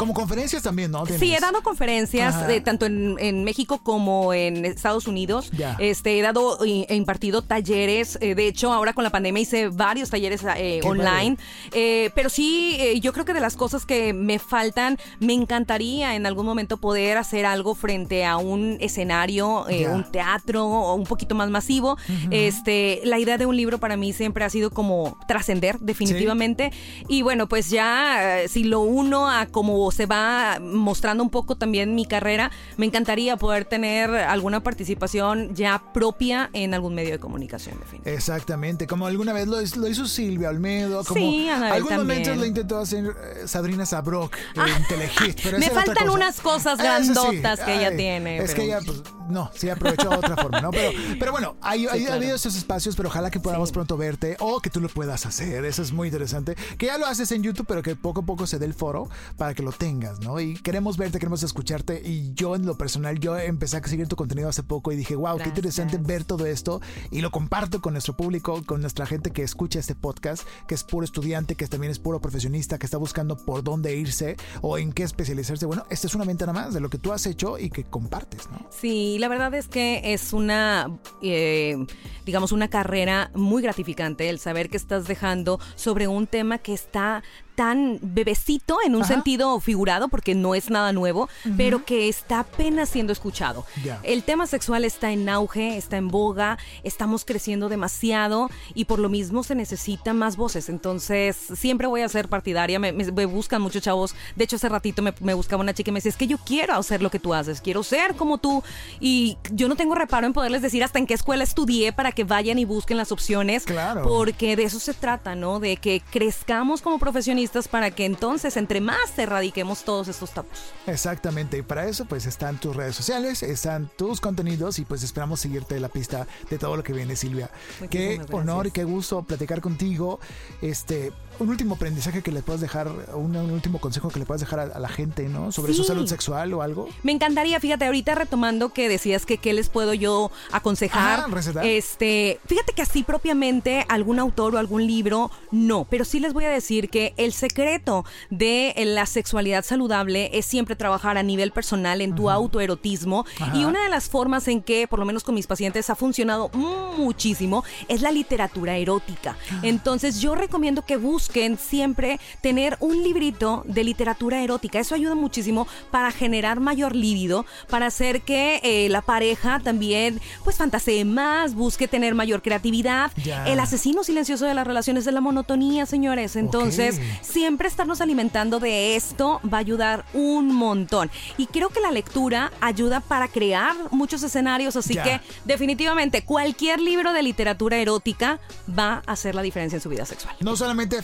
Como 0.00 0.14
conferencias 0.14 0.62
también, 0.62 0.90
¿no? 0.92 1.04
Sí, 1.04 1.34
he 1.34 1.40
dado 1.40 1.60
conferencias 1.62 2.48
eh, 2.48 2.62
tanto 2.62 2.86
en, 2.86 3.16
en 3.18 3.44
México 3.44 3.82
como 3.82 4.32
en 4.32 4.64
Estados 4.64 5.06
Unidos. 5.06 5.50
Este, 5.78 6.18
he 6.18 6.22
dado 6.22 6.64
e 6.64 6.94
impartido 6.96 7.42
talleres. 7.42 8.16
eh, 8.22 8.34
de 8.34 8.46
hecho, 8.46 8.72
ahora 8.72 8.94
con 8.94 9.04
la 9.04 9.10
pandemia 9.10 9.42
hice 9.42 9.68
varios 9.68 10.08
talleres 10.08 10.40
eh, 10.56 10.80
online. 10.84 11.36
Eh, 11.72 12.10
pero 12.14 12.30
sí, 12.30 12.98
yo 13.02 13.12
creo 13.12 13.26
que 13.26 13.34
de 13.34 13.40
las 13.40 13.56
cosas 13.56 13.84
que 13.84 14.14
me 14.14 14.38
faltan, 14.38 14.96
me 15.18 15.34
encantaría 15.34 16.14
en 16.14 16.24
algún 16.24 16.46
momento 16.46 16.78
poder 16.78 17.18
hacer 17.18 17.44
algo 17.44 17.74
frente 17.74 18.24
a 18.24 18.38
un 18.38 18.78
escenario, 18.80 19.66
un 19.92 20.10
teatro 20.10 20.64
o 20.64 20.94
un 20.94 21.04
poquito 21.04 21.34
más 21.34 21.50
masivo. 21.50 21.98
Este, 22.30 23.02
la 23.04 23.18
idea 23.18 23.36
de 23.36 23.44
un 23.44 23.54
libro 23.54 23.76
para 23.76 23.98
mí 23.98 24.14
siempre 24.14 24.46
ha 24.46 24.48
sido 24.48 24.70
como 24.70 25.18
trascender 25.28 25.78
definitivamente. 25.78 26.72
Y 27.06 27.20
bueno, 27.20 27.50
pues 27.50 27.68
ya 27.68 28.38
si 28.48 28.64
lo 28.64 28.80
uno 28.80 29.28
a 29.28 29.44
como 29.44 29.89
se 29.90 30.06
va 30.06 30.58
mostrando 30.60 31.22
un 31.22 31.30
poco 31.30 31.56
también 31.56 31.94
mi 31.94 32.06
carrera, 32.06 32.50
me 32.76 32.86
encantaría 32.86 33.36
poder 33.36 33.64
tener 33.64 34.10
alguna 34.10 34.62
participación 34.62 35.54
ya 35.54 35.82
propia 35.92 36.50
en 36.52 36.74
algún 36.74 36.94
medio 36.94 37.12
de 37.12 37.18
comunicación. 37.18 37.78
Exactamente, 38.04 38.86
como 38.86 39.06
alguna 39.06 39.32
vez 39.32 39.46
lo, 39.46 39.60
hizo 39.60 40.06
Silvia 40.06 40.50
Olmedo, 40.50 41.04
como 41.04 41.20
sí, 41.20 41.48
algunos 41.48 41.98
momentos 41.98 42.36
lo 42.36 42.46
intentó 42.46 42.78
hacer 42.78 43.04
eh, 43.04 43.46
Sabrina 43.46 43.86
Sabrok 43.86 44.34
en 44.54 44.60
ah, 44.60 44.86
Telehit. 44.88 45.40
Pero 45.42 45.58
me 45.58 45.70
faltan 45.70 46.08
unas 46.10 46.40
cosas 46.40 46.78
ah, 46.78 46.82
grandotas 46.82 47.60
que 47.60 47.74
ella 47.76 47.96
tiene. 47.96 48.38
Es 48.38 48.54
que 48.54 48.64
ella, 48.64 48.80
pues, 48.84 49.02
no, 49.28 49.50
sí 49.54 49.68
aprovechó 49.68 50.08
de 50.08 50.16
otra 50.16 50.36
forma, 50.36 50.60
¿no? 50.60 50.70
Pero, 50.70 50.90
pero 51.18 51.32
bueno, 51.32 51.56
hay, 51.60 51.86
ha 51.86 52.14
habido 52.14 52.36
esos 52.36 52.56
espacios, 52.56 52.96
pero 52.96 53.08
ojalá 53.08 53.30
que 53.30 53.40
podamos 53.40 53.72
pronto 53.72 53.96
verte 53.96 54.36
o 54.40 54.60
que 54.60 54.70
tú 54.70 54.80
lo 54.80 54.88
puedas 54.88 55.26
hacer. 55.26 55.64
Eso 55.64 55.82
es 55.82 55.92
muy 55.92 56.08
interesante. 56.08 56.56
Que 56.78 56.86
ya 56.86 56.98
lo 56.98 57.06
haces 57.06 57.30
en 57.32 57.42
YouTube, 57.42 57.66
pero 57.66 57.82
que 57.82 57.96
poco 57.96 58.20
a 58.20 58.24
poco 58.24 58.46
se 58.46 58.58
dé 58.58 58.66
el 58.66 58.74
foro 58.74 59.08
para 59.36 59.54
que 59.54 59.62
lo 59.62 59.72
tengas, 59.80 60.20
¿no? 60.20 60.38
Y 60.38 60.54
queremos 60.54 60.98
verte, 60.98 61.18
queremos 61.18 61.42
escucharte. 61.42 62.02
Y 62.04 62.34
yo, 62.34 62.54
en 62.54 62.66
lo 62.66 62.76
personal, 62.76 63.18
yo 63.18 63.38
empecé 63.38 63.78
a 63.78 63.82
seguir 63.82 64.06
tu 64.08 64.14
contenido 64.14 64.50
hace 64.50 64.62
poco 64.62 64.92
y 64.92 64.96
dije, 64.96 65.16
wow, 65.16 65.38
qué 65.38 65.48
interesante 65.48 65.96
ver 65.96 66.24
todo 66.24 66.44
esto. 66.44 66.82
Y 67.10 67.22
lo 67.22 67.30
comparto 67.30 67.80
con 67.80 67.94
nuestro 67.94 68.14
público, 68.14 68.62
con 68.66 68.82
nuestra 68.82 69.06
gente 69.06 69.30
que 69.30 69.42
escucha 69.42 69.78
este 69.78 69.94
podcast, 69.94 70.46
que 70.68 70.74
es 70.74 70.84
puro 70.84 71.02
estudiante, 71.02 71.54
que 71.54 71.66
también 71.66 71.90
es 71.90 71.98
puro 71.98 72.20
profesionista, 72.20 72.78
que 72.78 72.84
está 72.84 72.98
buscando 72.98 73.38
por 73.38 73.64
dónde 73.64 73.96
irse 73.96 74.36
o 74.60 74.76
en 74.76 74.92
qué 74.92 75.02
especializarse. 75.02 75.64
Bueno, 75.64 75.86
esta 75.88 76.06
es 76.08 76.14
una 76.14 76.26
ventana 76.26 76.52
más 76.52 76.74
de 76.74 76.80
lo 76.80 76.90
que 76.90 76.98
tú 76.98 77.12
has 77.12 77.24
hecho 77.24 77.58
y 77.58 77.70
que 77.70 77.84
compartes, 77.84 78.50
¿no? 78.50 78.66
Sí, 78.68 79.16
la 79.18 79.28
verdad 79.28 79.54
es 79.54 79.66
que 79.66 80.12
es 80.12 80.34
una, 80.34 80.94
eh, 81.22 81.86
digamos, 82.26 82.52
una 82.52 82.68
carrera 82.68 83.30
muy 83.34 83.62
gratificante 83.62 84.28
el 84.28 84.40
saber 84.40 84.68
que 84.68 84.76
estás 84.76 85.08
dejando 85.08 85.58
sobre 85.74 86.06
un 86.06 86.26
tema 86.26 86.58
que 86.58 86.74
está 86.74 87.22
tan 87.60 87.98
bebecito 88.00 88.78
en 88.86 88.96
un 88.96 89.04
sentido 89.04 89.60
figurado, 89.60 90.08
porque 90.08 90.34
no 90.34 90.54
es 90.54 90.70
nada 90.70 90.94
nuevo, 90.94 91.28
pero 91.58 91.84
que 91.84 92.08
está 92.08 92.38
apenas 92.38 92.88
siendo 92.88 93.12
escuchado. 93.12 93.66
El 94.02 94.22
tema 94.22 94.46
sexual 94.46 94.86
está 94.86 95.12
en 95.12 95.28
auge, 95.28 95.76
está 95.76 95.98
en 95.98 96.08
boga, 96.08 96.56
estamos 96.84 97.26
creciendo 97.26 97.68
demasiado 97.68 98.48
y 98.72 98.86
por 98.86 98.98
lo 98.98 99.10
mismo 99.10 99.42
se 99.42 99.54
necesitan 99.54 100.16
más 100.16 100.38
voces. 100.38 100.70
Entonces, 100.70 101.36
siempre 101.36 101.86
voy 101.86 102.00
a 102.00 102.08
ser 102.08 102.28
partidaria. 102.28 102.78
Me, 102.78 102.92
buscan 103.26 103.60
muchos 103.60 103.82
chavos. 103.82 104.14
De 104.36 104.44
hecho, 104.44 104.56
hace 104.56 104.70
ratito 104.70 105.02
me, 105.02 105.34
buscaba 105.34 105.62
una 105.62 105.74
chica 105.74 105.90
y 105.90 105.92
me 105.92 105.98
decía, 105.98 106.12
es 106.12 106.16
que 106.16 106.26
yo 106.26 106.38
quiero 106.38 106.76
hacer 106.76 107.02
lo 107.02 107.10
que 107.10 107.18
tú 107.18 107.34
haces, 107.34 107.60
quiero 107.60 107.82
ser 107.82 108.14
como 108.14 108.38
tú. 108.38 108.62
Y 109.00 109.36
yo 109.52 109.68
no 109.68 109.76
tengo 109.76 109.94
reparo 109.94 110.26
en 110.26 110.32
poderles 110.32 110.62
decir 110.62 110.82
hasta 110.82 110.98
en 110.98 111.06
qué 111.06 111.12
escuela 111.12 111.44
estudié 111.44 111.92
para 111.92 112.12
que 112.12 112.24
vayan 112.24 112.58
y 112.58 112.64
busquen 112.64 112.96
las 112.96 113.12
opciones. 113.12 113.64
Claro. 113.64 114.00
Porque 114.02 114.56
de 114.56 114.62
eso 114.62 114.80
se 114.80 114.94
trata, 114.94 115.34
¿no? 115.34 115.60
De 115.60 115.76
que 115.76 116.00
crezcamos 116.10 116.80
como 116.80 116.98
profesionistas 116.98 117.49
para 117.68 117.90
que 117.90 118.04
entonces 118.04 118.56
entre 118.56 118.80
más 118.80 119.18
erradiquemos 119.18 119.84
todos 119.84 120.08
estos 120.08 120.30
tabús. 120.30 120.72
Exactamente, 120.86 121.58
y 121.58 121.62
para 121.62 121.86
eso 121.86 122.04
pues 122.04 122.26
están 122.26 122.58
tus 122.58 122.74
redes 122.74 122.96
sociales, 122.96 123.42
están 123.42 123.90
tus 123.96 124.20
contenidos 124.20 124.78
y 124.78 124.84
pues 124.84 125.02
esperamos 125.02 125.40
seguirte 125.40 125.74
de 125.74 125.80
la 125.80 125.88
pista 125.88 126.26
de 126.48 126.58
todo 126.58 126.76
lo 126.76 126.82
que 126.82 126.92
viene 126.92 127.16
Silvia. 127.16 127.50
qué 127.90 128.20
honor 128.32 128.66
y 128.66 128.70
qué 128.70 128.84
gusto 128.84 129.22
platicar 129.22 129.60
contigo. 129.60 130.20
Este, 130.62 131.12
un 131.40 131.48
último 131.48 131.74
aprendizaje 131.74 132.22
que 132.22 132.30
le 132.30 132.42
puedas 132.42 132.60
dejar, 132.60 132.88
un, 133.14 133.34
último 133.36 133.80
consejo 133.80 134.10
que 134.10 134.18
le 134.18 134.26
puedas 134.26 134.40
dejar 134.40 134.60
a, 134.60 134.78
la 134.78 134.88
gente, 134.88 135.28
¿no? 135.28 135.52
Sobre 135.52 135.72
su 135.72 135.84
salud 135.84 136.06
sexual 136.06 136.52
o 136.52 136.62
algo. 136.62 136.88
Me 137.02 137.12
encantaría, 137.12 137.58
fíjate, 137.60 137.86
ahorita 137.86 138.14
retomando 138.14 138.72
que 138.72 138.88
decías 138.88 139.24
que 139.24 139.38
qué 139.38 139.52
les 139.54 139.68
puedo 139.70 139.94
yo 139.94 140.30
aconsejar. 140.52 141.24
este, 141.62 142.40
fíjate 142.46 142.74
que 142.74 142.82
así 142.82 143.02
propiamente 143.02 143.86
algún 143.88 144.18
autor 144.18 144.54
o 144.54 144.58
algún 144.58 144.86
libro, 144.86 145.30
no, 145.50 145.86
pero 145.88 146.04
sí 146.04 146.20
les 146.20 146.34
voy 146.34 146.44
a 146.44 146.50
decir 146.50 146.90
que 146.90 147.14
el 147.16 147.32
secreto 147.32 148.04
de 148.28 148.74
la 148.76 149.06
sexualidad 149.06 149.64
saludable 149.64 150.30
es 150.34 150.44
siempre 150.44 150.76
trabajar 150.76 151.16
a 151.16 151.22
nivel 151.22 151.52
personal 151.52 152.02
en 152.02 152.14
tu 152.14 152.28
autoerotismo 152.28 153.24
y 153.54 153.64
una 153.64 153.82
de 153.82 153.88
las 153.88 154.10
formas 154.10 154.46
en 154.48 154.62
que, 154.62 154.86
por 154.86 154.98
lo 154.98 155.06
menos 155.06 155.24
con 155.24 155.34
mis 155.34 155.46
pacientes, 155.46 155.88
ha 155.88 155.94
funcionado 155.94 156.50
muchísimo 156.50 157.64
es 157.88 158.02
la 158.02 158.10
literatura 158.10 158.76
erótica. 158.76 159.36
Ah. 159.50 159.60
Entonces 159.62 160.20
yo 160.20 160.34
recomiendo 160.34 160.82
que 160.82 160.96
busquen 160.96 161.29
busquen 161.30 161.58
siempre 161.58 162.18
tener 162.40 162.76
un 162.80 163.04
librito 163.04 163.62
de 163.64 163.84
literatura 163.84 164.42
erótica. 164.42 164.80
Eso 164.80 164.96
ayuda 164.96 165.14
muchísimo 165.14 165.68
para 165.92 166.10
generar 166.10 166.58
mayor 166.58 166.96
líbido, 166.96 167.46
para 167.68 167.86
hacer 167.86 168.22
que 168.22 168.60
eh, 168.64 168.88
la 168.88 169.00
pareja 169.00 169.60
también 169.62 170.20
pues 170.42 170.56
fantasee 170.56 171.04
más, 171.04 171.54
busque 171.54 171.86
tener 171.86 172.16
mayor 172.16 172.42
creatividad. 172.42 173.12
El 173.46 173.60
asesino 173.60 174.02
silencioso 174.02 174.44
de 174.44 174.54
las 174.54 174.66
relaciones 174.66 175.04
de 175.04 175.12
la 175.12 175.20
monotonía, 175.20 175.86
señores. 175.86 176.34
Entonces, 176.34 177.00
siempre 177.22 177.68
estarnos 177.68 178.00
alimentando 178.00 178.58
de 178.58 178.96
esto 178.96 179.40
va 179.44 179.58
a 179.58 179.60
ayudar 179.60 180.06
un 180.12 180.52
montón. 180.52 181.12
Y 181.38 181.46
creo 181.46 181.68
que 181.68 181.78
la 181.78 181.92
lectura 181.92 182.50
ayuda 182.60 182.98
para 182.98 183.28
crear 183.28 183.76
muchos 183.92 184.24
escenarios, 184.24 184.74
así 184.74 184.94
que 184.94 185.20
definitivamente 185.44 186.24
cualquier 186.24 186.80
libro 186.80 187.12
de 187.12 187.22
literatura 187.22 187.76
erótica 187.76 188.40
va 188.76 189.02
a 189.06 189.12
hacer 189.12 189.36
la 189.36 189.42
diferencia 189.42 189.76
en 189.76 189.82
su 189.82 189.88
vida 189.88 190.04
sexual. 190.04 190.34
No 190.40 190.56
solamente 190.56 190.98